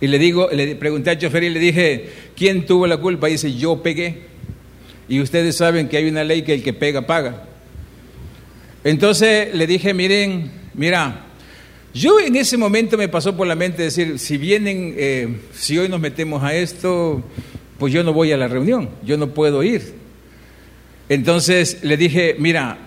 y 0.00 0.06
le 0.06 0.18
digo, 0.18 0.48
le 0.52 0.76
pregunté 0.76 1.10
al 1.10 1.18
chofer 1.18 1.42
y 1.42 1.50
le 1.50 1.58
dije, 1.60 2.08
¿quién 2.36 2.64
tuvo 2.64 2.86
la 2.86 2.96
culpa? 2.96 3.28
Y 3.28 3.32
dice, 3.32 3.52
yo 3.54 3.82
pegué. 3.82 4.22
Y 5.08 5.20
ustedes 5.20 5.56
saben 5.56 5.88
que 5.88 5.96
hay 5.96 6.08
una 6.08 6.22
ley 6.22 6.42
que 6.42 6.54
el 6.54 6.62
que 6.62 6.72
pega, 6.72 7.06
paga. 7.06 7.44
Entonces 8.84 9.52
le 9.54 9.66
dije, 9.66 9.92
miren, 9.92 10.50
mira, 10.74 11.26
yo 11.92 12.20
en 12.20 12.36
ese 12.36 12.56
momento 12.56 12.96
me 12.96 13.08
pasó 13.08 13.36
por 13.36 13.46
la 13.46 13.54
mente 13.54 13.82
decir, 13.82 14.18
si 14.18 14.38
vienen, 14.38 14.94
eh, 14.96 15.40
si 15.52 15.78
hoy 15.78 15.88
nos 15.88 16.00
metemos 16.00 16.42
a 16.42 16.54
esto, 16.54 17.22
pues 17.78 17.92
yo 17.92 18.02
no 18.02 18.12
voy 18.12 18.32
a 18.32 18.36
la 18.36 18.48
reunión, 18.48 18.90
yo 19.04 19.16
no 19.16 19.34
puedo 19.34 19.62
ir. 19.62 19.94
Entonces 21.08 21.82
le 21.82 21.96
dije, 21.96 22.36
mira, 22.38 22.78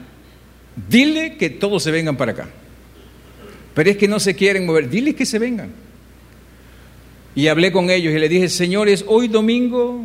dile 0.90 1.36
que 1.38 1.50
todos 1.50 1.84
se 1.84 1.92
vengan 1.92 2.18
para 2.18 2.32
acá. 2.32 2.50
Pero 3.76 3.92
es 3.92 3.98
que 3.98 4.08
no 4.08 4.20
se 4.20 4.36
quieren 4.36 4.66
mover. 4.66 4.90
Dile 4.90 5.14
que 5.14 5.26
se 5.26 5.38
vengan. 5.38 5.70
Y 7.36 7.48
hablé 7.48 7.72
con 7.72 7.90
ellos 7.90 8.14
y 8.14 8.18
les 8.18 8.30
dije, 8.30 8.48
señores, 8.50 9.04
hoy 9.08 9.28
domingo 9.28 10.02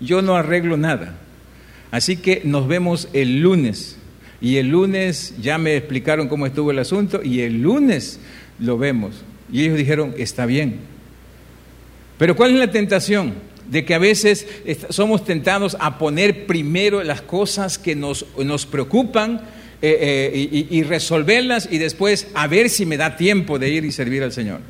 yo 0.00 0.22
no 0.22 0.34
arreglo 0.34 0.76
nada. 0.76 1.18
Así 1.90 2.16
que 2.16 2.40
nos 2.44 2.66
vemos 2.66 3.08
el 3.12 3.40
lunes. 3.40 3.98
Y 4.40 4.56
el 4.56 4.68
lunes 4.68 5.34
ya 5.40 5.58
me 5.58 5.76
explicaron 5.76 6.28
cómo 6.28 6.46
estuvo 6.46 6.70
el 6.70 6.78
asunto 6.78 7.22
y 7.22 7.40
el 7.40 7.60
lunes 7.62 8.18
lo 8.58 8.78
vemos. 8.78 9.22
Y 9.52 9.62
ellos 9.62 9.76
dijeron, 9.76 10.14
está 10.16 10.46
bien. 10.46 10.80
Pero 12.18 12.34
¿cuál 12.34 12.52
es 12.52 12.58
la 12.58 12.70
tentación? 12.70 13.34
De 13.70 13.84
que 13.84 13.94
a 13.94 13.98
veces 13.98 14.46
somos 14.88 15.24
tentados 15.24 15.76
a 15.78 15.98
poner 15.98 16.46
primero 16.46 17.02
las 17.02 17.20
cosas 17.20 17.78
que 17.78 17.94
nos, 17.94 18.26
nos 18.38 18.66
preocupan 18.66 19.42
eh, 19.86 20.30
eh, 20.32 20.66
y, 20.70 20.82
resolverlas 20.82 21.68
y 21.70 21.76
después 21.76 22.28
a 22.32 22.46
ver 22.46 22.70
si 22.70 22.86
me 22.86 22.96
da 22.96 23.16
tiempo 23.16 23.58
de 23.58 23.68
ir 23.68 23.84
y 23.84 23.92
servir 23.92 24.22
al 24.22 24.32
Señor. 24.32 24.60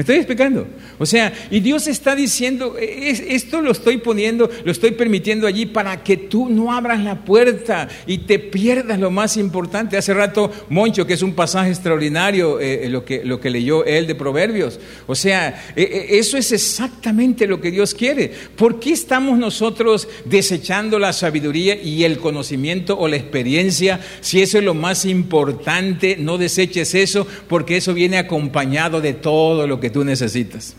¿Me 0.00 0.02
estoy 0.02 0.16
explicando? 0.16 0.66
O 0.98 1.04
sea, 1.04 1.30
y 1.50 1.60
Dios 1.60 1.86
está 1.86 2.16
diciendo, 2.16 2.74
esto 2.78 3.60
lo 3.60 3.70
estoy 3.70 3.98
poniendo, 3.98 4.48
lo 4.64 4.72
estoy 4.72 4.92
permitiendo 4.92 5.46
allí 5.46 5.66
para 5.66 6.02
que 6.02 6.16
tú 6.16 6.48
no 6.48 6.72
abras 6.72 7.04
la 7.04 7.22
puerta 7.22 7.86
y 8.06 8.16
te 8.16 8.38
pierdas 8.38 8.98
lo 8.98 9.10
más 9.10 9.36
importante. 9.36 9.98
Hace 9.98 10.14
rato, 10.14 10.50
Moncho, 10.70 11.06
que 11.06 11.12
es 11.12 11.20
un 11.20 11.34
pasaje 11.34 11.68
extraordinario, 11.68 12.60
eh, 12.60 12.86
eh, 12.86 12.88
lo, 12.88 13.04
que, 13.04 13.22
lo 13.26 13.40
que 13.40 13.50
leyó 13.50 13.84
él 13.84 14.06
de 14.06 14.14
Proverbios. 14.14 14.80
O 15.06 15.14
sea, 15.14 15.66
eh, 15.76 16.06
eso 16.12 16.38
es 16.38 16.50
exactamente 16.50 17.46
lo 17.46 17.60
que 17.60 17.70
Dios 17.70 17.92
quiere. 17.92 18.32
¿Por 18.56 18.80
qué 18.80 18.92
estamos 18.92 19.38
nosotros 19.38 20.08
desechando 20.24 20.98
la 20.98 21.12
sabiduría 21.12 21.74
y 21.74 22.04
el 22.04 22.16
conocimiento 22.16 22.98
o 22.98 23.06
la 23.06 23.16
experiencia? 23.16 24.00
Si 24.22 24.40
eso 24.40 24.56
es 24.56 24.64
lo 24.64 24.72
más 24.72 25.04
importante, 25.04 26.16
no 26.18 26.38
deseches 26.38 26.94
eso, 26.94 27.26
porque 27.48 27.76
eso 27.76 27.92
viene 27.92 28.16
acompañado 28.16 29.02
de 29.02 29.12
todo 29.12 29.66
lo 29.66 29.78
que 29.78 29.89
tú 29.90 30.04
necesitas. 30.04 30.74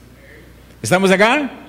¿Estamos 0.81 1.11
acá? 1.11 1.61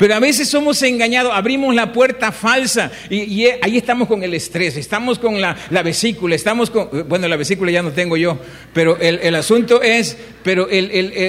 Pero 0.00 0.14
a 0.14 0.18
veces 0.18 0.48
somos 0.48 0.82
engañados, 0.82 1.30
abrimos 1.34 1.74
la 1.74 1.92
puerta 1.92 2.32
falsa 2.32 2.90
y, 3.10 3.44
ahí 3.60 3.76
estamos 3.76 4.08
con 4.08 4.22
el 4.22 4.32
estrés, 4.32 4.78
estamos 4.78 5.18
con 5.18 5.38
la, 5.42 5.54
vesícula, 5.84 6.34
estamos 6.34 6.70
con, 6.70 7.06
bueno, 7.06 7.28
la 7.28 7.36
vesícula 7.36 7.70
ya 7.70 7.82
no 7.82 7.90
tengo 7.90 8.16
yo, 8.16 8.38
pero 8.72 8.96
el, 8.96 9.34
asunto 9.34 9.82
es, 9.82 10.16
pero 10.42 10.68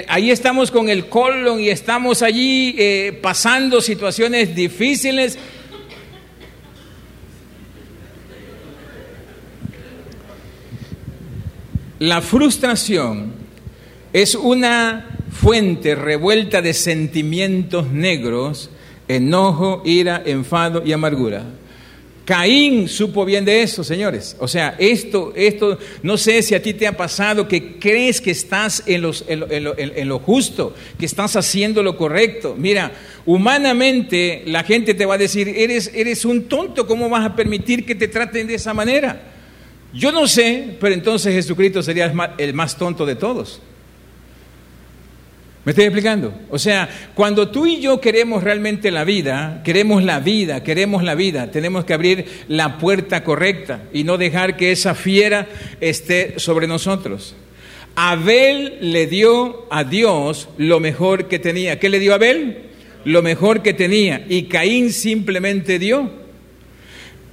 ahí 0.08 0.32
estamos 0.32 0.72
con 0.72 0.88
el 0.88 1.08
colon 1.08 1.60
y 1.60 1.68
estamos 1.68 2.22
allí 2.22 2.74
eh, 2.78 3.20
pasando 3.22 3.82
situaciones 3.82 4.56
difíciles. 4.56 5.38
La 12.00 12.22
frustración 12.22 13.34
es 14.14 14.34
una 14.36 15.11
fuente 15.32 15.96
revuelta 15.96 16.62
de 16.62 16.74
sentimientos 16.74 17.92
negros, 17.92 18.70
enojo, 19.08 19.82
ira, 19.86 20.22
enfado 20.26 20.84
y 20.86 20.92
amargura. 20.92 21.46
Caín 22.26 22.88
supo 22.88 23.26
bien 23.26 23.44
de 23.46 23.64
eso, 23.64 23.84
señores. 23.84 24.36
O 24.40 24.48
sea, 24.48 24.76
esto, 24.78 25.34
esto, 25.36 25.78
no 26.04 26.18
sé 26.18 26.42
si 26.44 26.54
a 26.54 26.62
ti 26.62 26.74
te 26.74 26.86
ha 26.86 26.96
pasado 26.96 27.48
que 27.48 27.80
crees 27.80 28.22
que 28.22 28.32
estás 28.32 28.84
en, 28.86 29.02
los, 29.02 29.26
en, 29.28 30.08
lo, 30.08 30.20
justo, 30.20 30.76
que 31.00 31.08
estás 31.08 31.36
haciendo 31.36 31.82
lo 31.82 31.98
correcto. 31.98 32.56
Mira, 32.58 32.92
humanamente 33.26 34.44
la 34.46 34.64
gente 34.64 34.94
te 34.94 35.06
va 35.06 35.16
a 35.16 35.18
decir, 35.18 35.50
eres, 35.50 35.92
eres 35.96 36.24
un 36.24 36.44
tonto, 36.44 36.86
¿cómo 36.86 37.10
vas 37.10 37.26
a 37.26 37.36
permitir 37.36 37.86
que 37.86 37.96
te 37.96 38.08
traten 38.08 38.48
de 38.48 38.56
esa 38.56 38.74
manera? 38.74 39.24
Yo 39.94 40.12
no 40.12 40.28
sé, 40.28 40.78
pero 40.80 40.94
entonces 40.94 41.34
Jesucristo 41.34 41.82
sería 41.82 42.14
el 42.38 42.54
más 42.54 42.78
tonto 42.78 43.06
de 43.06 43.16
todos. 43.16 43.60
¿Me 45.64 45.72
estoy 45.74 45.86
explicando? 45.86 46.34
O 46.50 46.58
sea, 46.58 46.90
cuando 47.14 47.50
tú 47.50 47.68
y 47.68 47.80
yo 47.80 48.02
queremos 48.02 48.44
realmente 48.44 48.90
la 48.90 49.04
vida, 49.04 49.62
queremos 49.64 50.04
la 50.04 50.20
vida, 50.20 50.64
queremos 50.64 51.04
la 51.04 51.14
vida, 51.14 51.52
tenemos 51.52 51.86
que 51.86 51.94
abrir 51.94 52.26
la 52.48 52.80
puerta 52.80 53.24
correcta 53.24 53.84
y 53.94 54.04
no 54.04 54.18
dejar 54.18 54.58
que 54.58 54.72
esa 54.72 54.96
fiera 54.96 55.48
esté 55.80 56.40
sobre 56.40 56.66
nosotros. 56.66 57.36
Abel 57.96 58.78
le 58.82 59.06
dio 59.06 59.68
a 59.70 59.84
Dios 59.84 60.50
lo 60.58 60.80
mejor 60.80 61.28
que 61.28 61.38
tenía. 61.38 61.78
¿Qué 61.78 61.90
le 61.90 62.00
dio 62.00 62.16
Abel? 62.16 62.64
Lo 63.06 63.22
mejor 63.22 63.62
que 63.62 63.76
tenía. 63.76 64.26
Y 64.28 64.44
Caín 64.44 64.92
simplemente 64.92 65.78
dio. 65.78 66.10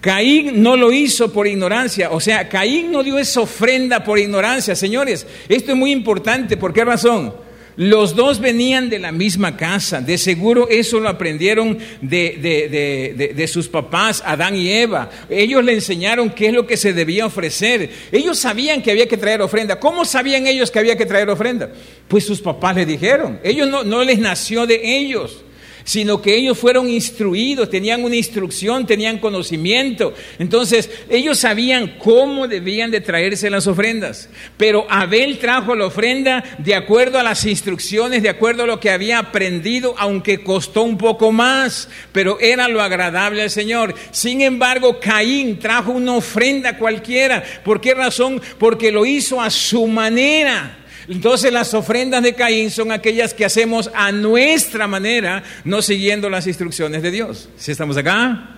Caín 0.03 0.63
no 0.63 0.77
lo 0.77 0.93
hizo 0.93 1.33
por 1.33 1.47
ignorancia, 1.47 2.11
o 2.13 2.21
sea, 2.21 2.49
Caín 2.49 2.93
no 2.93 3.03
dio 3.03 3.19
esa 3.19 3.41
ofrenda 3.41 4.05
por 4.05 4.19
ignorancia, 4.19 4.77
señores. 4.77 5.27
Esto 5.49 5.73
es 5.73 5.77
muy 5.77 5.91
importante, 5.91 6.57
¿por 6.57 6.73
qué 6.73 6.85
razón? 6.85 7.48
Los 7.79 8.17
dos 8.17 8.41
venían 8.41 8.91
de 8.91 8.99
la 8.99 9.13
misma 9.13 9.57
casa, 9.57 10.01
de 10.01 10.19
seguro 10.19 10.69
eso 10.69 10.99
lo 10.99 11.09
aprendieron 11.09 11.79
de, 12.03 13.49
sus 13.49 13.69
papás, 13.69 14.21
Adán 14.27 14.57
y 14.57 14.69
Eva. 14.69 15.09
Ellos 15.31 15.65
le 15.65 15.75
enseñaron 15.75 16.31
qué 16.31 16.49
es 16.49 16.55
lo 16.55 16.67
que 16.67 16.77
se 16.77 16.93
debía 16.93 17.25
ofrecer. 17.25 17.89
Ellos 18.11 18.37
sabían 18.37 18.83
que 18.83 18.91
había 18.91 19.07
que 19.07 19.17
traer 19.17 19.43
ofrenda. 19.43 19.79
¿Cómo 19.79 20.05
sabían 20.05 20.49
ellos 20.49 20.73
que 20.73 20.81
había 20.81 20.97
que 20.97 21.07
traer 21.07 21.31
ofrenda? 21.31 21.71
Pues 22.09 22.27
sus 22.27 22.41
papás 22.41 22.75
le 22.75 22.85
dijeron. 22.85 23.39
Ellos 23.45 23.69
no, 23.69 23.85
no 23.85 24.03
les 24.03 24.19
nació 24.19 24.67
de 24.67 24.99
ellos 24.99 25.45
sino 25.89 26.21
que 26.21 26.37
ellos 26.37 26.59
fueron 26.59 26.87
instruidos, 26.91 27.71
tenían 27.71 28.05
una 28.05 28.15
instrucción, 28.15 28.87
tenían 28.87 29.17
conocimiento. 29.17 30.13
Entonces, 30.39 30.91
ellos 31.09 31.39
sabían 31.39 31.97
cómo 31.99 32.47
debían 32.47 32.91
de 32.91 33.01
traerse 33.01 33.49
las 33.49 33.67
ofrendas. 33.67 34.29
Pero 34.59 34.87
Abel 34.91 35.39
trajo 35.39 35.75
la 35.75 35.87
ofrenda 35.87 36.45
de 36.59 36.75
acuerdo 36.75 37.19
a 37.19 37.23
las 37.23 37.47
instrucciones, 37.47 38.23
de 38.23 38.29
acuerdo 38.29 38.65
a 38.65 38.67
lo 38.67 38.81
que 38.81 38.91
había 38.91 39.19
aprendido, 39.19 39.95
aunque 39.97 40.45
costó 40.45 40.83
un 40.83 40.99
poco 40.99 41.33
más, 41.33 41.89
pero 42.13 42.39
era 42.39 42.69
lo 42.69 42.83
agradable 42.83 43.41
al 43.41 43.51
Señor. 43.51 43.95
Sin 44.11 44.43
embargo, 44.43 45.01
Caín 45.01 45.59
trajo 45.59 45.93
una 45.93 46.17
ofrenda 46.17 46.77
cualquiera. 46.77 47.43
¿Por 47.65 47.81
qué 47.81 47.95
razón? 47.95 48.43
Porque 48.59 48.93
lo 48.93 49.07
hizo 49.07 49.41
a 49.41 49.49
su 49.49 49.87
manera. 49.87 50.85
Entonces 51.09 51.51
las 51.53 51.73
ofrendas 51.73 52.23
de 52.23 52.35
Caín 52.35 52.71
son 52.71 52.93
aquellas 52.93 53.33
que 53.33 53.47
hacemos 53.47 53.91
a 53.95 54.13
nuestra 54.13 54.87
manera, 54.87 55.43
no 55.65 55.81
siguiendo 55.81 56.29
las 56.29 56.47
instrucciones 56.47 57.03
de 57.03 57.11
Dios. 57.11 57.49
¿Sí 57.57 57.73
estamos 57.73 57.97
acá? 57.97 58.57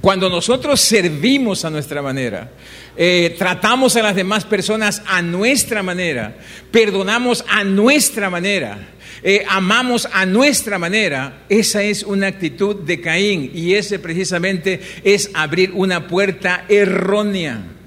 Cuando 0.00 0.30
nosotros 0.30 0.80
servimos 0.80 1.64
a 1.64 1.70
nuestra 1.70 2.00
manera, 2.00 2.50
eh, 2.96 3.34
tratamos 3.36 3.96
a 3.96 4.02
las 4.02 4.14
demás 4.16 4.44
personas 4.44 5.02
a 5.06 5.20
nuestra 5.20 5.82
manera, 5.82 6.36
perdonamos 6.70 7.44
a 7.48 7.64
nuestra 7.64 8.30
manera, 8.30 8.78
eh, 9.22 9.44
amamos 9.48 10.08
a 10.10 10.24
nuestra 10.24 10.78
manera, 10.78 11.42
esa 11.48 11.82
es 11.82 12.02
una 12.02 12.28
actitud 12.28 12.76
de 12.76 13.00
Caín 13.00 13.50
y 13.52 13.74
ese 13.74 13.98
precisamente 13.98 14.80
es 15.04 15.30
abrir 15.34 15.72
una 15.74 16.06
puerta 16.06 16.64
errónea. 16.68 17.77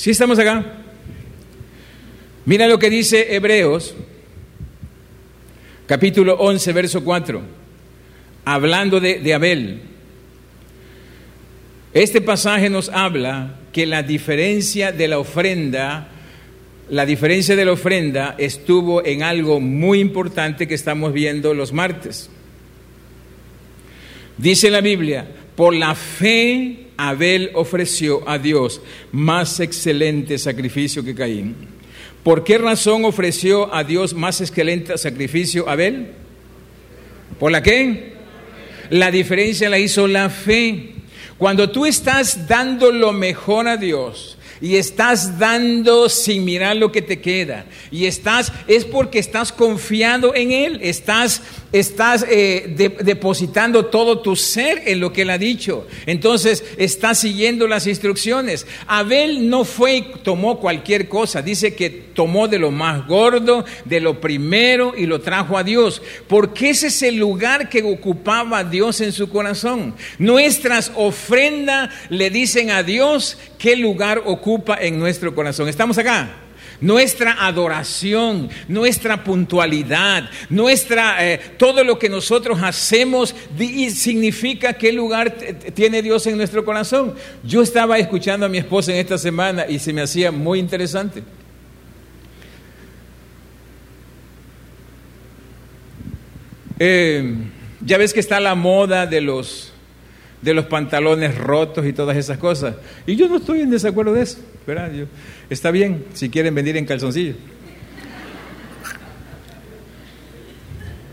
¿Sí 0.00 0.08
estamos 0.08 0.38
acá? 0.38 0.64
Mira 2.46 2.66
lo 2.66 2.78
que 2.78 2.88
dice 2.88 3.34
Hebreos, 3.34 3.94
capítulo 5.86 6.36
11, 6.36 6.72
verso 6.72 7.04
4, 7.04 7.42
hablando 8.46 8.98
de, 8.98 9.18
de 9.18 9.34
Abel. 9.34 9.80
Este 11.92 12.22
pasaje 12.22 12.70
nos 12.70 12.88
habla 12.88 13.56
que 13.74 13.84
la 13.84 14.02
diferencia 14.02 14.90
de 14.90 15.06
la 15.06 15.18
ofrenda, 15.18 16.08
la 16.88 17.04
diferencia 17.04 17.54
de 17.54 17.66
la 17.66 17.72
ofrenda 17.72 18.36
estuvo 18.38 19.04
en 19.04 19.22
algo 19.22 19.60
muy 19.60 20.00
importante 20.00 20.66
que 20.66 20.76
estamos 20.76 21.12
viendo 21.12 21.52
los 21.52 21.74
martes. 21.74 22.30
Dice 24.38 24.70
la 24.70 24.80
Biblia, 24.80 25.26
por 25.54 25.74
la 25.74 25.94
fe 25.94 26.89
Abel 27.08 27.50
ofreció 27.54 28.28
a 28.28 28.38
Dios 28.38 28.80
más 29.12 29.60
excelente 29.60 30.38
sacrificio 30.38 31.02
que 31.02 31.14
Caín. 31.14 31.56
¿Por 32.22 32.44
qué 32.44 32.58
razón 32.58 33.04
ofreció 33.04 33.74
a 33.74 33.84
Dios 33.84 34.12
más 34.12 34.40
excelente 34.40 34.96
sacrificio 34.98 35.68
Abel? 35.68 36.12
¿Por 37.38 37.52
la 37.52 37.62
qué? 37.62 38.12
La 38.90 39.10
diferencia 39.10 39.70
la 39.70 39.78
hizo 39.78 40.06
la 40.06 40.28
fe. 40.28 40.94
Cuando 41.38 41.70
tú 41.70 41.86
estás 41.86 42.46
dando 42.46 42.92
lo 42.92 43.12
mejor 43.12 43.66
a 43.66 43.78
Dios, 43.78 44.36
y 44.60 44.76
estás 44.76 45.38
dando 45.38 46.08
sin 46.08 46.44
mirar 46.44 46.76
lo 46.76 46.92
que 46.92 47.02
te 47.02 47.20
queda. 47.20 47.64
Y 47.90 48.04
estás, 48.04 48.52
es 48.66 48.84
porque 48.84 49.18
estás 49.18 49.52
confiando 49.52 50.34
en 50.34 50.52
Él, 50.52 50.80
estás, 50.82 51.42
estás 51.72 52.24
eh, 52.28 52.96
depositando 53.02 53.86
todo 53.86 54.20
tu 54.20 54.36
ser 54.36 54.82
en 54.86 55.00
lo 55.00 55.12
que 55.12 55.22
Él 55.22 55.30
ha 55.30 55.38
dicho. 55.38 55.86
Entonces, 56.06 56.64
estás 56.76 57.18
siguiendo 57.20 57.66
las 57.66 57.86
instrucciones. 57.86 58.66
Abel 58.86 59.48
no 59.48 59.64
fue 59.64 59.96
y 59.96 60.02
tomó 60.22 60.58
cualquier 60.58 61.08
cosa, 61.08 61.42
dice 61.42 61.74
que 61.74 61.90
tomó 61.90 62.48
de 62.48 62.58
lo 62.58 62.70
más 62.70 63.06
gordo, 63.06 63.64
de 63.84 64.00
lo 64.00 64.20
primero 64.20 64.94
y 64.96 65.06
lo 65.06 65.20
trajo 65.20 65.56
a 65.56 65.64
Dios, 65.64 66.02
porque 66.28 66.70
ese 66.70 66.88
es 66.88 67.02
el 67.02 67.16
lugar 67.16 67.68
que 67.68 67.82
ocupaba 67.82 68.64
Dios 68.64 69.00
en 69.00 69.12
su 69.12 69.30
corazón. 69.30 69.94
Nuestras 70.18 70.92
ofrendas 70.96 71.90
le 72.08 72.30
dicen 72.30 72.70
a 72.70 72.82
Dios 72.82 73.38
qué 73.58 73.76
lugar 73.76 74.22
ocupa 74.24 74.76
en 74.80 74.98
nuestro 74.98 75.34
corazón. 75.34 75.68
¿Estamos 75.68 75.98
acá? 75.98 76.49
Nuestra 76.80 77.46
adoración, 77.46 78.48
nuestra 78.68 79.22
puntualidad, 79.22 80.30
nuestra 80.48 81.26
eh, 81.26 81.38
todo 81.58 81.84
lo 81.84 81.98
que 81.98 82.08
nosotros 82.08 82.58
hacemos 82.62 83.34
significa 83.90 84.72
qué 84.72 84.92
lugar 84.92 85.36
tiene 85.74 86.00
Dios 86.02 86.26
en 86.26 86.36
nuestro 86.36 86.64
corazón. 86.64 87.14
Yo 87.44 87.62
estaba 87.62 87.98
escuchando 87.98 88.46
a 88.46 88.48
mi 88.48 88.58
esposa 88.58 88.92
en 88.92 88.98
esta 88.98 89.18
semana 89.18 89.66
y 89.68 89.78
se 89.78 89.92
me 89.92 90.02
hacía 90.02 90.32
muy 90.32 90.58
interesante. 90.58 91.22
Eh, 96.78 97.34
ya 97.84 97.98
ves 97.98 98.14
que 98.14 98.20
está 98.20 98.40
la 98.40 98.54
moda 98.54 99.06
de 99.06 99.20
los 99.20 99.70
de 100.42 100.54
los 100.54 100.66
pantalones 100.66 101.36
rotos 101.36 101.86
y 101.86 101.92
todas 101.92 102.16
esas 102.16 102.38
cosas. 102.38 102.76
Y 103.06 103.16
yo 103.16 103.28
no 103.28 103.36
estoy 103.36 103.60
en 103.60 103.70
desacuerdo 103.70 104.12
de 104.12 104.22
eso, 104.22 104.38
¿verdad? 104.66 104.90
está 105.48 105.70
bien 105.70 106.04
si 106.14 106.30
quieren 106.30 106.54
venir 106.54 106.76
en 106.76 106.86
calzoncillo. 106.86 107.34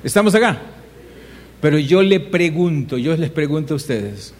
¿Estamos 0.03 0.33
acá? 0.35 0.61
Pero 1.59 1.77
yo 1.79 2.01
le 2.01 2.19
pregunto, 2.19 2.97
yo 2.97 3.15
les 3.17 3.31
pregunto 3.31 3.73
a 3.73 3.77
ustedes, 3.77 4.33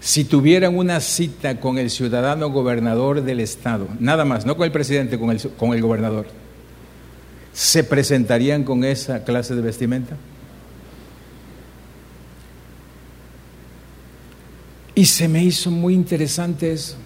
si 0.00 0.24
tuvieran 0.24 0.76
una 0.76 1.00
cita 1.00 1.60
con 1.60 1.76
el 1.78 1.90
ciudadano 1.90 2.48
gobernador 2.50 3.22
del 3.22 3.40
estado, 3.40 3.88
nada 3.98 4.24
más, 4.24 4.46
no 4.46 4.56
con 4.56 4.64
el 4.64 4.72
presidente, 4.72 5.18
con 5.18 5.30
el, 5.30 5.40
con 5.58 5.74
el 5.74 5.82
gobernador, 5.82 6.26
¿se 7.52 7.84
presentarían 7.84 8.64
con 8.64 8.84
esa 8.84 9.24
clase 9.24 9.54
de 9.54 9.60
vestimenta? 9.60 10.16
Y 14.94 15.04
se 15.04 15.28
me 15.28 15.42
hizo 15.42 15.70
muy 15.70 15.94
interesante 15.94 16.72
eso. 16.72 16.96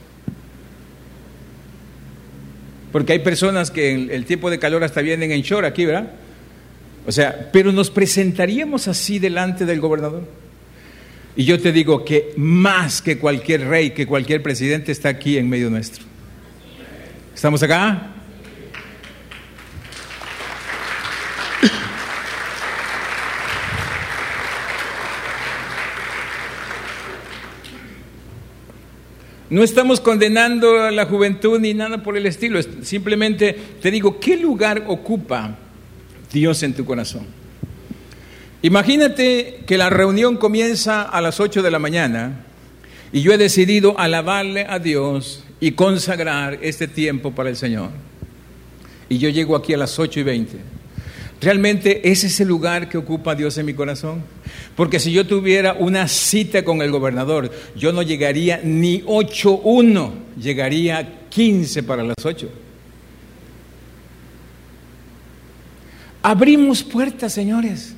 Porque 2.92 3.12
hay 3.12 3.18
personas 3.18 3.70
que 3.70 3.92
en 3.92 4.10
el 4.10 4.24
tipo 4.24 4.50
de 4.50 4.58
calor 4.58 4.84
hasta 4.84 5.00
vienen 5.00 5.32
en 5.32 5.42
short 5.42 5.66
aquí, 5.66 5.84
¿verdad? 5.84 6.12
O 7.06 7.12
sea, 7.12 7.50
pero 7.52 7.72
nos 7.72 7.90
presentaríamos 7.90 8.88
así 8.88 9.18
delante 9.18 9.66
del 9.66 9.80
gobernador. 9.80 10.26
Y 11.36 11.44
yo 11.44 11.60
te 11.60 11.72
digo 11.72 12.04
que 12.04 12.32
más 12.36 13.02
que 13.02 13.18
cualquier 13.18 13.66
rey, 13.66 13.90
que 13.90 14.06
cualquier 14.06 14.42
presidente 14.42 14.92
está 14.92 15.08
aquí 15.08 15.36
en 15.36 15.48
medio 15.48 15.68
nuestro. 15.68 16.04
¿Estamos 17.34 17.62
acá? 17.62 18.13
No 29.54 29.62
estamos 29.62 30.00
condenando 30.00 30.82
a 30.82 30.90
la 30.90 31.06
juventud 31.06 31.60
ni 31.60 31.74
nada 31.74 32.02
por 32.02 32.16
el 32.16 32.26
estilo. 32.26 32.58
Simplemente 32.82 33.56
te 33.80 33.92
digo, 33.92 34.18
¿qué 34.18 34.36
lugar 34.36 34.82
ocupa 34.88 35.56
Dios 36.32 36.64
en 36.64 36.74
tu 36.74 36.84
corazón? 36.84 37.24
Imagínate 38.62 39.60
que 39.64 39.78
la 39.78 39.90
reunión 39.90 40.38
comienza 40.38 41.02
a 41.02 41.20
las 41.20 41.38
8 41.38 41.62
de 41.62 41.70
la 41.70 41.78
mañana 41.78 42.44
y 43.12 43.22
yo 43.22 43.32
he 43.32 43.38
decidido 43.38 43.96
alabarle 43.96 44.66
a 44.68 44.80
Dios 44.80 45.44
y 45.60 45.70
consagrar 45.70 46.58
este 46.60 46.88
tiempo 46.88 47.30
para 47.30 47.48
el 47.48 47.56
Señor. 47.56 47.90
Y 49.08 49.18
yo 49.18 49.28
llego 49.28 49.54
aquí 49.54 49.72
a 49.72 49.78
las 49.78 50.00
8 50.00 50.18
y 50.18 50.22
20. 50.24 50.58
¿Realmente 51.40 52.10
ese 52.10 52.28
es 52.28 52.40
el 52.40 52.48
lugar 52.48 52.88
que 52.88 52.96
ocupa 52.96 53.34
Dios 53.34 53.58
en 53.58 53.66
mi 53.66 53.74
corazón? 53.74 54.22
Porque 54.76 54.98
si 54.98 55.12
yo 55.12 55.26
tuviera 55.26 55.74
una 55.74 56.08
cita 56.08 56.64
con 56.64 56.80
el 56.80 56.90
gobernador, 56.90 57.50
yo 57.76 57.92
no 57.92 58.02
llegaría 58.02 58.60
ni 58.62 59.02
8.1, 59.02 60.10
llegaría 60.40 61.28
15 61.28 61.82
para 61.82 62.02
las 62.02 62.16
8. 62.24 62.48
Abrimos 66.22 66.82
puertas, 66.82 67.32
señores. 67.34 67.94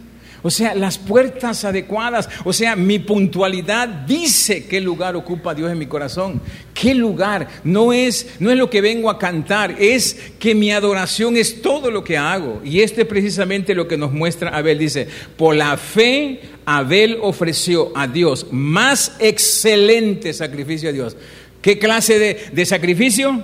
O 0.47 0.51
sea, 0.51 0.77
las 0.77 0.97
puertas 0.97 1.65
adecuadas, 1.65 2.29
o 2.45 2.53
sea, 2.53 2.77
mi 2.77 3.01
puntualidad 3.01 3.89
dice 3.89 4.65
qué 4.67 4.81
lugar 4.81 5.17
ocupa 5.17 5.57
Dios 5.57 5.73
en 5.73 5.79
mi 5.79 5.87
corazón. 5.87 6.41
¿Qué 6.73 6.95
lugar? 6.95 7.49
No 7.65 7.93
es 7.93 8.29
no 8.39 8.53
es 8.53 8.57
lo 8.57 8.71
que 8.71 8.81
vengo 8.81 9.11
a 9.11 9.19
cantar, 9.19 9.75
es 9.77 10.17
que 10.39 10.55
mi 10.55 10.71
adoración 10.71 11.37
es 11.37 11.63
todo 11.63 11.91
lo 11.91 12.05
que 12.05 12.17
hago. 12.17 12.61
Y 12.65 12.83
este 12.83 13.01
es 13.01 13.09
precisamente 13.09 13.75
lo 13.75 13.89
que 13.89 13.97
nos 13.97 14.13
muestra 14.13 14.51
Abel 14.51 14.79
dice, 14.79 15.09
"Por 15.37 15.57
la 15.57 15.77
fe 15.77 16.43
Abel 16.65 17.19
ofreció 17.23 17.91
a 17.97 18.07
Dios 18.07 18.47
más 18.53 19.17
excelente 19.19 20.33
sacrificio 20.33 20.91
a 20.91 20.93
Dios." 20.93 21.17
¿Qué 21.61 21.81
clase 21.81 22.21
de, 22.21 22.39
de 22.53 22.67
sacrificio? 22.67 23.43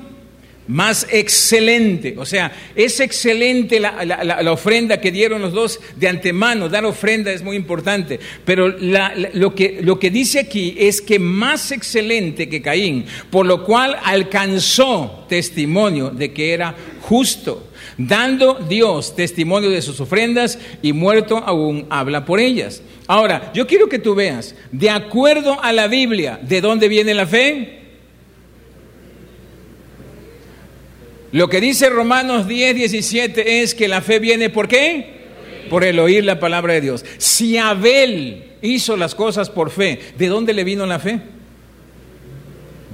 Más 0.68 1.06
excelente. 1.10 2.14
O 2.18 2.24
sea, 2.24 2.52
es 2.74 3.00
excelente 3.00 3.80
la, 3.80 4.40
ofrenda 4.50 5.00
que 5.00 5.10
dieron 5.10 5.42
los 5.42 5.52
dos 5.52 5.80
de 5.96 6.08
antemano. 6.08 6.68
Dar 6.68 6.84
ofrenda 6.84 7.32
es 7.32 7.42
muy 7.42 7.56
importante. 7.56 8.20
Pero 8.44 8.68
lo, 8.68 9.54
que, 9.54 9.80
lo 9.82 9.98
que 9.98 10.10
dice 10.10 10.40
aquí 10.40 10.74
es 10.78 11.00
que 11.00 11.18
más 11.18 11.72
excelente 11.72 12.48
que 12.48 12.62
Caín, 12.62 13.04
por 13.30 13.46
lo 13.46 13.64
cual 13.64 13.96
alcanzó 14.04 15.26
testimonio 15.28 16.10
de 16.10 16.32
que 16.32 16.52
era 16.52 16.74
justo, 17.02 17.68
dando 17.98 18.54
Dios 18.54 19.16
testimonio 19.16 19.70
de 19.70 19.82
sus 19.82 20.00
ofrendas 20.00 20.58
y 20.82 20.92
muerto 20.92 21.38
aún 21.38 21.86
habla 21.90 22.24
por 22.24 22.40
ellas. 22.40 22.82
Ahora, 23.06 23.50
yo 23.52 23.66
quiero 23.66 23.88
que 23.88 23.98
tú 23.98 24.14
veas, 24.14 24.54
de 24.70 24.88
acuerdo 24.88 25.62
a 25.62 25.72
la 25.72 25.88
Biblia, 25.88 26.38
¿de 26.42 26.60
dónde 26.60 26.88
viene 26.88 27.14
la 27.14 27.26
fe? 27.26 27.81
Lo 31.32 31.48
que 31.48 31.62
dice 31.62 31.88
Romanos 31.88 32.46
10, 32.46 32.76
17 32.76 33.62
es 33.62 33.74
que 33.74 33.88
la 33.88 34.02
fe 34.02 34.18
viene 34.18 34.50
por 34.50 34.68
qué? 34.68 35.22
Por 35.70 35.82
el 35.82 35.98
oír 35.98 36.24
la 36.24 36.38
palabra 36.38 36.74
de 36.74 36.82
Dios. 36.82 37.04
Si 37.16 37.56
Abel 37.56 38.52
hizo 38.60 38.98
las 38.98 39.14
cosas 39.14 39.48
por 39.48 39.70
fe, 39.70 39.98
¿de 40.18 40.28
dónde 40.28 40.52
le 40.52 40.62
vino 40.62 40.84
la 40.84 40.98
fe? 40.98 41.20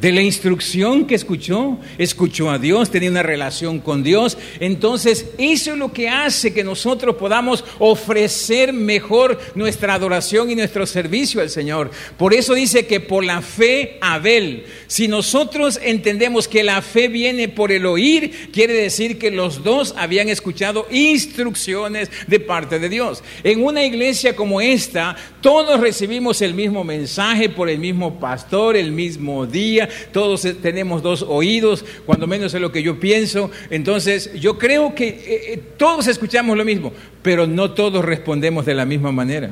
De 0.00 0.12
la 0.12 0.22
instrucción 0.22 1.06
que 1.06 1.14
escuchó, 1.14 1.78
escuchó 1.98 2.50
a 2.50 2.58
Dios, 2.58 2.90
tenía 2.90 3.10
una 3.10 3.22
relación 3.22 3.80
con 3.80 4.02
Dios. 4.02 4.38
Entonces, 4.60 5.26
eso 5.38 5.72
es 5.72 5.78
lo 5.78 5.92
que 5.92 6.08
hace 6.08 6.54
que 6.54 6.62
nosotros 6.62 7.16
podamos 7.16 7.64
ofrecer 7.78 8.72
mejor 8.72 9.38
nuestra 9.54 9.94
adoración 9.94 10.50
y 10.50 10.54
nuestro 10.54 10.86
servicio 10.86 11.40
al 11.40 11.50
Señor. 11.50 11.90
Por 12.16 12.32
eso 12.32 12.54
dice 12.54 12.86
que 12.86 13.00
por 13.00 13.24
la 13.24 13.42
fe 13.42 13.98
Abel, 14.00 14.64
si 14.86 15.08
nosotros 15.08 15.80
entendemos 15.82 16.46
que 16.46 16.62
la 16.62 16.80
fe 16.82 17.08
viene 17.08 17.48
por 17.48 17.72
el 17.72 17.86
oír, 17.86 18.50
quiere 18.52 18.74
decir 18.74 19.18
que 19.18 19.30
los 19.30 19.64
dos 19.64 19.94
habían 19.96 20.28
escuchado 20.28 20.86
instrucciones 20.90 22.10
de 22.26 22.40
parte 22.40 22.78
de 22.78 22.88
Dios. 22.88 23.24
En 23.42 23.64
una 23.64 23.84
iglesia 23.84 24.36
como 24.36 24.60
esta, 24.60 25.16
todos 25.40 25.80
recibimos 25.80 26.40
el 26.42 26.54
mismo 26.54 26.84
mensaje 26.84 27.48
por 27.48 27.68
el 27.68 27.78
mismo 27.78 28.20
pastor, 28.20 28.76
el 28.76 28.92
mismo 28.92 29.46
día 29.46 29.87
todos 30.12 30.46
tenemos 30.62 31.02
dos 31.02 31.24
oídos, 31.26 31.84
cuando 32.06 32.26
menos 32.26 32.54
es 32.54 32.60
lo 32.60 32.72
que 32.72 32.82
yo 32.82 32.98
pienso. 33.00 33.50
Entonces, 33.70 34.32
yo 34.34 34.58
creo 34.58 34.94
que 34.94 35.08
eh, 35.08 35.52
eh, 35.52 35.62
todos 35.76 36.06
escuchamos 36.06 36.56
lo 36.56 36.64
mismo, 36.64 36.92
pero 37.22 37.46
no 37.46 37.72
todos 37.72 38.04
respondemos 38.04 38.66
de 38.66 38.74
la 38.74 38.84
misma 38.84 39.12
manera. 39.12 39.50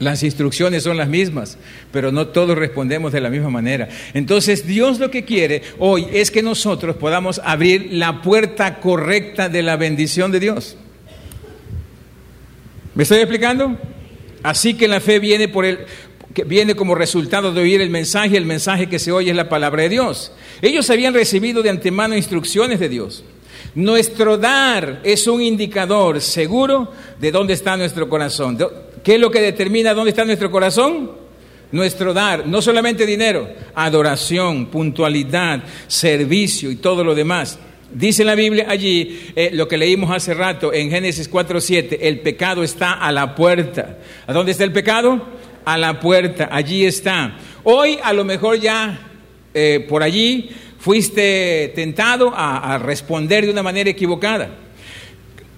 Las 0.00 0.22
instrucciones 0.22 0.82
son 0.82 0.96
las 0.96 1.08
mismas, 1.08 1.56
pero 1.92 2.10
no 2.10 2.28
todos 2.28 2.58
respondemos 2.58 3.12
de 3.12 3.20
la 3.20 3.30
misma 3.30 3.48
manera. 3.48 3.88
Entonces 4.12 4.66
Dios 4.66 4.98
lo 4.98 5.10
que 5.10 5.24
quiere 5.24 5.62
hoy 5.78 6.06
es 6.12 6.30
que 6.30 6.42
nosotros 6.42 6.96
podamos 6.96 7.40
abrir 7.44 7.88
la 7.92 8.20
puerta 8.20 8.80
correcta 8.80 9.48
de 9.48 9.62
la 9.62 9.76
bendición 9.76 10.32
de 10.32 10.40
Dios. 10.40 10.76
¿Me 12.94 13.04
estoy 13.04 13.18
explicando? 13.18 13.78
Así 14.42 14.74
que 14.74 14.88
la 14.88 15.00
fe 15.00 15.20
viene 15.20 15.48
por 15.48 15.64
el, 15.64 15.78
que 16.34 16.44
viene 16.44 16.74
como 16.74 16.96
resultado 16.96 17.52
de 17.52 17.60
oír 17.60 17.80
el 17.80 17.90
mensaje, 17.90 18.36
el 18.36 18.44
mensaje 18.44 18.88
que 18.88 18.98
se 18.98 19.12
oye 19.12 19.30
es 19.30 19.36
la 19.36 19.48
palabra 19.48 19.84
de 19.84 19.88
Dios. 19.88 20.32
Ellos 20.60 20.90
habían 20.90 21.14
recibido 21.14 21.62
de 21.62 21.70
antemano 21.70 22.16
instrucciones 22.16 22.80
de 22.80 22.88
Dios. 22.88 23.24
Nuestro 23.76 24.36
dar 24.36 25.00
es 25.04 25.26
un 25.26 25.40
indicador 25.40 26.20
seguro 26.20 26.92
de 27.20 27.30
dónde 27.30 27.54
está 27.54 27.76
nuestro 27.76 28.08
corazón. 28.08 28.58
¿Qué 29.02 29.14
es 29.14 29.20
lo 29.20 29.30
que 29.30 29.40
determina 29.40 29.94
dónde 29.94 30.10
está 30.10 30.24
nuestro 30.24 30.50
corazón? 30.50 31.12
Nuestro 31.72 32.12
dar, 32.12 32.46
no 32.46 32.60
solamente 32.62 33.06
dinero, 33.06 33.48
adoración, 33.74 34.66
puntualidad, 34.66 35.62
servicio 35.86 36.70
y 36.70 36.76
todo 36.76 37.02
lo 37.02 37.14
demás. 37.14 37.58
Dice 37.92 38.24
la 38.24 38.34
Biblia 38.34 38.66
allí, 38.68 39.30
eh, 39.36 39.50
lo 39.52 39.68
que 39.68 39.76
leímos 39.76 40.10
hace 40.10 40.34
rato 40.34 40.72
en 40.72 40.90
Génesis 40.90 41.30
4.7, 41.30 41.98
el 42.00 42.20
pecado 42.20 42.64
está 42.64 42.94
a 42.94 43.12
la 43.12 43.34
puerta. 43.36 43.98
¿A 44.26 44.32
dónde 44.32 44.52
está 44.52 44.64
el 44.64 44.72
pecado? 44.72 45.20
A 45.64 45.78
la 45.78 46.00
puerta, 46.00 46.48
allí 46.50 46.84
está. 46.84 47.36
Hoy 47.62 47.98
a 48.02 48.12
lo 48.12 48.24
mejor 48.24 48.58
ya 48.58 48.98
eh, 49.52 49.84
por 49.88 50.02
allí 50.02 50.50
fuiste 50.78 51.72
tentado 51.74 52.32
a, 52.34 52.74
a 52.74 52.78
responder 52.78 53.44
de 53.46 53.52
una 53.52 53.62
manera 53.62 53.90
equivocada. 53.90 54.50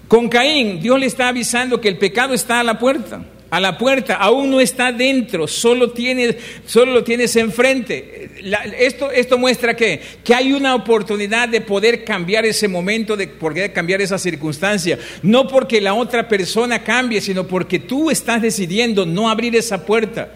Con 0.07 0.29
Caín, 0.29 0.79
Dios 0.79 0.99
le 0.99 1.05
está 1.05 1.27
avisando 1.27 1.81
que 1.81 1.89
el 1.89 1.97
pecado 1.97 2.33
está 2.33 2.61
a 2.61 2.63
la 2.63 2.79
puerta 2.79 3.21
a 3.49 3.59
la 3.59 3.77
puerta, 3.77 4.15
aún 4.15 4.51
no 4.51 4.59
está 4.59 4.91
dentro, 4.91 5.47
solo, 5.47 5.91
tienes, 5.91 6.35
solo 6.65 6.93
lo 6.93 7.03
tienes 7.03 7.35
enfrente. 7.35 8.29
esto, 8.77 9.11
esto 9.11 9.37
muestra 9.37 9.75
que, 9.75 10.01
que 10.23 10.33
hay 10.33 10.53
una 10.53 10.75
oportunidad 10.75 11.47
de 11.47 11.61
poder 11.61 12.03
cambiar 12.03 12.45
ese 12.45 12.67
momento, 12.67 13.15
de 13.15 13.27
poder 13.27 13.71
cambiar 13.71 14.01
esa 14.01 14.17
circunstancia. 14.17 14.99
No 15.21 15.47
porque 15.47 15.79
la 15.79 15.93
otra 15.93 16.27
persona 16.27 16.83
cambie, 16.83 17.21
sino 17.21 17.47
porque 17.47 17.79
tú 17.79 18.11
estás 18.11 18.41
decidiendo 18.41 19.05
no 19.05 19.29
abrir 19.29 19.55
esa 19.55 19.85
puerta. 19.85 20.29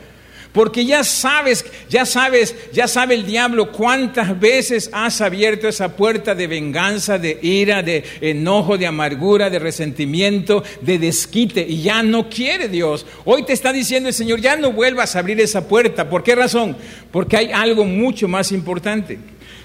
Porque 0.53 0.85
ya 0.85 1.03
sabes, 1.05 1.65
ya 1.89 2.05
sabes, 2.05 2.55
ya 2.73 2.87
sabe 2.87 3.15
el 3.15 3.25
diablo 3.25 3.71
cuántas 3.71 4.37
veces 4.37 4.89
has 4.91 5.21
abierto 5.21 5.67
esa 5.67 5.95
puerta 5.95 6.35
de 6.35 6.47
venganza, 6.47 7.17
de 7.17 7.39
ira, 7.41 7.81
de 7.83 8.03
enojo, 8.19 8.77
de 8.77 8.85
amargura, 8.85 9.49
de 9.49 9.59
resentimiento, 9.59 10.63
de 10.81 10.99
desquite. 10.99 11.65
Y 11.67 11.83
ya 11.83 12.03
no 12.03 12.29
quiere 12.29 12.67
Dios. 12.67 13.05
Hoy 13.23 13.43
te 13.43 13.53
está 13.53 13.71
diciendo 13.71 14.09
el 14.09 14.15
Señor, 14.15 14.41
ya 14.41 14.57
no 14.57 14.73
vuelvas 14.73 15.15
a 15.15 15.19
abrir 15.19 15.39
esa 15.39 15.67
puerta. 15.67 16.09
¿Por 16.09 16.21
qué 16.21 16.35
razón? 16.35 16.75
Porque 17.11 17.37
hay 17.37 17.51
algo 17.53 17.85
mucho 17.85 18.27
más 18.27 18.51
importante. 18.51 19.19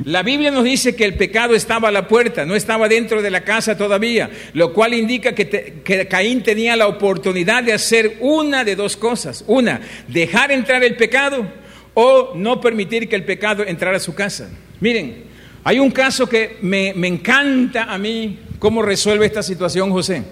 La 0.04 0.22
Biblia 0.22 0.50
nos 0.50 0.64
dice 0.64 0.94
que 0.94 1.04
el 1.04 1.14
pecado 1.14 1.54
estaba 1.54 1.88
a 1.88 1.92
la 1.92 2.06
puerta, 2.06 2.44
no 2.44 2.54
estaba 2.54 2.88
dentro 2.88 3.22
de 3.22 3.30
la 3.30 3.44
casa 3.44 3.76
todavía, 3.76 4.30
lo 4.52 4.72
cual 4.72 4.92
indica 4.92 5.34
que, 5.34 6.06
Caín 6.10 6.42
tenía 6.42 6.76
la 6.76 6.86
oportunidad 6.86 7.62
de 7.62 7.72
hacer 7.72 8.18
una 8.20 8.62
de 8.62 8.76
dos 8.76 8.96
cosas. 8.96 9.44
Una, 9.46 9.80
dejar 10.08 10.52
entrar 10.52 10.84
el 10.84 10.96
pecado 10.96 11.46
o 11.94 12.34
no 12.34 12.60
permitir 12.60 13.08
que 13.08 13.16
el 13.16 13.24
pecado 13.24 13.64
entrara 13.66 13.96
a 13.96 14.00
su 14.00 14.14
casa. 14.14 14.50
Miren, 14.80 15.24
hay 15.64 15.78
un 15.78 15.90
caso 15.90 16.28
que 16.28 16.58
me, 16.60 16.92
me 16.94 17.08
encanta 17.08 17.84
a 17.84 17.96
mí 17.96 18.38
cómo 18.58 18.82
resuelve 18.82 19.24
esta 19.24 19.42
situación 19.42 19.90
José. 19.90 20.22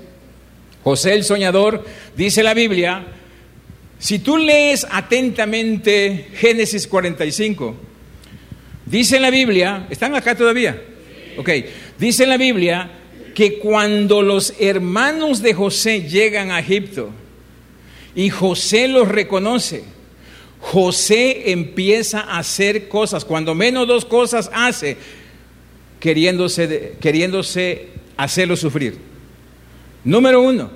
José 0.82 1.14
el 1.14 1.24
soñador, 1.24 1.86
dice 2.14 2.42
la 2.42 2.52
Biblia, 2.52 3.06
si 3.98 4.18
tú 4.18 4.36
lees 4.36 4.86
atentamente 4.90 6.28
Génesis 6.34 6.86
45, 6.86 7.74
Dice 8.86 9.16
en 9.16 9.22
la 9.22 9.30
Biblia, 9.30 9.86
¿están 9.88 10.14
acá 10.14 10.34
todavía? 10.34 10.80
Ok, 11.38 11.50
dice 11.98 12.24
en 12.24 12.28
la 12.28 12.36
Biblia 12.36 12.90
que 13.34 13.58
cuando 13.58 14.22
los 14.22 14.54
hermanos 14.60 15.40
de 15.42 15.54
José 15.54 16.02
llegan 16.02 16.50
a 16.50 16.60
Egipto 16.60 17.10
y 18.14 18.30
José 18.30 18.86
los 18.88 19.08
reconoce, 19.08 19.84
José 20.60 21.50
empieza 21.50 22.20
a 22.20 22.38
hacer 22.38 22.88
cosas, 22.88 23.24
cuando 23.24 23.54
menos 23.54 23.88
dos 23.88 24.04
cosas 24.04 24.50
hace, 24.52 24.96
queriéndose, 25.98 26.96
queriéndose 27.00 27.88
hacerlo 28.16 28.56
sufrir. 28.56 28.98
Número 30.04 30.42
uno, 30.42 30.70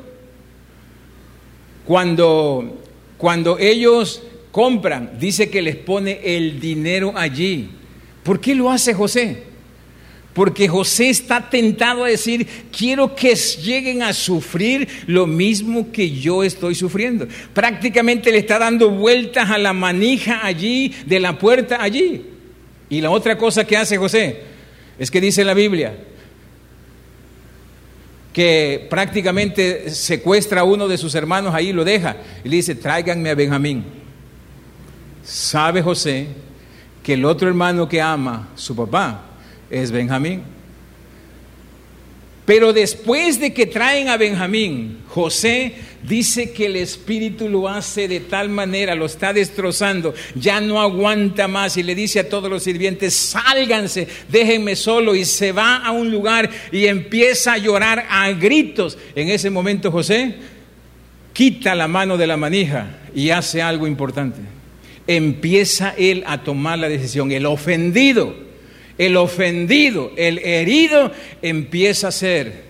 cuando, 1.84 2.82
cuando 3.18 3.58
ellos 3.58 4.22
compran, 4.50 5.18
dice 5.18 5.50
que 5.50 5.62
les 5.62 5.76
pone 5.76 6.20
el 6.24 6.58
dinero 6.58 7.12
allí 7.14 7.77
¿Por 8.28 8.40
qué 8.40 8.54
lo 8.54 8.70
hace 8.70 8.92
José? 8.92 9.44
Porque 10.34 10.68
José 10.68 11.08
está 11.08 11.48
tentado 11.48 12.04
a 12.04 12.08
decir, 12.08 12.46
quiero 12.70 13.16
que 13.16 13.34
lleguen 13.34 14.02
a 14.02 14.12
sufrir 14.12 14.86
lo 15.06 15.26
mismo 15.26 15.90
que 15.90 16.10
yo 16.10 16.44
estoy 16.44 16.74
sufriendo. 16.74 17.26
Prácticamente 17.54 18.30
le 18.30 18.36
está 18.36 18.58
dando 18.58 18.90
vueltas 18.90 19.48
a 19.48 19.56
la 19.56 19.72
manija 19.72 20.44
allí, 20.44 20.94
de 21.06 21.20
la 21.20 21.38
puerta 21.38 21.82
allí. 21.82 22.22
Y 22.90 23.00
la 23.00 23.10
otra 23.10 23.38
cosa 23.38 23.66
que 23.66 23.78
hace 23.78 23.96
José 23.96 24.42
es 24.98 25.10
que 25.10 25.22
dice 25.22 25.42
la 25.42 25.54
Biblia 25.54 25.96
que 28.34 28.88
prácticamente 28.90 29.88
secuestra 29.88 30.60
a 30.60 30.64
uno 30.64 30.86
de 30.86 30.98
sus 30.98 31.14
hermanos 31.14 31.54
ahí 31.54 31.72
lo 31.72 31.82
deja. 31.82 32.18
Y 32.44 32.50
le 32.50 32.56
dice, 32.56 32.74
tráiganme 32.74 33.30
a 33.30 33.34
Benjamín. 33.34 33.86
¿Sabe 35.24 35.80
José 35.80 36.26
que 37.08 37.14
el 37.14 37.24
otro 37.24 37.48
hermano 37.48 37.88
que 37.88 38.02
ama 38.02 38.50
su 38.54 38.76
papá 38.76 39.22
es 39.70 39.90
Benjamín. 39.90 40.42
Pero 42.44 42.74
después 42.74 43.40
de 43.40 43.54
que 43.54 43.64
traen 43.64 44.10
a 44.10 44.18
Benjamín, 44.18 44.98
José 45.08 45.72
dice 46.02 46.52
que 46.52 46.66
el 46.66 46.76
espíritu 46.76 47.48
lo 47.48 47.66
hace 47.66 48.08
de 48.08 48.20
tal 48.20 48.50
manera, 48.50 48.94
lo 48.94 49.06
está 49.06 49.32
destrozando, 49.32 50.12
ya 50.34 50.60
no 50.60 50.82
aguanta 50.82 51.48
más 51.48 51.78
y 51.78 51.82
le 51.82 51.94
dice 51.94 52.20
a 52.20 52.28
todos 52.28 52.50
los 52.50 52.62
sirvientes, 52.62 53.14
sálganse, 53.14 54.06
déjenme 54.28 54.76
solo 54.76 55.14
y 55.14 55.24
se 55.24 55.52
va 55.52 55.78
a 55.78 55.92
un 55.92 56.10
lugar 56.10 56.50
y 56.70 56.84
empieza 56.88 57.54
a 57.54 57.58
llorar 57.58 58.04
a 58.10 58.30
gritos. 58.32 58.98
En 59.14 59.30
ese 59.30 59.48
momento 59.48 59.90
José 59.90 60.34
quita 61.32 61.74
la 61.74 61.88
mano 61.88 62.18
de 62.18 62.26
la 62.26 62.36
manija 62.36 62.98
y 63.14 63.30
hace 63.30 63.62
algo 63.62 63.86
importante 63.86 64.57
empieza 65.08 65.94
él 65.98 66.22
a 66.26 66.44
tomar 66.44 66.78
la 66.78 66.88
decisión. 66.88 67.32
El 67.32 67.46
ofendido, 67.46 68.36
el 68.98 69.16
ofendido, 69.16 70.12
el 70.16 70.38
herido, 70.38 71.10
empieza 71.42 72.08
a 72.08 72.12
ser 72.12 72.68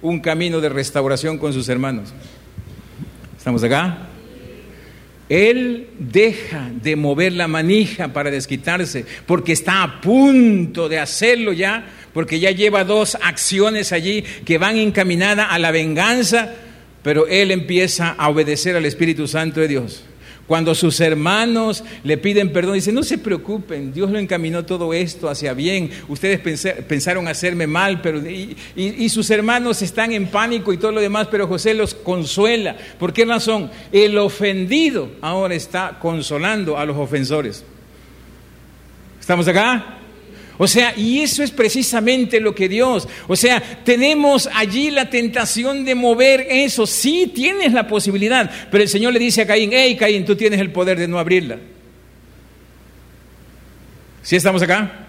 un 0.00 0.20
camino 0.20 0.60
de 0.60 0.70
restauración 0.70 1.36
con 1.36 1.52
sus 1.52 1.68
hermanos. 1.68 2.14
¿Estamos 3.36 3.62
acá? 3.64 4.08
Él 5.28 5.88
deja 5.98 6.70
de 6.82 6.94
mover 6.94 7.32
la 7.32 7.48
manija 7.48 8.12
para 8.12 8.30
desquitarse 8.30 9.04
porque 9.26 9.52
está 9.52 9.82
a 9.82 10.00
punto 10.00 10.88
de 10.88 10.98
hacerlo 10.98 11.52
ya, 11.52 11.86
porque 12.12 12.38
ya 12.38 12.50
lleva 12.50 12.84
dos 12.84 13.16
acciones 13.20 13.92
allí 13.92 14.22
que 14.44 14.58
van 14.58 14.76
encaminadas 14.76 15.48
a 15.50 15.58
la 15.58 15.70
venganza, 15.70 16.52
pero 17.02 17.26
él 17.26 17.50
empieza 17.50 18.10
a 18.10 18.28
obedecer 18.28 18.76
al 18.76 18.84
Espíritu 18.84 19.26
Santo 19.26 19.60
de 19.60 19.68
Dios. 19.68 20.04
Cuando 20.46 20.74
sus 20.74 21.00
hermanos 21.00 21.84
le 22.02 22.18
piden 22.18 22.52
perdón, 22.52 22.74
dice, 22.74 22.92
no 22.92 23.02
se 23.02 23.16
preocupen, 23.16 23.92
Dios 23.92 24.10
lo 24.10 24.18
encaminó 24.18 24.64
todo 24.64 24.92
esto 24.92 25.28
hacia 25.28 25.54
bien. 25.54 25.90
Ustedes 26.08 26.40
pensaron 26.82 27.28
hacerme 27.28 27.66
mal, 27.66 28.00
pero 28.02 28.20
y, 28.28 29.08
sus 29.08 29.30
hermanos 29.30 29.82
están 29.82 30.12
en 30.12 30.26
pánico 30.26 30.72
y 30.72 30.78
todo 30.78 30.92
lo 30.92 31.00
demás, 31.00 31.28
pero 31.30 31.46
José 31.46 31.74
los 31.74 31.94
consuela. 31.94 32.76
¿Por 32.98 33.12
qué 33.12 33.24
razón? 33.24 33.70
El 33.92 34.18
ofendido 34.18 35.10
ahora 35.20 35.54
está 35.54 35.98
consolando 36.00 36.76
a 36.76 36.84
los 36.84 36.96
ofensores. 36.96 37.64
¿Estamos 39.20 39.46
acá? 39.46 40.01
O 40.58 40.68
sea, 40.68 40.94
y 40.96 41.20
eso 41.20 41.42
es 41.42 41.50
precisamente 41.50 42.38
lo 42.38 42.54
que 42.54 42.68
Dios, 42.68 43.08
o 43.26 43.36
sea, 43.36 43.60
tenemos 43.84 44.48
allí 44.54 44.90
la 44.90 45.08
tentación 45.08 45.84
de 45.84 45.94
mover 45.94 46.46
eso. 46.50 46.86
Sí, 46.86 47.32
tienes 47.34 47.72
la 47.72 47.88
posibilidad, 47.88 48.50
pero 48.70 48.82
el 48.82 48.88
Señor 48.88 49.12
le 49.12 49.18
dice 49.18 49.42
a 49.42 49.46
Caín, 49.46 49.70
hey 49.72 49.96
Caín, 49.96 50.24
tú 50.24 50.36
tienes 50.36 50.60
el 50.60 50.70
poder 50.70 50.98
de 50.98 51.08
no 51.08 51.18
abrirla. 51.18 51.58
¿Sí 54.22 54.36
estamos 54.36 54.62
acá? 54.62 55.08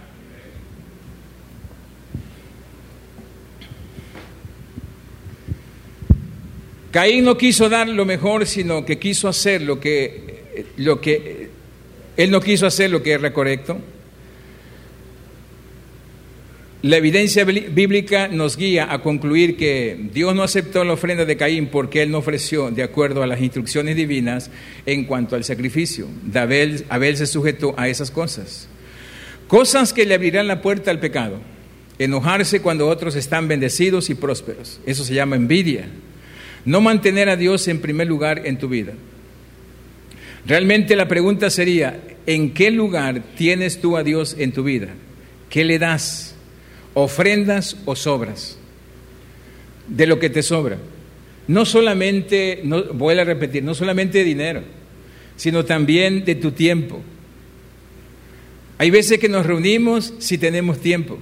Caín 6.92 7.26
no 7.26 7.38
quiso 7.38 7.70
dar 7.70 7.90
lo 7.90 8.06
mejor, 8.06 8.46
sino 8.46 8.86
que 8.86 9.00
quiso 9.00 9.28
hacer 9.28 9.64
lo 9.64 9.80
que, 9.80 10.68
lo 10.78 11.02
que 11.02 11.50
él 12.16 12.32
no 12.32 12.40
quiso 12.40 12.68
hacer 12.68 12.92
lo 12.92 13.02
que 13.02 13.14
era 13.14 13.34
correcto. 13.34 13.80
La 16.84 16.98
evidencia 16.98 17.46
bíblica 17.46 18.28
nos 18.28 18.58
guía 18.58 18.92
a 18.92 19.02
concluir 19.02 19.56
que 19.56 19.98
Dios 20.14 20.36
no 20.36 20.44
aceptó 20.44 20.84
la 20.84 20.92
ofrenda 20.92 21.24
de 21.24 21.38
Caín 21.38 21.68
porque 21.68 22.02
él 22.02 22.12
no 22.12 22.18
ofreció 22.18 22.72
de 22.72 22.84
acuerdo 22.84 23.24
a 23.24 23.28
las 23.28 23.40
instrucciones 23.40 23.96
divinas 23.96 24.52
en 24.86 25.06
cuanto 25.06 25.38
al 25.38 25.46
sacrificio. 25.46 26.10
Abel, 26.36 26.84
Abel 26.90 27.16
se 27.16 27.26
sujetó 27.26 27.74
a 27.78 27.88
esas 27.88 28.12
cosas. 28.12 28.68
Cosas 29.48 29.94
que 29.94 30.06
le 30.06 30.14
abrirán 30.14 30.50
la 30.50 30.62
puerta 30.62 30.92
al 30.92 31.00
pecado. 31.00 31.40
Enojarse 32.00 32.62
cuando 32.62 32.90
otros 32.90 33.16
están 33.16 33.48
bendecidos 33.48 34.10
y 34.10 34.16
prósperos. 34.16 34.82
Eso 34.86 35.06
se 35.06 35.14
llama 35.14 35.38
envidia. 35.38 35.86
No 36.66 36.82
mantener 36.82 37.30
a 37.30 37.38
Dios 37.38 37.66
en 37.70 37.80
primer 37.80 38.08
lugar 38.08 38.42
en 38.46 38.58
tu 38.58 38.68
vida. 38.68 38.92
Realmente 40.46 40.98
la 40.98 41.08
pregunta 41.08 41.50
sería, 41.50 42.02
¿en 42.26 42.54
qué 42.54 42.72
lugar 42.72 43.24
tienes 43.38 43.80
tú 43.80 43.96
a 43.96 44.04
Dios 44.04 44.36
en 44.38 44.52
tu 44.52 44.66
vida? 44.66 44.90
¿Qué 45.50 45.64
le 45.64 45.80
das? 45.80 46.33
Ofrendas 46.94 47.78
o 47.86 47.96
sobras, 47.96 48.58
de 49.88 50.08
lo 50.08 50.20
que 50.20 50.30
te 50.30 50.44
sobra. 50.44 50.78
No 51.48 51.66
solamente, 51.66 52.62
no, 52.64 52.84
voy 52.94 53.18
a 53.18 53.24
repetir, 53.24 53.64
no 53.64 53.76
solamente 53.76 54.24
dinero, 54.24 54.64
sino 55.36 55.66
también 55.66 56.24
de 56.26 56.36
tu 56.36 56.52
tiempo. 56.52 57.02
Hay 58.78 58.92
veces 58.92 59.20
que 59.20 59.30
nos 59.30 59.46
reunimos 59.46 60.14
si 60.20 60.38
tenemos 60.38 60.80
tiempo. 60.80 61.20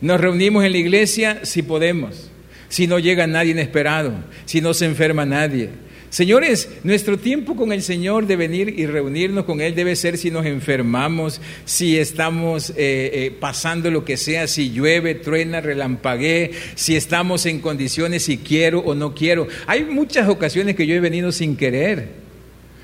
Nos 0.00 0.20
reunimos 0.20 0.64
en 0.64 0.72
la 0.72 0.78
iglesia 0.78 1.40
si 1.44 1.62
podemos, 1.62 2.30
si 2.68 2.86
no 2.86 2.98
llega 2.98 3.26
nadie 3.26 3.52
inesperado, 3.52 4.12
si 4.44 4.60
no 4.60 4.74
se 4.74 4.86
enferma 4.86 5.24
nadie, 5.24 5.70
Señores, 6.14 6.68
nuestro 6.84 7.18
tiempo 7.18 7.56
con 7.56 7.72
el 7.72 7.82
Señor 7.82 8.28
de 8.28 8.36
venir 8.36 8.78
y 8.78 8.86
reunirnos 8.86 9.46
con 9.46 9.60
Él 9.60 9.74
debe 9.74 9.96
ser 9.96 10.16
si 10.16 10.30
nos 10.30 10.46
enfermamos, 10.46 11.40
si 11.64 11.98
estamos 11.98 12.70
eh, 12.70 12.74
eh, 12.76 13.36
pasando 13.40 13.90
lo 13.90 14.04
que 14.04 14.16
sea, 14.16 14.46
si 14.46 14.70
llueve, 14.70 15.16
truena, 15.16 15.60
relampaguee, 15.60 16.52
si 16.76 16.94
estamos 16.94 17.46
en 17.46 17.58
condiciones, 17.58 18.22
si 18.22 18.38
quiero 18.38 18.78
o 18.78 18.94
no 18.94 19.12
quiero. 19.12 19.48
Hay 19.66 19.86
muchas 19.86 20.28
ocasiones 20.28 20.76
que 20.76 20.86
yo 20.86 20.94
he 20.94 21.00
venido 21.00 21.32
sin 21.32 21.56
querer. 21.56 22.10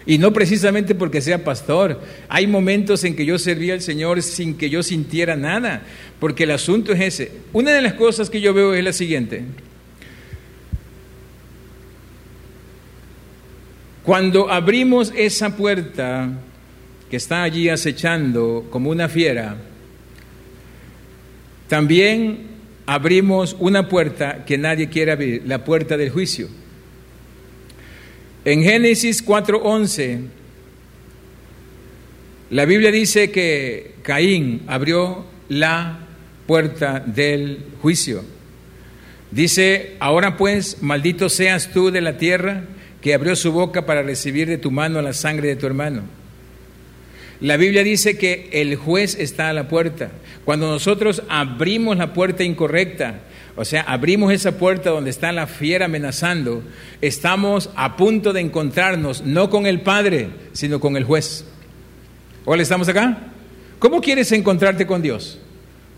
Y 0.06 0.18
no 0.18 0.32
precisamente 0.32 0.96
porque 0.96 1.20
sea 1.20 1.44
pastor. 1.44 2.00
Hay 2.28 2.48
momentos 2.48 3.04
en 3.04 3.14
que 3.14 3.24
yo 3.24 3.38
servía 3.38 3.74
al 3.74 3.80
Señor 3.80 4.22
sin 4.22 4.56
que 4.56 4.70
yo 4.70 4.82
sintiera 4.82 5.36
nada, 5.36 5.84
porque 6.18 6.42
el 6.42 6.50
asunto 6.50 6.92
es 6.92 7.00
ese. 7.00 7.30
Una 7.52 7.70
de 7.70 7.80
las 7.80 7.92
cosas 7.94 8.28
que 8.28 8.40
yo 8.40 8.52
veo 8.52 8.74
es 8.74 8.82
la 8.82 8.92
siguiente. 8.92 9.44
Cuando 14.04 14.50
abrimos 14.50 15.12
esa 15.14 15.56
puerta 15.56 16.30
que 17.10 17.16
está 17.16 17.42
allí 17.42 17.68
acechando 17.68 18.66
como 18.70 18.90
una 18.90 19.08
fiera, 19.08 19.56
también 21.68 22.48
abrimos 22.86 23.54
una 23.58 23.88
puerta 23.88 24.44
que 24.44 24.56
nadie 24.56 24.88
quiere 24.88 25.12
abrir, 25.12 25.42
la 25.46 25.64
puerta 25.64 25.96
del 25.96 26.10
juicio. 26.10 26.48
En 28.44 28.62
Génesis 28.62 29.22
4:11, 29.22 30.20
la 32.48 32.64
Biblia 32.64 32.90
dice 32.90 33.30
que 33.30 33.96
Caín 34.02 34.62
abrió 34.66 35.26
la 35.50 36.00
puerta 36.46 37.00
del 37.00 37.64
juicio. 37.82 38.24
Dice, 39.30 39.94
ahora 40.00 40.36
pues, 40.36 40.82
maldito 40.82 41.28
seas 41.28 41.70
tú 41.70 41.90
de 41.90 42.00
la 42.00 42.16
tierra 42.16 42.64
que 43.00 43.14
abrió 43.14 43.34
su 43.36 43.52
boca 43.52 43.86
para 43.86 44.02
recibir 44.02 44.48
de 44.48 44.58
tu 44.58 44.70
mano 44.70 45.00
la 45.02 45.12
sangre 45.12 45.48
de 45.48 45.56
tu 45.56 45.66
hermano. 45.66 46.02
La 47.40 47.56
Biblia 47.56 47.82
dice 47.82 48.18
que 48.18 48.50
el 48.52 48.76
juez 48.76 49.16
está 49.18 49.48
a 49.48 49.54
la 49.54 49.66
puerta. 49.68 50.10
Cuando 50.44 50.68
nosotros 50.68 51.22
abrimos 51.28 51.96
la 51.96 52.12
puerta 52.12 52.44
incorrecta, 52.44 53.20
o 53.56 53.64
sea, 53.64 53.82
abrimos 53.82 54.32
esa 54.32 54.58
puerta 54.58 54.90
donde 54.90 55.10
está 55.10 55.32
la 55.32 55.46
fiera 55.46 55.86
amenazando, 55.86 56.62
estamos 57.00 57.70
a 57.76 57.96
punto 57.96 58.32
de 58.32 58.40
encontrarnos 58.40 59.22
no 59.22 59.48
con 59.48 59.66
el 59.66 59.80
Padre, 59.80 60.28
sino 60.52 60.80
con 60.80 60.96
el 60.96 61.04
juez. 61.04 61.46
Hola, 62.44 62.62
¿estamos 62.62 62.88
acá? 62.88 63.18
¿Cómo 63.78 64.00
quieres 64.00 64.32
encontrarte 64.32 64.86
con 64.86 65.00
Dios? 65.00 65.38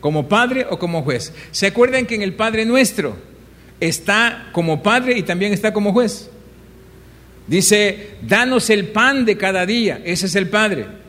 ¿Como 0.00 0.28
Padre 0.28 0.66
o 0.70 0.78
como 0.78 1.02
juez? 1.02 1.32
¿Se 1.50 1.66
acuerdan 1.66 2.06
que 2.06 2.14
en 2.14 2.22
el 2.22 2.34
Padre 2.34 2.64
nuestro 2.64 3.16
está 3.80 4.50
como 4.52 4.82
Padre 4.82 5.18
y 5.18 5.22
también 5.22 5.52
está 5.52 5.72
como 5.72 5.92
juez? 5.92 6.31
Dice, 7.46 8.10
danos 8.22 8.70
el 8.70 8.88
pan 8.88 9.24
de 9.24 9.36
cada 9.36 9.66
día, 9.66 10.00
ese 10.04 10.26
es 10.26 10.34
el 10.36 10.48
Padre 10.48 11.02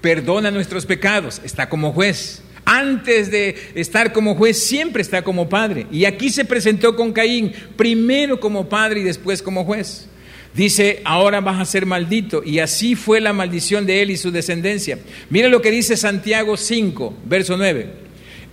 perdona 0.00 0.50
nuestros 0.50 0.86
pecados, 0.86 1.40
está 1.44 1.68
como 1.68 1.92
juez. 1.92 2.42
Antes 2.64 3.30
de 3.30 3.56
estar 3.74 4.12
como 4.12 4.34
juez, 4.34 4.62
siempre 4.62 5.00
está 5.00 5.22
como 5.22 5.48
padre. 5.48 5.86
Y 5.90 6.04
aquí 6.04 6.28
se 6.28 6.44
presentó 6.44 6.94
con 6.96 7.12
Caín, 7.12 7.52
primero 7.76 8.40
como 8.40 8.68
padre 8.68 9.00
y 9.00 9.04
después 9.04 9.40
como 9.40 9.64
juez. 9.64 10.06
Dice, 10.54 11.00
ahora 11.04 11.40
vas 11.40 11.60
a 11.60 11.64
ser 11.64 11.86
maldito. 11.86 12.42
Y 12.44 12.58
así 12.58 12.94
fue 12.94 13.20
la 13.20 13.32
maldición 13.32 13.86
de 13.86 14.02
él 14.02 14.10
y 14.10 14.18
su 14.18 14.30
descendencia. 14.30 14.98
Mira 15.30 15.48
lo 15.48 15.62
que 15.62 15.70
dice 15.70 15.96
Santiago 15.96 16.58
5, 16.58 17.16
verso 17.24 17.56
9. 17.56 17.90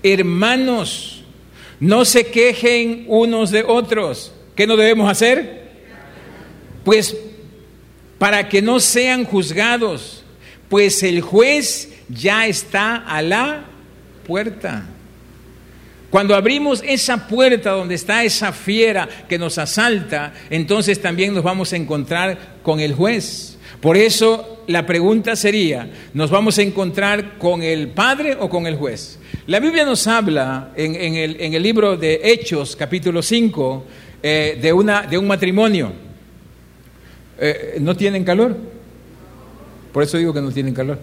Hermanos, 0.01 1.25
no 1.81 2.05
se 2.05 2.27
quejen 2.27 3.03
unos 3.09 3.51
de 3.51 3.63
otros. 3.63 4.33
¿Qué 4.55 4.65
no 4.65 4.77
debemos 4.77 5.11
hacer? 5.11 5.64
Pues 6.85 7.17
para 8.17 8.47
que 8.47 8.61
no 8.61 8.79
sean 8.79 9.25
juzgados 9.25 10.21
pues 10.69 11.03
el 11.03 11.21
juez 11.21 11.89
ya 12.09 12.47
está 12.47 12.97
a 12.97 13.21
la 13.21 13.65
puerta. 14.25 14.85
Cuando 16.09 16.35
abrimos 16.35 16.81
esa 16.85 17.27
puerta 17.27 17.71
donde 17.71 17.95
está 17.95 18.23
esa 18.23 18.51
fiera 18.53 19.07
que 19.27 19.37
nos 19.37 19.57
asalta, 19.57 20.33
entonces 20.49 21.01
también 21.01 21.33
nos 21.33 21.43
vamos 21.43 21.73
a 21.73 21.75
encontrar 21.75 22.57
con 22.63 22.79
el 22.79 22.93
juez. 22.93 23.57
Por 23.81 23.97
eso 23.97 24.63
la 24.67 24.85
pregunta 24.85 25.35
sería, 25.35 25.89
¿nos 26.13 26.31
vamos 26.31 26.57
a 26.57 26.61
encontrar 26.61 27.37
con 27.37 27.61
el 27.61 27.89
Padre 27.89 28.37
o 28.39 28.49
con 28.49 28.65
el 28.65 28.75
juez? 28.75 29.19
La 29.47 29.59
Biblia 29.59 29.85
nos 29.85 30.07
habla 30.07 30.71
en, 30.75 31.15
el, 31.15 31.61
libro 31.61 31.97
de 31.97 32.21
Hechos, 32.23 32.75
capítulo 32.75 33.21
5, 33.21 33.85
eh, 34.23 34.57
de, 34.59 34.73
una, 34.73 35.03
de 35.03 35.17
un 35.17 35.27
matrimonio. 35.27 36.04
Eh, 37.39 37.77
¿No 37.79 37.95
tienen 37.95 38.23
calor? 38.23 38.55
Por 39.91 40.03
eso 40.03 40.17
digo 40.17 40.33
que 40.33 40.41
no 40.41 40.51
tienen 40.51 40.73
calor. 40.73 40.99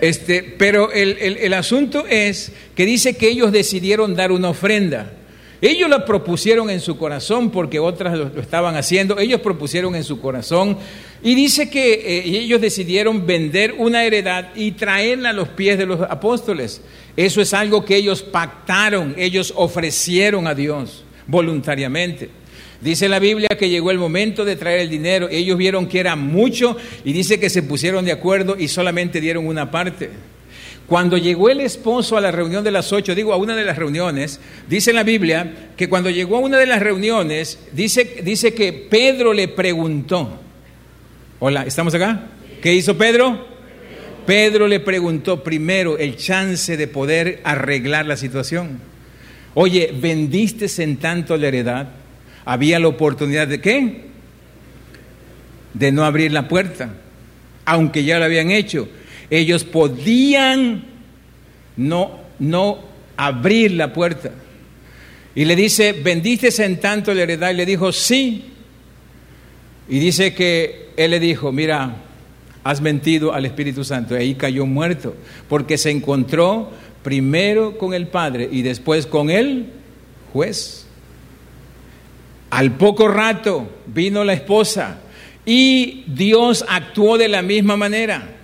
Este, 0.00 0.42
pero 0.42 0.90
el, 0.92 1.52
asunto 1.52 2.06
es 2.08 2.52
que 2.74 2.86
dice 2.86 3.16
que 3.16 3.28
ellos 3.28 3.52
decidieron 3.52 4.14
dar 4.14 4.32
una 4.32 4.48
ofrenda. 4.50 5.12
Ellos 5.60 5.90
la 5.90 6.06
propusieron 6.06 6.70
en 6.70 6.80
su 6.80 6.96
corazón 6.96 7.50
porque 7.50 7.78
otras 7.78 8.16
lo, 8.16 8.40
estaban 8.40 8.76
haciendo. 8.76 9.18
Ellos 9.18 9.42
propusieron 9.42 9.94
en 9.94 10.04
su 10.04 10.18
corazón 10.18 10.78
y 11.22 11.34
dice 11.34 11.68
que 11.68 11.92
eh, 11.92 12.22
ellos 12.24 12.62
decidieron 12.62 13.26
vender 13.26 13.74
una 13.76 14.04
heredad 14.04 14.48
y 14.54 14.72
traerla 14.72 15.30
a 15.30 15.34
los 15.34 15.48
pies 15.48 15.76
de 15.76 15.84
los 15.84 16.00
apóstoles. 16.00 16.80
Eso 17.14 17.42
es 17.42 17.52
algo 17.52 17.84
que 17.84 17.96
ellos 17.96 18.22
pactaron, 18.22 19.14
ellos 19.18 19.52
ofrecieron 19.54 20.46
a 20.46 20.54
Dios 20.54 21.04
voluntariamente. 21.26 22.39
Dice 22.80 23.08
la 23.08 23.18
Biblia 23.18 23.48
que 23.58 23.68
llegó 23.68 23.90
el 23.90 23.98
momento 23.98 24.44
de 24.44 24.56
traer 24.56 24.80
el 24.80 24.90
dinero. 24.90 25.28
Ellos 25.30 25.58
vieron 25.58 25.86
que 25.86 26.00
era 26.00 26.16
mucho 26.16 26.76
y 27.04 27.12
dice 27.12 27.38
que 27.38 27.50
se 27.50 27.62
pusieron 27.62 28.04
de 28.04 28.12
acuerdo 28.12 28.56
y 28.58 28.68
solamente 28.68 29.20
dieron 29.20 29.46
una 29.46 29.70
parte. 29.70 30.10
Cuando 30.86 31.18
llegó 31.18 31.50
el 31.50 31.60
esposo 31.60 32.16
a 32.16 32.20
la 32.20 32.32
reunión 32.32 32.64
de 32.64 32.72
las 32.72 32.92
ocho, 32.92 33.14
digo 33.14 33.32
a 33.32 33.36
una 33.36 33.54
de 33.54 33.64
las 33.64 33.76
reuniones, 33.76 34.40
dice 34.68 34.92
la 34.92 35.04
Biblia 35.04 35.70
que 35.76 35.88
cuando 35.88 36.10
llegó 36.10 36.36
a 36.36 36.40
una 36.40 36.58
de 36.58 36.66
las 36.66 36.80
reuniones, 36.80 37.60
dice, 37.72 38.22
dice 38.24 38.54
que 38.54 38.72
Pedro 38.72 39.32
le 39.32 39.46
preguntó, 39.46 40.40
hola, 41.38 41.64
¿estamos 41.64 41.94
acá? 41.94 42.26
¿Qué 42.60 42.74
hizo 42.74 42.98
Pedro? 42.98 43.46
Pedro 44.26 44.66
le 44.66 44.80
preguntó 44.80 45.44
primero 45.44 45.96
el 45.96 46.16
chance 46.16 46.76
de 46.76 46.88
poder 46.88 47.40
arreglar 47.44 48.06
la 48.06 48.16
situación. 48.16 48.80
Oye, 49.54 49.94
¿vendiste 49.94 50.66
en 50.82 50.96
tanto 50.96 51.36
la 51.36 51.48
heredad? 51.48 51.99
Había 52.44 52.78
la 52.78 52.88
oportunidad 52.88 53.48
de 53.48 53.60
qué? 53.60 54.04
De 55.74 55.92
no 55.92 56.04
abrir 56.04 56.32
la 56.32 56.48
puerta, 56.48 56.94
aunque 57.64 58.04
ya 58.04 58.18
lo 58.18 58.24
habían 58.24 58.50
hecho. 58.50 58.88
Ellos 59.30 59.64
podían 59.64 60.84
no, 61.76 62.20
no 62.38 62.80
abrir 63.16 63.72
la 63.72 63.92
puerta. 63.92 64.32
Y 65.34 65.44
le 65.44 65.54
dice, 65.54 65.92
¿vendiste 65.92 66.48
en 66.64 66.80
tanto 66.80 67.14
la 67.14 67.22
heredad? 67.22 67.52
Y 67.52 67.56
le 67.56 67.66
dijo, 67.66 67.92
sí. 67.92 68.44
Y 69.88 69.98
dice 69.98 70.34
que 70.34 70.90
él 70.96 71.12
le 71.12 71.20
dijo, 71.20 71.52
mira, 71.52 71.96
has 72.64 72.80
mentido 72.80 73.32
al 73.32 73.46
Espíritu 73.46 73.84
Santo. 73.84 74.14
Y 74.14 74.20
ahí 74.20 74.34
cayó 74.34 74.66
muerto, 74.66 75.14
porque 75.48 75.78
se 75.78 75.90
encontró 75.90 76.70
primero 77.02 77.78
con 77.78 77.94
el 77.94 78.06
Padre 78.08 78.48
y 78.50 78.62
después 78.62 79.06
con 79.06 79.30
el 79.30 79.66
juez. 80.32 80.86
Al 82.50 82.76
poco 82.76 83.08
rato 83.08 83.70
vino 83.86 84.24
la 84.24 84.32
esposa 84.32 84.98
y 85.46 86.04
Dios 86.06 86.64
actuó 86.68 87.16
de 87.16 87.28
la 87.28 87.42
misma 87.42 87.76
manera. 87.76 88.36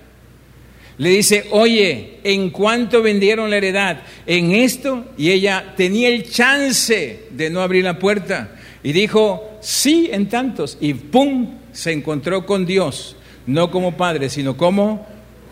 Le 0.97 1.09
dice, 1.09 1.45
oye, 1.51 2.19
¿en 2.23 2.49
cuánto 2.49 3.03
vendieron 3.03 3.49
la 3.49 3.57
heredad? 3.57 3.99
En 4.25 4.51
esto, 4.51 5.05
y 5.15 5.29
ella 5.29 5.73
tenía 5.77 6.09
el 6.09 6.27
chance 6.27 7.27
de 7.29 7.49
no 7.51 7.61
abrir 7.61 7.83
la 7.83 7.99
puerta. 7.99 8.55
Y 8.81 8.93
dijo, 8.93 9.59
sí, 9.61 10.09
en 10.11 10.27
tantos. 10.27 10.77
Y 10.81 10.95
¡pum! 10.95 11.53
se 11.71 11.91
encontró 11.91 12.47
con 12.47 12.65
Dios, 12.65 13.15
no 13.45 13.69
como 13.69 13.95
padre, 13.95 14.29
sino 14.29 14.57
como 14.57 15.05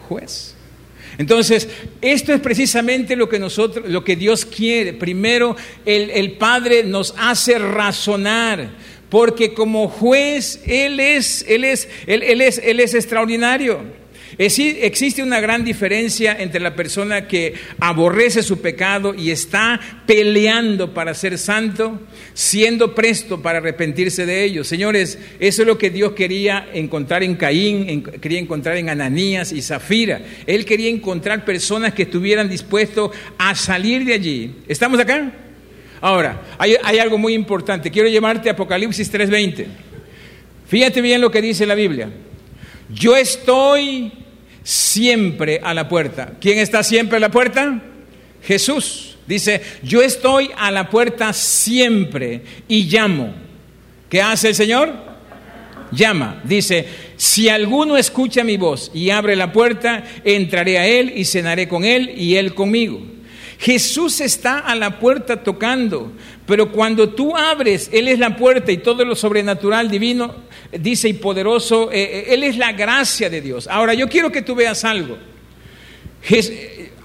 juez. 0.09 0.54
Entonces, 1.18 1.70
esto 2.01 2.34
es 2.34 2.41
precisamente 2.41 3.16
lo 3.16 3.30
que 3.30 3.39
nosotros, 3.39 3.89
lo 3.89 4.03
que 4.03 4.16
Dios 4.16 4.45
quiere. 4.45 4.93
Primero, 4.93 5.55
el, 5.86 6.09
el 6.11 6.34
Padre 6.34 6.84
nos 6.84 7.13
hace 7.18 7.57
razonar, 7.57 8.72
porque 9.09 9.53
como 9.53 9.88
juez, 9.88 10.61
Él 10.66 10.99
es, 10.99 11.45
Él 11.47 11.63
es, 11.63 11.88
Él, 12.05 12.24
él 12.24 12.41
es, 12.41 12.59
Él 12.63 12.80
es 12.80 12.93
extraordinario. 12.93 14.04
Existe 14.38 15.23
una 15.23 15.39
gran 15.39 15.63
diferencia 15.63 16.36
entre 16.38 16.59
la 16.59 16.75
persona 16.75 17.27
que 17.27 17.53
aborrece 17.79 18.43
su 18.43 18.59
pecado 18.59 19.13
y 19.13 19.31
está 19.31 19.79
peleando 20.05 20.93
para 20.93 21.13
ser 21.13 21.38
santo, 21.38 22.01
siendo 22.33 22.93
presto 22.93 23.41
para 23.41 23.59
arrepentirse 23.59 24.25
de 24.25 24.43
ello. 24.43 24.63
Señores, 24.63 25.17
eso 25.39 25.61
es 25.61 25.67
lo 25.67 25.77
que 25.77 25.89
Dios 25.89 26.11
quería 26.11 26.67
encontrar 26.73 27.23
en 27.23 27.36
Caín, 27.36 28.03
quería 28.21 28.39
encontrar 28.39 28.75
en 28.77 28.89
Ananías 28.89 29.53
y 29.53 29.61
Zafira. 29.61 30.21
Él 30.45 30.65
quería 30.65 30.89
encontrar 30.89 31.45
personas 31.45 31.93
que 31.93 32.03
estuvieran 32.03 32.49
dispuestos 32.49 33.11
a 33.38 33.55
salir 33.55 34.03
de 34.03 34.13
allí. 34.13 34.55
¿Estamos 34.67 34.99
acá? 34.99 35.31
Ahora, 36.01 36.41
hay, 36.57 36.75
hay 36.83 36.99
algo 36.99 37.17
muy 37.17 37.33
importante. 37.33 37.89
Quiero 37.89 38.09
llevarte 38.09 38.49
a 38.49 38.51
Apocalipsis 38.51 39.11
3:20. 39.11 39.65
Fíjate 40.67 40.99
bien 41.01 41.21
lo 41.21 41.31
que 41.31 41.41
dice 41.41 41.65
la 41.65 41.75
Biblia. 41.75 42.09
Yo 42.89 43.15
estoy 43.15 44.11
siempre 44.66 45.61
a 45.63 45.74
la 45.74 45.88
puerta. 45.88 46.34
¿Quién 46.41 46.57
está 46.57 46.84
siempre 46.84 47.18
a 47.18 47.22
la 47.22 47.32
puerta? 47.32 47.82
Jesús. 48.41 49.16
Dice, 49.28 49.61
yo 49.82 50.01
estoy 50.01 50.49
a 50.57 50.70
la 50.72 50.89
puerta 50.89 51.32
siempre 51.34 52.41
y 52.68 52.84
llamo. 52.84 53.34
¿Qué 54.09 54.22
hace 54.22 54.49
el 54.49 54.55
Señor? 54.55 54.93
Llama. 55.91 56.41
Dice, 56.43 56.86
si 57.16 57.47
alguno 57.47 57.95
escucha 57.95 58.43
mi 58.43 58.57
voz 58.57 58.91
y 58.93 59.11
abre 59.11 59.36
la 59.36 59.51
puerta, 59.51 60.03
entraré 60.24 60.78
a 60.78 60.88
él 60.88 61.13
y 61.16 61.26
cenaré 61.26 61.68
con 61.68 61.86
él 61.86 62.13
y 62.18 62.36
él 62.36 62.53
conmigo. 62.53 63.14
Jesús 63.59 64.19
está 64.21 64.59
a 64.59 64.75
la 64.75 64.99
puerta 64.99 65.43
tocando, 65.43 66.11
pero 66.45 66.71
cuando 66.71 67.09
tú 67.09 67.35
abres, 67.35 67.89
Él 67.93 68.07
es 68.07 68.19
la 68.19 68.35
puerta 68.35 68.71
y 68.71 68.77
todo 68.77 69.05
lo 69.05 69.15
sobrenatural, 69.15 69.89
divino, 69.89 70.35
dice 70.71 71.07
y 71.09 71.13
poderoso, 71.13 71.91
eh, 71.91 72.03
eh, 72.03 72.25
Él 72.29 72.43
es 72.43 72.57
la 72.57 72.73
gracia 72.73 73.29
de 73.29 73.41
Dios. 73.41 73.67
Ahora, 73.67 73.93
yo 73.93 74.09
quiero 74.09 74.31
que 74.31 74.41
tú 74.41 74.55
veas 74.55 74.83
algo. 74.83 75.17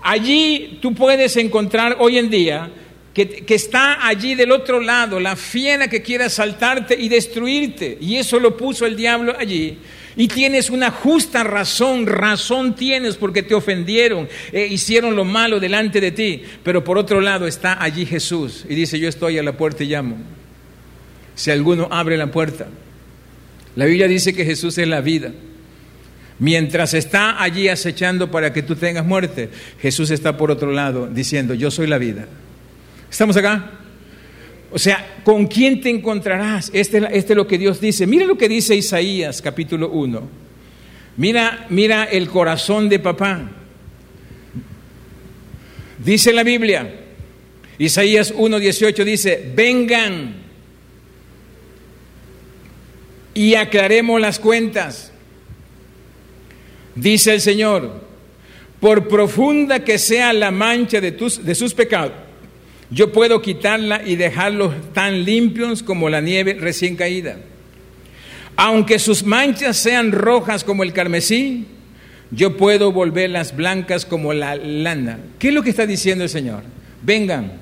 allí 0.03 0.79
tú 0.83 0.95
puedes 0.95 1.37
encontrar 1.37 1.97
hoy 2.01 2.19
en 2.19 2.31
día 2.31 2.71
que, 3.15 3.29
que, 3.29 3.55
está 3.55 4.07
allí 4.07 4.35
del 4.35 4.51
otro 4.51 4.81
lado, 4.81 5.21
la 5.21 5.37
fiera 5.37 5.89
que 5.89 6.03
quiere 6.03 6.25
asaltarte 6.25 6.97
y 6.99 7.09
destruirte. 7.09 7.99
Y 8.01 8.17
eso 8.17 8.41
lo 8.41 8.57
puso 8.57 8.87
el 8.87 8.97
diablo 8.97 9.35
allí. 9.39 9.79
Y 10.17 10.29
tienes 10.29 10.71
una 10.71 10.91
justa 10.91 11.45
razón, 11.45 12.07
razón 12.07 12.75
tienes 12.75 13.17
porque 13.17 13.43
te 13.43 13.55
ofendieron, 13.55 14.29
e 14.53 14.67
hicieron 14.67 15.15
lo 15.15 15.25
malo 15.25 15.61
delante 15.61 16.01
de 16.01 16.11
ti. 16.11 16.43
Pero 16.63 16.83
por 16.83 16.99
otro 16.99 17.21
lado 17.21 17.47
está 17.47 17.83
allí 17.83 18.05
Jesús 18.07 18.65
y 18.69 18.75
dice, 18.75 18.99
yo 18.99 19.09
estoy 19.09 19.39
a 19.39 19.43
la 19.43 19.57
puerta 19.57 19.85
y 19.85 19.89
llamo. 19.89 20.17
Si 21.35 21.51
alguno 21.51 21.89
abre 21.91 22.17
la 22.17 22.31
puerta. 22.31 22.67
La 23.77 23.85
Biblia 23.85 24.09
dice 24.09 24.35
que 24.35 24.45
Jesús 24.45 24.77
es 24.79 24.89
la 24.89 25.01
vida. 25.01 25.33
Mientras 26.41 26.95
está 26.95 27.43
allí 27.43 27.69
acechando 27.69 28.31
para 28.31 28.53
que 28.53 28.63
tú 28.63 28.75
tengas 28.75 29.05
muerte, 29.05 29.51
Jesús 29.81 30.11
está 30.11 30.37
por 30.37 30.51
otro 30.51 30.73
lado 30.73 31.07
diciendo, 31.07 31.55
yo 31.55 31.71
soy 31.71 31.87
la 31.87 31.99
vida. 31.99 32.27
¿Estamos 33.11 33.37
acá? 33.37 33.73
O 34.73 34.79
sea, 34.79 35.21
¿con 35.25 35.47
quién 35.47 35.81
te 35.81 35.91
encontrarás? 35.91 36.71
Este, 36.73 36.99
este, 36.99 37.33
es 37.33 37.37
lo 37.37 37.47
que 37.47 37.59
Dios 37.59 37.81
dice. 37.81 38.07
Mira 38.07 38.25
lo 38.25 38.39
que 38.39 38.49
dice 38.49 38.77
Isaías 38.77 39.43
capítulo 39.43 39.91
1. 39.91 40.29
Mira, 41.17 41.67
mira 41.71 42.05
el 42.05 42.29
corazón 42.29 42.89
de 42.89 43.01
papá. 43.01 43.51
Dice 45.99 46.33
la 46.33 46.45
Biblia, 46.45 46.89
Isaías 47.79 48.33
1.18 48.33 49.05
dice, 49.05 49.53
vengan 49.55 50.35
y 53.35 53.55
aclaremos 53.55 54.21
las 54.21 54.39
cuentas. 54.39 55.13
Dice 56.95 57.35
el 57.35 57.41
Señor, 57.41 58.03
por 58.79 59.09
profunda 59.09 59.85
que 59.85 59.99
sea 59.99 60.33
la 60.33 60.51
mancha 60.51 61.01
de, 61.01 61.13
tus, 61.13 61.45
de 61.45 61.55
sus 61.55 61.75
pecados 61.75 62.30
yo 62.91 63.13
puedo 63.13 63.41
quitarla 63.41 64.03
y 64.05 64.17
dejarlos 64.17 64.75
tan 64.93 65.25
limpios 65.25 65.83
como 65.83 66.09
la 66.09 66.21
nieve 66.21 66.55
recién 66.55 66.97
caída. 66.97 67.37
Aunque 68.57 68.99
sus 68.99 69.23
manchas 69.23 69.77
sean 69.77 70.13
rojas 70.13 70.65
como 70.65 70.83
el 70.83 70.93
carmesí, 70.93 71.67
yo 72.33 72.57
puedo 72.57 72.93
volverlas 72.93 73.57
blancas 73.57 74.05
como 74.05 74.33
la 74.33 74.57
lana. 74.57 75.19
¿Qué 75.39 75.49
es 75.49 75.55
lo 75.55 75.63
que 75.63 75.71
está 75.71 75.87
diciendo 75.87 76.25
el 76.25 76.31
Señor? 76.31 76.63
Vengan, 77.03 77.53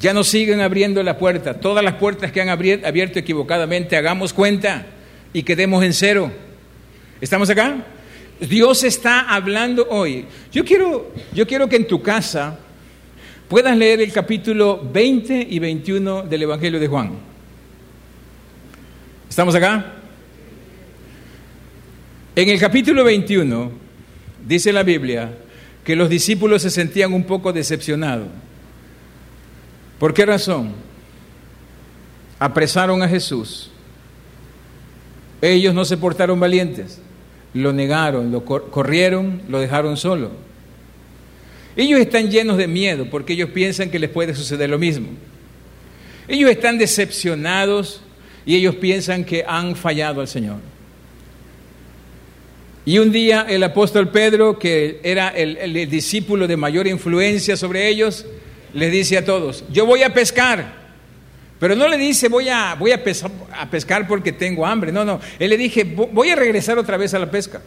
ya 0.00 0.12
no 0.12 0.24
sigan 0.24 0.60
abriendo 0.60 1.02
la 1.02 1.18
puerta. 1.18 1.60
Todas 1.60 1.84
las 1.84 1.94
puertas 1.94 2.32
que 2.32 2.40
han 2.40 2.48
abierto 2.48 3.18
equivocadamente, 3.18 3.96
hagamos 3.96 4.32
cuenta 4.32 4.86
y 5.32 5.42
quedemos 5.42 5.84
en 5.84 5.92
cero. 5.92 6.32
¿Estamos 7.20 7.48
acá? 7.50 7.76
Dios 8.40 8.82
está 8.82 9.20
hablando 9.20 9.86
hoy. 9.88 10.24
Yo 10.50 10.64
quiero, 10.64 11.12
yo 11.32 11.46
quiero 11.46 11.68
que 11.68 11.76
en 11.76 11.86
tu 11.86 12.02
casa 12.02 12.58
puedas 13.52 13.76
leer 13.76 14.00
el 14.00 14.10
capítulo 14.10 14.80
20 14.82 15.46
y 15.50 15.58
21 15.58 16.22
del 16.22 16.44
Evangelio 16.44 16.80
de 16.80 16.88
Juan. 16.88 17.10
¿Estamos 19.28 19.54
acá? 19.54 19.92
En 22.34 22.48
el 22.48 22.58
capítulo 22.58 23.04
21 23.04 23.70
dice 24.48 24.72
la 24.72 24.82
Biblia 24.82 25.34
que 25.84 25.94
los 25.94 26.08
discípulos 26.08 26.62
se 26.62 26.70
sentían 26.70 27.12
un 27.12 27.24
poco 27.24 27.52
decepcionados. 27.52 28.28
¿Por 29.98 30.14
qué 30.14 30.24
razón? 30.24 30.72
Apresaron 32.38 33.02
a 33.02 33.08
Jesús. 33.08 33.70
Ellos 35.42 35.74
no 35.74 35.84
se 35.84 35.98
portaron 35.98 36.40
valientes, 36.40 37.02
lo 37.52 37.74
negaron, 37.74 38.32
lo 38.32 38.46
corrieron, 38.46 39.42
lo 39.50 39.60
dejaron 39.60 39.98
solo. 39.98 40.30
Ellos 41.76 42.00
están 42.00 42.30
llenos 42.30 42.56
de 42.58 42.68
miedo 42.68 43.06
porque 43.10 43.32
ellos 43.32 43.50
piensan 43.50 43.90
que 43.90 43.98
les 43.98 44.10
puede 44.10 44.34
suceder 44.34 44.68
lo 44.68 44.78
mismo. 44.78 45.08
Ellos 46.28 46.50
están 46.50 46.78
decepcionados 46.78 48.02
y 48.44 48.56
ellos 48.56 48.76
piensan 48.76 49.24
que 49.24 49.44
han 49.46 49.76
fallado 49.76 50.20
al 50.20 50.28
Señor. 50.28 50.58
Y 52.84 52.98
un 52.98 53.12
día 53.12 53.46
el 53.48 53.62
apóstol 53.62 54.08
Pedro, 54.08 54.58
que 54.58 55.00
era 55.02 55.28
el, 55.28 55.72
discípulo 55.88 56.48
de 56.48 56.56
mayor 56.56 56.86
influencia 56.86 57.56
sobre 57.56 57.88
ellos, 57.88 58.26
les 58.74 58.90
dice 58.90 59.18
a 59.18 59.24
todos, 59.24 59.64
yo 59.70 59.86
voy 59.86 60.02
a 60.02 60.12
pescar. 60.12 60.82
Pero 61.60 61.76
no 61.76 61.86
le 61.86 61.96
dice, 61.96 62.28
voy 62.28 62.48
a, 62.48 62.72
a 62.72 63.70
pescar 63.70 64.08
porque 64.08 64.32
tengo 64.32 64.66
hambre. 64.66 64.90
No, 64.90 65.04
no. 65.04 65.20
Él 65.38 65.50
le 65.50 65.56
dije, 65.56 65.84
voy 65.84 66.30
a 66.30 66.36
regresar 66.36 66.76
otra 66.76 66.96
vez 66.96 67.14
a 67.14 67.20
la 67.20 67.30
pesca. 67.30 67.62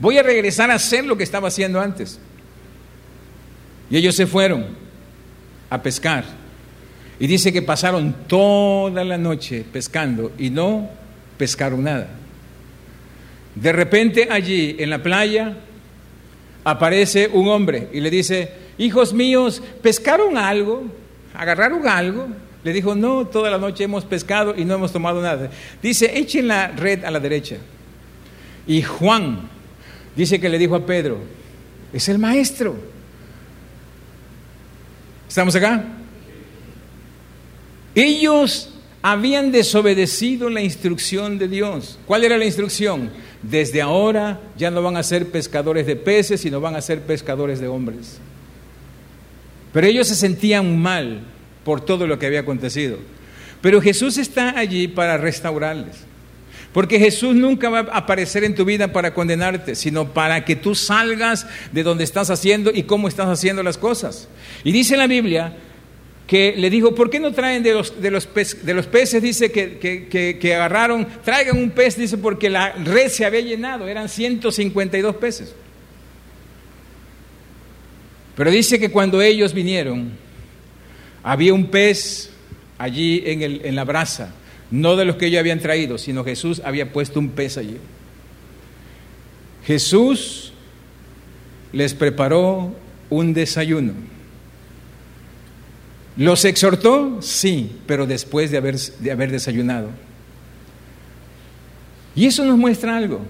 Voy 0.00 0.16
a 0.16 0.22
regresar 0.22 0.70
a 0.70 0.74
hacer 0.74 1.04
lo 1.04 1.16
que 1.18 1.24
estaba 1.24 1.48
haciendo 1.48 1.78
antes. 1.78 2.18
Y 3.94 3.98
ellos 3.98 4.16
se 4.16 4.26
fueron 4.26 4.66
a 5.70 5.80
pescar. 5.80 6.24
Y 7.20 7.28
dice 7.28 7.52
que 7.52 7.62
pasaron 7.62 8.12
toda 8.26 9.04
la 9.04 9.16
noche 9.16 9.64
pescando 9.72 10.32
y 10.36 10.50
no 10.50 10.90
pescaron 11.38 11.84
nada. 11.84 12.08
De 13.54 13.72
repente 13.72 14.26
allí 14.28 14.74
en 14.80 14.90
la 14.90 15.00
playa 15.00 15.58
aparece 16.64 17.30
un 17.32 17.46
hombre 17.46 17.88
y 17.92 18.00
le 18.00 18.10
dice, 18.10 18.50
hijos 18.78 19.12
míos, 19.12 19.62
¿pescaron 19.80 20.38
algo? 20.38 20.82
¿Agarraron 21.32 21.86
algo? 21.86 22.26
Le 22.64 22.72
dijo, 22.72 22.96
no, 22.96 23.28
toda 23.28 23.48
la 23.48 23.58
noche 23.58 23.84
hemos 23.84 24.04
pescado 24.04 24.56
y 24.56 24.64
no 24.64 24.74
hemos 24.74 24.92
tomado 24.92 25.22
nada. 25.22 25.50
Dice, 25.80 26.18
echen 26.18 26.48
la 26.48 26.66
red 26.66 27.04
a 27.04 27.12
la 27.12 27.20
derecha. 27.20 27.58
Y 28.66 28.82
Juan 28.82 29.48
dice 30.16 30.40
que 30.40 30.48
le 30.48 30.58
dijo 30.58 30.74
a 30.74 30.84
Pedro, 30.84 31.18
es 31.92 32.08
el 32.08 32.18
maestro. 32.18 32.92
¿Estamos 35.34 35.56
acá? 35.56 35.82
Ellos 37.92 38.70
habían 39.02 39.50
desobedecido 39.50 40.48
la 40.48 40.60
instrucción 40.60 41.38
de 41.38 41.48
Dios. 41.48 41.98
¿Cuál 42.06 42.22
era 42.22 42.38
la 42.38 42.44
instrucción? 42.44 43.10
Desde 43.42 43.82
ahora 43.82 44.38
ya 44.56 44.70
no 44.70 44.80
van 44.80 44.96
a 44.96 45.02
ser 45.02 45.32
pescadores 45.32 45.88
de 45.88 45.96
peces, 45.96 46.40
sino 46.40 46.60
van 46.60 46.76
a 46.76 46.80
ser 46.80 47.00
pescadores 47.00 47.58
de 47.58 47.66
hombres. 47.66 48.18
Pero 49.72 49.88
ellos 49.88 50.06
se 50.06 50.14
sentían 50.14 50.80
mal 50.80 51.22
por 51.64 51.80
todo 51.80 52.06
lo 52.06 52.16
que 52.16 52.26
había 52.26 52.38
acontecido. 52.38 52.98
Pero 53.60 53.82
Jesús 53.82 54.18
está 54.18 54.56
allí 54.56 54.86
para 54.86 55.16
restaurarles. 55.16 55.96
Porque 56.74 56.98
Jesús 56.98 57.36
nunca 57.36 57.70
va 57.70 57.78
a 57.92 57.98
aparecer 57.98 58.42
en 58.42 58.56
tu 58.56 58.64
vida 58.64 58.92
para 58.92 59.14
condenarte, 59.14 59.76
sino 59.76 60.12
para 60.12 60.44
que 60.44 60.56
tú 60.56 60.74
salgas 60.74 61.46
de 61.70 61.84
donde 61.84 62.02
estás 62.02 62.30
haciendo 62.30 62.72
y 62.74 62.82
cómo 62.82 63.06
estás 63.06 63.28
haciendo 63.28 63.62
las 63.62 63.78
cosas. 63.78 64.28
Y 64.64 64.72
dice 64.72 64.96
la 64.96 65.06
Biblia 65.06 65.56
que 66.26 66.54
le 66.56 66.70
dijo, 66.70 66.92
¿por 66.92 67.10
qué 67.10 67.20
no 67.20 67.32
traen 67.32 67.62
de 67.62 67.74
los, 67.74 68.02
de 68.02 68.10
los, 68.10 68.26
peces? 68.26 69.22
Dice 69.22 69.52
que, 69.52 69.78
que, 70.40 70.54
agarraron, 70.54 71.06
traigan 71.24 71.58
un 71.58 71.70
pez, 71.70 71.96
dice, 71.96 72.18
porque 72.18 72.50
la 72.50 72.72
red 72.72 73.06
se 73.06 73.24
había 73.24 73.42
llenado, 73.42 73.86
eran 73.86 74.08
152 74.08 75.14
peces. 75.14 75.54
Pero 78.34 78.50
dice 78.50 78.80
que 78.80 78.90
cuando 78.90 79.22
ellos 79.22 79.54
vinieron, 79.54 80.10
había 81.22 81.54
un 81.54 81.66
pez 81.66 82.30
allí 82.78 83.22
en, 83.26 83.42
el, 83.42 83.60
en 83.64 83.76
la 83.76 83.84
brasa, 83.84 84.34
no 84.74 84.96
de 84.96 85.04
los 85.04 85.14
que 85.14 85.26
ellos 85.26 85.38
habían 85.38 85.60
traído, 85.60 85.98
sino 85.98 86.24
Jesús 86.24 86.60
había 86.64 86.92
puesto 86.92 87.20
un 87.20 87.28
pez 87.28 87.58
allí. 87.58 87.76
Jesús 89.64 90.52
les 91.72 91.94
preparó 91.94 92.74
un 93.08 93.32
desayuno. 93.32 93.92
¿Los 96.16 96.44
exhortó? 96.44 97.22
Sí, 97.22 97.76
pero 97.86 98.04
después 98.04 98.50
de 98.50 98.58
haber, 98.58 98.76
de 98.76 99.12
haber 99.12 99.30
desayunado. 99.30 99.90
Y 102.16 102.26
eso 102.26 102.44
nos 102.44 102.58
muestra 102.58 102.96
algo, 102.96 103.20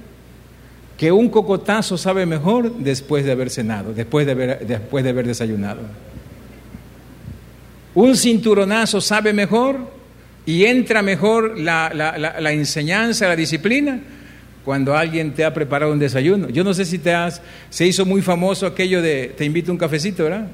que 0.96 1.12
un 1.12 1.28
cocotazo 1.28 1.98
sabe 1.98 2.24
mejor 2.24 2.74
después 2.76 3.22
de 3.26 3.32
haber 3.32 3.50
cenado, 3.50 3.92
después 3.92 4.24
de 4.24 4.32
haber, 4.32 4.66
después 4.66 5.04
de 5.04 5.10
haber 5.10 5.26
desayunado. 5.26 5.82
Un 7.94 8.16
cinturonazo 8.16 9.02
sabe 9.02 9.34
mejor 9.34 9.93
y 10.46 10.64
entra 10.64 11.02
mejor 11.02 11.58
la, 11.58 11.90
la, 11.94 12.52
enseñanza, 12.52 13.28
la 13.28 13.36
disciplina, 13.36 14.00
cuando 14.64 14.96
alguien 14.96 15.32
te 15.32 15.44
ha 15.44 15.54
preparado 15.54 15.92
un 15.92 15.98
desayuno. 15.98 16.48
Yo 16.48 16.64
no 16.64 16.74
sé 16.74 16.84
si 16.84 16.98
te 16.98 17.14
has, 17.14 17.40
se 17.70 17.86
hizo 17.86 18.04
muy 18.04 18.22
famoso 18.22 18.66
aquello 18.66 19.00
de 19.00 19.34
te 19.36 19.44
invito 19.44 19.70
a 19.70 19.72
un 19.72 19.78
cafecito, 19.78 20.24
¿verdad? 20.24 20.48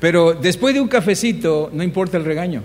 Pero 0.00 0.34
después 0.34 0.74
de 0.74 0.80
un 0.80 0.88
cafecito 0.88 1.70
no 1.72 1.82
importa 1.82 2.16
el 2.16 2.24
regaño. 2.24 2.62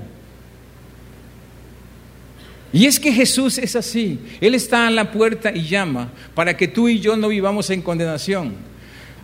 Y 2.71 2.85
es 2.85 2.99
que 2.99 3.11
Jesús 3.11 3.57
es 3.57 3.75
así. 3.75 4.19
Él 4.41 4.53
está 4.53 4.87
a 4.87 4.91
la 4.91 5.11
puerta 5.11 5.51
y 5.55 5.63
llama 5.63 6.11
para 6.33 6.57
que 6.57 6.67
tú 6.67 6.89
y 6.89 6.99
yo 6.99 7.15
no 7.15 7.29
vivamos 7.29 7.69
en 7.69 7.81
condenación. 7.81 8.53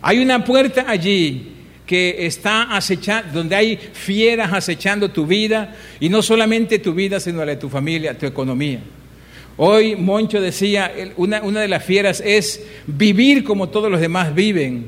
Hay 0.00 0.20
una 0.20 0.44
puerta 0.44 0.86
allí 0.88 1.51
que 1.86 2.26
está 2.26 2.74
acechando, 2.74 3.32
donde 3.32 3.56
hay 3.56 3.76
fieras 3.76 4.52
acechando 4.52 5.10
tu 5.10 5.26
vida, 5.26 5.74
y 6.00 6.08
no 6.08 6.22
solamente 6.22 6.78
tu 6.78 6.94
vida, 6.94 7.20
sino 7.20 7.44
la 7.44 7.52
de 7.52 7.56
tu 7.56 7.68
familia, 7.68 8.16
tu 8.16 8.26
economía. 8.26 8.80
Hoy 9.56 9.96
Moncho 9.96 10.40
decía, 10.40 10.92
una, 11.16 11.42
una 11.42 11.60
de 11.60 11.68
las 11.68 11.84
fieras 11.84 12.22
es 12.24 12.62
vivir 12.86 13.44
como 13.44 13.68
todos 13.68 13.90
los 13.90 14.00
demás 14.00 14.34
viven, 14.34 14.86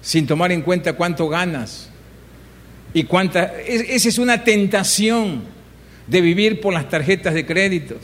sin 0.00 0.26
tomar 0.26 0.52
en 0.52 0.62
cuenta 0.62 0.92
cuánto 0.92 1.28
ganas 1.28 1.90
y 2.92 3.04
cuánta... 3.04 3.54
Esa 3.66 4.08
es 4.08 4.18
una 4.18 4.44
tentación 4.44 5.42
de 6.06 6.20
vivir 6.20 6.60
por 6.60 6.72
las 6.74 6.88
tarjetas 6.88 7.34
de 7.34 7.46
créditos 7.46 7.98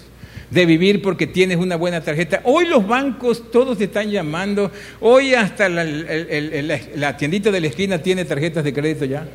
de 0.51 0.66
vivir 0.66 1.03
porque 1.03 1.26
tienes 1.26 1.59
una 1.59 1.76
buena 1.76 2.01
tarjeta. 2.01 2.40
Hoy 2.45 2.66
los 2.66 2.86
bancos 2.86 3.51
todos 3.51 3.78
te 3.78 3.84
están 3.84 4.11
llamando. 4.11 4.70
Hoy 5.01 5.34
hasta 5.34 5.68
la, 5.68 7.16
tiendita 7.16 7.51
de 7.51 7.61
la 7.61 7.66
esquina 7.66 7.99
tiene 7.99 8.24
tarjetas 8.24 8.64
de 8.64 8.72
crédito 8.72 9.05
ya. 9.05 9.26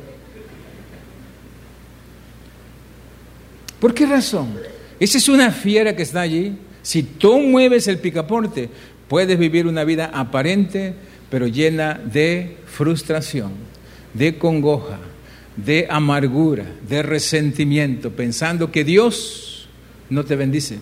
¿Por 3.80 3.94
qué 3.94 4.06
razón? 4.06 4.58
Esa 4.98 5.18
es 5.18 5.28
una 5.28 5.50
fiera 5.50 5.96
que 5.96 6.02
está 6.02 6.20
allí. 6.20 6.54
Si 6.82 7.02
tú 7.02 7.40
mueves 7.40 7.88
el 7.88 7.98
picaporte, 7.98 8.68
puedes 9.08 9.38
vivir 9.38 9.66
una 9.66 9.84
vida 9.84 10.10
aparente, 10.12 10.94
pero 11.30 11.46
llena 11.46 11.94
de 11.94 12.56
frustración, 12.66 13.52
de 14.14 14.36
congoja, 14.36 14.98
de 15.56 15.86
amargura, 15.90 16.64
de 16.88 17.02
resentimiento, 17.02 18.10
pensando 18.10 18.70
que 18.70 18.84
Dios 18.84 19.68
no 20.10 20.24
te 20.24 20.36
bendice, 20.36 20.78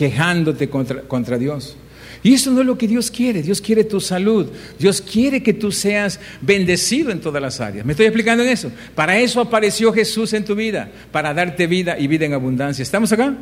quejándote 0.00 0.70
contra, 0.70 1.02
contra 1.02 1.36
Dios. 1.36 1.76
Y 2.22 2.32
eso 2.32 2.50
no 2.50 2.62
es 2.62 2.66
lo 2.66 2.78
que 2.78 2.88
Dios 2.88 3.10
quiere. 3.10 3.42
Dios 3.42 3.60
quiere 3.60 3.84
tu 3.84 4.00
salud. 4.00 4.46
Dios 4.78 5.02
quiere 5.02 5.42
que 5.42 5.52
tú 5.52 5.70
seas 5.70 6.18
bendecido 6.40 7.10
en 7.10 7.20
todas 7.20 7.42
las 7.42 7.60
áreas. 7.60 7.84
¿Me 7.84 7.92
estoy 7.92 8.06
explicando 8.06 8.42
en 8.42 8.48
eso? 8.48 8.72
Para 8.94 9.18
eso 9.18 9.42
apareció 9.42 9.92
Jesús 9.92 10.32
en 10.32 10.46
tu 10.46 10.54
vida, 10.54 10.90
para 11.12 11.34
darte 11.34 11.66
vida 11.66 11.98
y 11.98 12.06
vida 12.06 12.24
en 12.24 12.32
abundancia. 12.32 12.82
¿Estamos 12.82 13.12
acá? 13.12 13.34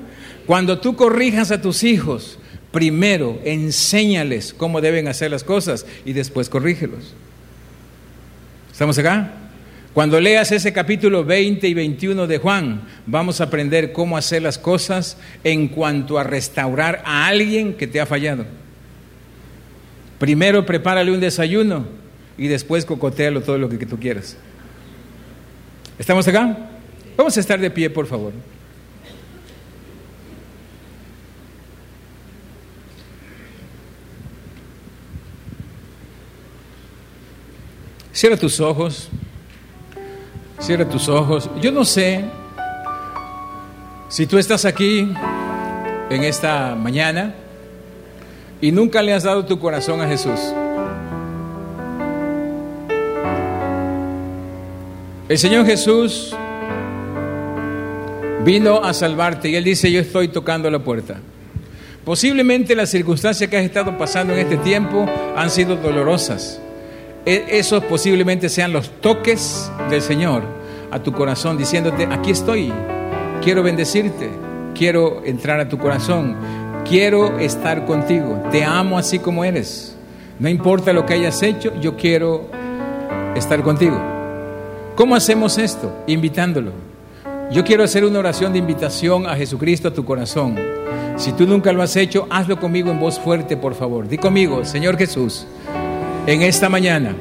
Cuando 0.47 0.81
tú 0.81 0.97
corrijas 0.97 1.53
a 1.53 1.63
tus 1.63 1.85
hijos, 1.85 2.41
primero 2.73 3.41
enséñales 3.45 4.53
cómo 4.53 4.81
deben 4.81 5.07
hacer 5.07 5.31
las 5.31 5.45
cosas 5.45 5.87
y 6.05 6.13
después 6.13 6.49
corrígelos. 6.49 7.15
¿Estamos 8.73 8.99
acá? 8.99 9.33
Cuando 9.99 10.21
leas 10.21 10.53
ese 10.53 10.73
capítulo 10.73 11.25
20 11.25 11.67
y 11.67 11.75
21 11.75 12.29
de 12.29 12.39
Juan, 12.39 12.83
vamos 13.05 13.41
a 13.41 13.45
aprender 13.47 13.91
cómo 13.91 14.17
hacer 14.17 14.43
las 14.43 14.57
cosas 14.57 15.17
en 15.43 15.67
cuanto 15.67 16.21
a 16.21 16.23
restaurar 16.23 17.03
a 17.05 17.27
alguien 17.27 17.75
que 17.75 17.89
te 17.89 18.01
ha 18.01 18.07
fallado. 18.07 18.47
Primero 20.21 20.65
prepárale 20.65 21.11
un 21.11 21.19
desayuno 21.19 21.89
y 22.37 22.47
después 22.47 22.85
cocotealo 22.85 23.41
todo 23.41 23.59
lo 23.59 23.69
que, 23.69 23.85
tú 23.87 23.99
quieras. 23.99 24.37
¿Estamos 25.99 26.29
acá? 26.29 26.57
Vamos 27.17 27.37
a 27.37 27.41
estar 27.41 27.59
de 27.59 27.69
pie, 27.69 27.91
por 27.91 28.07
favor. 28.07 28.33
Cierra 38.13 38.37
tus 38.37 38.61
ojos. 38.61 39.11
Cierra 40.59 40.89
tus 40.89 41.09
ojos. 41.09 41.49
Yo 41.61 41.71
no 41.71 41.85
sé 41.85 42.25
si 44.09 44.27
tú 44.27 44.39
estás 44.39 44.65
aquí 44.65 45.13
en 46.11 46.25
esta 46.25 46.75
mañana 46.75 47.35
y 48.61 48.73
nunca 48.73 49.03
le 49.03 49.13
has 49.13 49.23
dado 49.23 49.45
tu 49.45 49.59
corazón 49.59 50.01
a 50.01 50.09
Jesús. 50.09 50.41
El 55.29 55.39
Señor 55.39 55.67
Jesús 55.67 56.35
vino 58.45 58.83
a 58.83 58.95
salvarte 58.95 59.51
y 59.51 59.57
Él 59.57 59.65
dice, 59.65 59.93
yo 59.93 60.01
estoy 60.01 60.29
tocando 60.29 60.71
la 60.71 60.79
puerta. 60.79 61.21
Posiblemente 62.05 62.75
las 62.75 62.89
circunstancias 62.89 63.51
que 63.51 63.59
has 63.59 63.65
estado 63.65 63.99
pasando 63.99 64.33
en 64.33 64.41
este 64.41 64.57
tiempo 64.57 65.07
han 65.37 65.51
sido 65.51 65.77
dolorosas. 65.77 66.59
E, 67.29 67.59
esos 67.59 67.85
posiblemente 67.85 68.49
sean 68.49 68.73
los 68.73 68.89
toques 69.03 69.71
del 69.91 70.01
Señor 70.01 70.45
a 70.91 71.03
tu 71.03 71.13
corazón 71.13 71.59
diciéndote, 71.59 72.09
aquí 72.11 72.31
estoy, 72.31 72.73
quiero 73.43 73.63
bendecirte, 73.63 74.31
quiero 74.75 75.23
entrar 75.27 75.61
a 75.61 75.69
tu 75.69 75.77
corazón, 75.77 76.37
quiero 76.89 77.39
estar 77.39 77.85
contigo, 77.85 78.43
te 78.51 78.65
amo 78.65 78.97
así 78.97 79.19
como 79.19 79.45
eres. 79.45 79.95
No 80.39 80.49
importa 80.49 80.95
lo 80.95 81.05
que 81.05 81.13
hayas 81.13 81.43
hecho, 81.43 81.79
yo 81.83 81.99
quiero 81.99 82.49
estar 83.37 83.63
contigo. 83.63 84.01
¿Cómo 84.97 85.15
hacemos 85.15 85.59
esto? 85.59 85.93
Invitándolo. 86.07 86.73
Yo 87.53 87.63
quiero 87.63 87.85
hacer 87.85 88.07
una 88.07 88.21
oración 88.21 88.55
de 88.55 88.61
invitación 88.61 89.27
a 89.27 89.37
Jesucristo 89.37 89.89
a 89.89 89.93
tu 89.93 90.03
corazón. 90.03 90.57
Si 91.19 91.33
tú 91.33 91.47
nunca 91.47 91.75
lo 91.75 91.83
has 91.83 91.95
hecho, 91.95 92.27
hazlo 92.31 92.59
conmigo 92.59 92.91
en 92.91 92.99
voz 92.99 93.21
fuerte, 93.21 93.59
por 93.59 93.75
favor. 93.75 94.09
Di 94.09 94.17
conmigo, 94.17 94.65
Señor 94.65 94.97
Jesús, 94.97 95.47
en 96.29 96.43
esta 96.43 96.69
mañana 96.69 97.15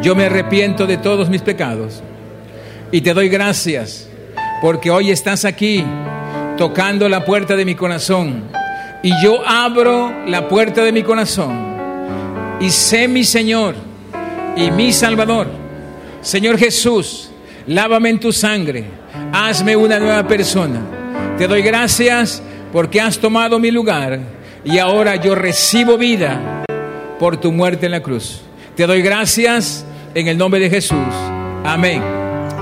yo 0.00 0.14
me 0.14 0.26
arrepiento 0.26 0.86
de 0.86 0.96
todos 0.96 1.28
mis 1.28 1.42
pecados 1.42 2.04
y 2.92 3.00
te 3.00 3.14
doy 3.14 3.28
gracias 3.28 4.08
porque 4.60 4.92
hoy 4.92 5.10
estás 5.10 5.44
aquí 5.44 5.84
tocando 6.56 7.08
la 7.08 7.24
puerta 7.24 7.56
de 7.56 7.64
mi 7.64 7.74
corazón 7.74 8.44
y 9.02 9.10
yo 9.20 9.44
abro 9.44 10.12
la 10.28 10.48
puerta 10.48 10.84
de 10.84 10.92
mi 10.92 11.02
corazón 11.02 11.74
y 12.60 12.70
sé 12.70 13.08
mi 13.08 13.24
Señor 13.24 13.74
y 14.54 14.70
mi 14.70 14.92
Salvador. 14.92 15.48
Señor 16.20 16.58
Jesús, 16.58 17.28
lávame 17.66 18.10
en 18.10 18.20
tu 18.20 18.32
sangre, 18.32 18.84
hazme 19.32 19.74
una 19.74 19.98
nueva 19.98 20.28
persona. 20.28 20.80
Te 21.36 21.48
doy 21.48 21.62
gracias 21.62 22.40
porque 22.72 23.00
has 23.00 23.18
tomado 23.18 23.58
mi 23.58 23.72
lugar 23.72 24.20
y 24.64 24.78
ahora 24.78 25.16
yo 25.16 25.34
recibo 25.34 25.98
vida 25.98 26.61
por 27.22 27.36
tu 27.36 27.52
muerte 27.52 27.86
en 27.86 27.92
la 27.92 28.02
cruz. 28.02 28.40
Te 28.74 28.84
doy 28.84 29.00
gracias 29.00 29.86
en 30.12 30.26
el 30.26 30.36
nombre 30.36 30.58
de 30.58 30.68
Jesús. 30.68 30.98
Amén. 31.62 32.02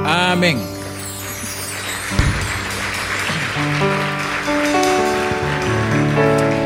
Amén. 0.05 0.59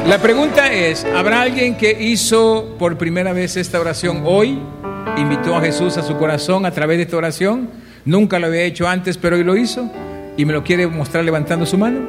La 0.09 0.19
pregunta 0.19 0.73
es, 0.73 1.05
¿habrá 1.05 1.43
alguien 1.43 1.77
que 1.77 1.93
hizo 1.93 2.75
por 2.81 2.99
primera 2.99 3.33
vez 3.33 3.57
esta 3.57 3.79
oración 3.79 4.23
hoy? 4.25 4.59
¿Invitó 5.17 5.55
a 5.55 5.61
Jesús 5.61 5.97
a 5.97 6.03
su 6.03 6.17
corazón 6.17 6.67
a 6.67 6.73
través 6.73 6.97
de 6.97 7.05
esta 7.05 7.17
oración? 7.17 7.71
Nunca 8.05 8.41
lo 8.41 8.49
había 8.49 8.63
hecho 8.63 8.89
antes, 8.89 9.17
pero 9.19 9.37
hoy 9.37 9.45
lo 9.45 9.57
hizo 9.57 9.89
y 10.37 10.45
me 10.45 10.53
lo 10.53 10.65
quiere 10.65 10.89
mostrar 10.89 11.25
levantando 11.25 11.65
su 11.65 11.79
mano. 11.79 12.01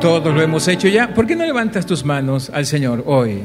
Todos 0.00 0.32
lo 0.32 0.40
hemos 0.40 0.68
hecho 0.68 0.86
ya. 0.86 1.12
¿Por 1.12 1.26
qué 1.26 1.34
no 1.34 1.44
levantas 1.44 1.86
tus 1.86 2.04
manos 2.04 2.52
al 2.54 2.66
Señor 2.66 3.02
hoy? 3.04 3.42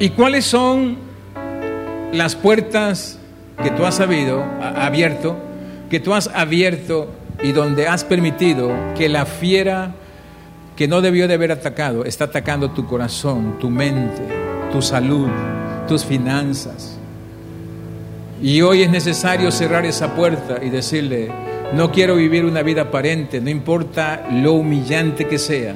¿Y 0.00 0.10
cuáles 0.10 0.44
son 0.44 0.96
las 2.12 2.36
puertas 2.36 3.18
que 3.60 3.70
tú 3.72 3.84
has 3.84 3.96
sabido, 3.96 4.44
abierto, 4.60 5.36
que 5.90 5.98
tú 5.98 6.14
has 6.14 6.28
abierto 6.28 7.10
y 7.42 7.50
donde 7.50 7.88
has 7.88 8.04
permitido 8.04 8.70
que 8.96 9.08
la 9.08 9.26
fiera 9.26 9.96
que 10.76 10.86
no 10.86 11.00
debió 11.00 11.26
de 11.26 11.34
haber 11.34 11.50
atacado 11.50 12.04
está 12.04 12.26
atacando 12.26 12.70
tu 12.70 12.86
corazón, 12.86 13.58
tu 13.58 13.70
mente, 13.70 14.22
tu 14.70 14.82
salud, 14.82 15.26
tus 15.88 16.04
finanzas? 16.04 16.96
Y 18.40 18.60
hoy 18.62 18.82
es 18.82 18.90
necesario 18.90 19.50
cerrar 19.50 19.84
esa 19.84 20.14
puerta 20.14 20.60
y 20.62 20.70
decirle, 20.70 21.28
no 21.74 21.90
quiero 21.90 22.14
vivir 22.14 22.44
una 22.44 22.62
vida 22.62 22.82
aparente, 22.82 23.40
no 23.40 23.50
importa 23.50 24.28
lo 24.30 24.52
humillante 24.52 25.26
que 25.26 25.38
sea, 25.38 25.74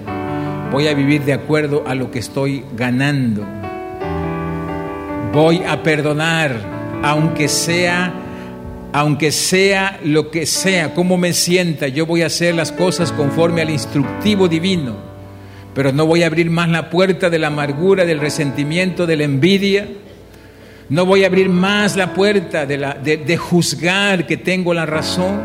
voy 0.70 0.86
a 0.86 0.94
vivir 0.94 1.24
de 1.24 1.32
acuerdo 1.32 1.82
a 1.88 1.96
lo 1.96 2.12
que 2.12 2.20
estoy 2.20 2.64
ganando 2.76 3.61
voy 5.32 5.62
a 5.66 5.82
perdonar, 5.82 7.00
aunque 7.02 7.48
sea, 7.48 8.12
aunque 8.92 9.32
sea 9.32 9.98
lo 10.04 10.30
que 10.30 10.44
sea, 10.44 10.92
como 10.92 11.16
me 11.16 11.32
sienta, 11.32 11.88
yo 11.88 12.04
voy 12.04 12.22
a 12.22 12.26
hacer 12.26 12.54
las 12.54 12.70
cosas 12.70 13.12
conforme 13.12 13.62
al 13.62 13.70
instructivo 13.70 14.46
divino, 14.46 14.94
pero 15.74 15.90
no 15.90 16.04
voy 16.04 16.22
a 16.22 16.26
abrir 16.26 16.50
más 16.50 16.68
la 16.68 16.90
puerta 16.90 17.30
de 17.30 17.38
la 17.38 17.46
amargura, 17.46 18.04
del 18.04 18.20
resentimiento, 18.20 19.06
de 19.06 19.16
la 19.16 19.24
envidia. 19.24 19.88
No 20.90 21.06
voy 21.06 21.24
a 21.24 21.28
abrir 21.28 21.48
más 21.48 21.96
la 21.96 22.12
puerta 22.12 22.66
de, 22.66 22.76
la, 22.76 22.92
de, 22.92 23.16
de 23.16 23.36
juzgar 23.38 24.26
que 24.26 24.36
tengo 24.36 24.74
la 24.74 24.84
razón. 24.84 25.40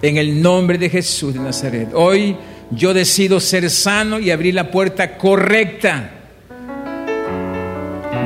En 0.00 0.16
el 0.16 0.40
nombre 0.40 0.78
de 0.78 0.88
Jesús 0.88 1.34
de 1.34 1.40
Nazaret. 1.40 1.90
Hoy 1.92 2.34
yo 2.70 2.94
decido 2.94 3.38
ser 3.38 3.68
sano 3.68 4.18
y 4.18 4.30
abrir 4.30 4.54
la 4.54 4.70
puerta 4.70 5.18
correcta 5.18 6.21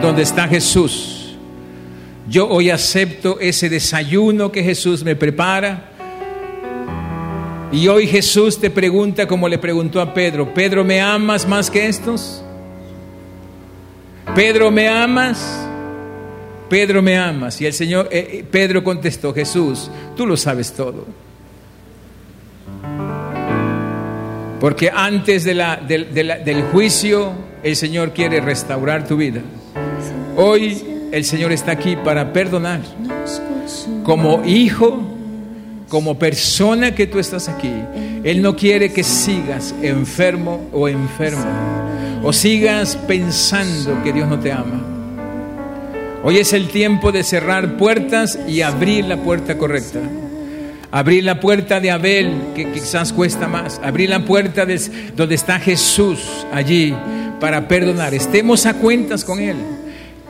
donde 0.06 0.22
está 0.22 0.46
Jesús. 0.46 1.36
Yo 2.28 2.48
hoy 2.48 2.70
acepto 2.70 3.40
ese 3.40 3.68
desayuno 3.68 4.52
que 4.52 4.62
Jesús 4.62 5.02
me 5.02 5.16
prepara 5.16 5.90
Y 7.72 7.88
hoy 7.88 8.06
Jesús 8.06 8.60
te 8.60 8.70
pregunta 8.70 9.26
como 9.26 9.48
le 9.48 9.58
preguntó 9.58 10.00
a 10.00 10.14
Pedro, 10.14 10.54
Pedro, 10.54 10.84
¿me 10.84 11.00
amas 11.00 11.46
más 11.48 11.68
que 11.68 11.88
estos? 11.88 12.40
Pedro, 14.36 14.70
¿me 14.70 14.86
amas? 14.86 15.66
Pedro, 16.70 17.02
¿me 17.02 17.18
amas? 17.18 17.60
Y 17.60 17.66
el 17.66 17.72
Señor, 17.72 18.08
eh, 18.12 18.28
eh, 18.30 18.44
Pedro 18.48 18.84
contestó, 18.84 19.34
Jesús, 19.34 19.90
tú 20.16 20.24
lo 20.24 20.36
sabes 20.36 20.72
todo. 20.72 21.04
Porque 24.60 24.88
antes 24.88 25.42
del 25.44 26.62
juicio, 26.70 27.32
el 27.64 27.74
Señor 27.74 28.12
quiere 28.12 28.40
restaurar 28.40 29.06
tu 29.08 29.16
vida. 29.16 29.42
Hoy 30.38 30.84
el 31.12 31.24
Señor 31.24 31.50
está 31.50 31.72
aquí 31.72 31.96
para 31.96 32.34
perdonar. 32.34 32.80
Como 34.04 34.44
hijo, 34.44 35.02
como 35.88 36.18
persona 36.18 36.94
que 36.94 37.06
tú 37.06 37.18
estás 37.18 37.48
aquí, 37.48 37.72
Él 38.22 38.42
no 38.42 38.54
quiere 38.54 38.92
que 38.92 39.02
sigas 39.02 39.74
enfermo 39.80 40.68
o 40.74 40.88
enferma, 40.88 42.20
o 42.22 42.34
sigas 42.34 42.96
pensando 42.96 44.02
que 44.04 44.12
Dios 44.12 44.28
no 44.28 44.38
te 44.38 44.52
ama. 44.52 44.82
Hoy 46.22 46.36
es 46.36 46.52
el 46.52 46.68
tiempo 46.68 47.12
de 47.12 47.22
cerrar 47.22 47.78
puertas 47.78 48.38
y 48.46 48.60
abrir 48.60 49.06
la 49.06 49.16
puerta 49.16 49.56
correcta. 49.56 50.00
Abrir 50.90 51.24
la 51.24 51.40
puerta 51.40 51.80
de 51.80 51.90
Abel, 51.90 52.32
que 52.54 52.72
quizás 52.72 53.12
cuesta 53.12 53.48
más. 53.48 53.80
Abrir 53.82 54.10
la 54.10 54.24
puerta 54.24 54.66
de 54.66 54.80
donde 55.16 55.34
está 55.34 55.58
Jesús 55.58 56.46
allí 56.52 56.94
para 57.40 57.68
perdonar. 57.68 58.12
Estemos 58.12 58.66
a 58.66 58.74
cuentas 58.74 59.24
con 59.24 59.40
Él. 59.40 59.56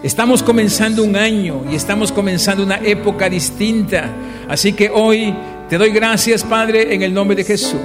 Estamos 0.02 0.42
comenzando 0.42 1.02
un 1.02 1.16
año 1.16 1.64
y 1.70 1.74
estamos 1.74 2.12
comenzando 2.12 2.62
una 2.62 2.76
época 2.76 3.28
distinta. 3.28 4.10
Así 4.48 4.74
que 4.74 4.90
hoy 4.90 5.34
te 5.68 5.78
doy 5.78 5.90
gracias, 5.90 6.44
Padre, 6.44 6.94
en 6.94 7.02
el 7.02 7.14
nombre 7.14 7.34
de 7.34 7.44
Jesús. 7.44 7.80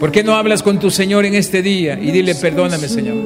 ¿Por 0.00 0.10
qué 0.10 0.24
no 0.24 0.34
hablas 0.34 0.62
con 0.62 0.80
tu 0.80 0.90
Señor 0.90 1.24
en 1.26 1.34
este 1.34 1.62
día 1.62 1.98
y 2.00 2.10
dile, 2.10 2.34
perdóname, 2.34 2.88
Señor? 2.88 3.16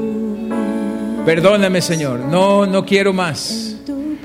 Perdóname, 1.25 1.81
Señor. 1.81 2.21
No, 2.21 2.67
no 2.67 2.85
quiero 2.85 3.13
más. 3.13 3.77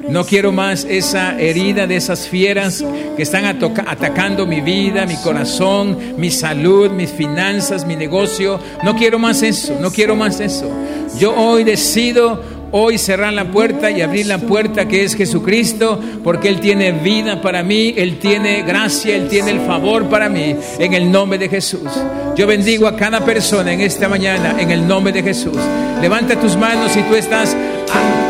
No 0.09 0.25
quiero 0.25 0.51
más 0.51 0.83
esa 0.83 1.39
herida 1.39 1.87
de 1.87 1.95
esas 1.95 2.27
fieras 2.27 2.83
que 3.15 3.23
están 3.23 3.45
atacando 3.45 4.45
mi 4.45 4.59
vida, 4.59 5.05
mi 5.05 5.15
corazón, 5.17 5.97
mi 6.17 6.31
salud, 6.31 6.89
mis 6.91 7.11
finanzas, 7.11 7.85
mi 7.85 7.95
negocio. 7.95 8.59
No 8.83 8.95
quiero 8.95 9.19
más 9.19 9.41
eso, 9.43 9.77
no 9.79 9.91
quiero 9.91 10.15
más 10.15 10.39
eso. 10.39 10.69
Yo 11.17 11.33
hoy 11.33 11.63
decido 11.63 12.60
hoy 12.71 12.97
cerrar 12.97 13.33
la 13.33 13.45
puerta 13.51 13.91
y 13.91 14.01
abrir 14.01 14.25
la 14.27 14.37
puerta 14.37 14.87
que 14.87 15.03
es 15.03 15.15
Jesucristo, 15.15 15.99
porque 16.23 16.49
Él 16.49 16.59
tiene 16.59 16.91
vida 16.91 17.41
para 17.41 17.63
mí, 17.63 17.93
Él 17.97 18.17
tiene 18.19 18.63
gracia, 18.63 19.15
Él 19.15 19.27
tiene 19.27 19.51
el 19.51 19.61
favor 19.61 20.09
para 20.09 20.29
mí, 20.29 20.55
en 20.79 20.93
el 20.93 21.11
nombre 21.11 21.37
de 21.37 21.49
Jesús. 21.49 21.89
Yo 22.35 22.47
bendigo 22.47 22.87
a 22.87 22.95
cada 22.95 23.23
persona 23.25 23.73
en 23.73 23.81
esta 23.81 24.07
mañana, 24.07 24.55
en 24.59 24.71
el 24.71 24.87
nombre 24.87 25.13
de 25.13 25.23
Jesús. 25.23 25.57
Levanta 26.01 26.39
tus 26.39 26.55
manos 26.55 26.91
si 26.91 27.01
tú 27.03 27.15
estás 27.15 27.55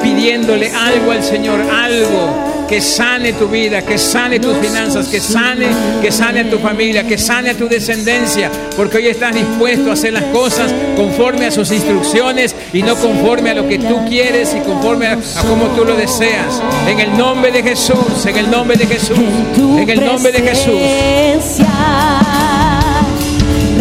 pidiéndole 0.01 0.69
algo 0.71 1.11
al 1.11 1.23
Señor, 1.23 1.59
algo 1.61 2.50
que 2.71 2.79
sane 2.79 3.33
tu 3.33 3.49
vida, 3.49 3.81
que 3.81 3.97
sane 3.97 4.39
tus 4.39 4.55
finanzas, 4.59 5.09
que 5.09 5.19
sane, 5.19 5.67
que 6.01 6.09
sane 6.09 6.39
a 6.39 6.49
tu 6.49 6.57
familia, 6.57 7.05
que 7.05 7.17
sane 7.17 7.49
a 7.49 7.53
tu 7.53 7.67
descendencia, 7.67 8.49
porque 8.77 8.95
hoy 8.95 9.07
estás 9.07 9.35
dispuesto 9.35 9.89
a 9.89 9.93
hacer 9.93 10.13
las 10.13 10.23
cosas 10.31 10.73
conforme 10.95 11.47
a 11.47 11.51
sus 11.51 11.69
instrucciones 11.69 12.55
y 12.71 12.81
no 12.81 12.95
conforme 12.95 13.49
a 13.49 13.55
lo 13.55 13.67
que 13.67 13.77
tú 13.77 14.05
quieres 14.07 14.55
y 14.55 14.61
conforme 14.61 15.07
a, 15.07 15.15
a 15.15 15.41
como 15.49 15.65
tú 15.75 15.83
lo 15.83 15.97
deseas. 15.97 16.63
En 16.87 17.01
el 17.01 17.17
nombre 17.17 17.51
de 17.51 17.61
Jesús, 17.61 18.25
en 18.25 18.37
el 18.37 18.49
nombre 18.49 18.77
de 18.77 18.87
Jesús, 18.87 19.17
en 19.17 19.89
el 19.89 20.05
nombre 20.05 20.31
de 20.31 20.39
Jesús. 20.39 20.79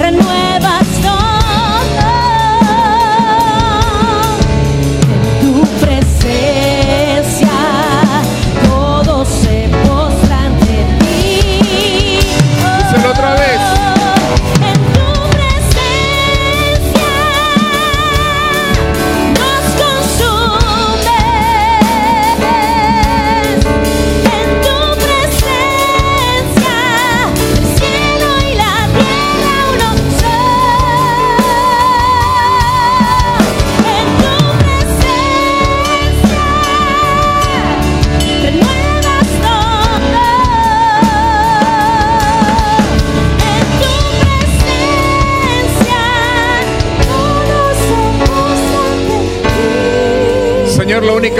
Renuevas 0.00 0.49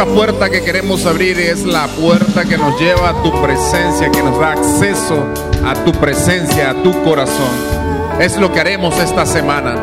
única 0.00 0.14
puerta 0.14 0.48
que 0.48 0.62
queremos 0.62 1.04
abrir 1.04 1.38
es 1.38 1.64
la 1.64 1.86
puerta 1.86 2.44
que 2.46 2.56
nos 2.56 2.80
lleva 2.80 3.10
a 3.10 3.22
tu 3.22 3.42
presencia, 3.42 4.10
que 4.10 4.22
nos 4.22 4.38
da 4.40 4.52
acceso 4.52 5.26
a 5.62 5.74
tu 5.84 5.92
presencia, 5.92 6.70
a 6.70 6.82
tu 6.82 7.02
corazón. 7.02 7.50
Es 8.18 8.38
lo 8.38 8.50
que 8.50 8.60
haremos 8.60 8.98
esta 8.98 9.26
semana. 9.26 9.74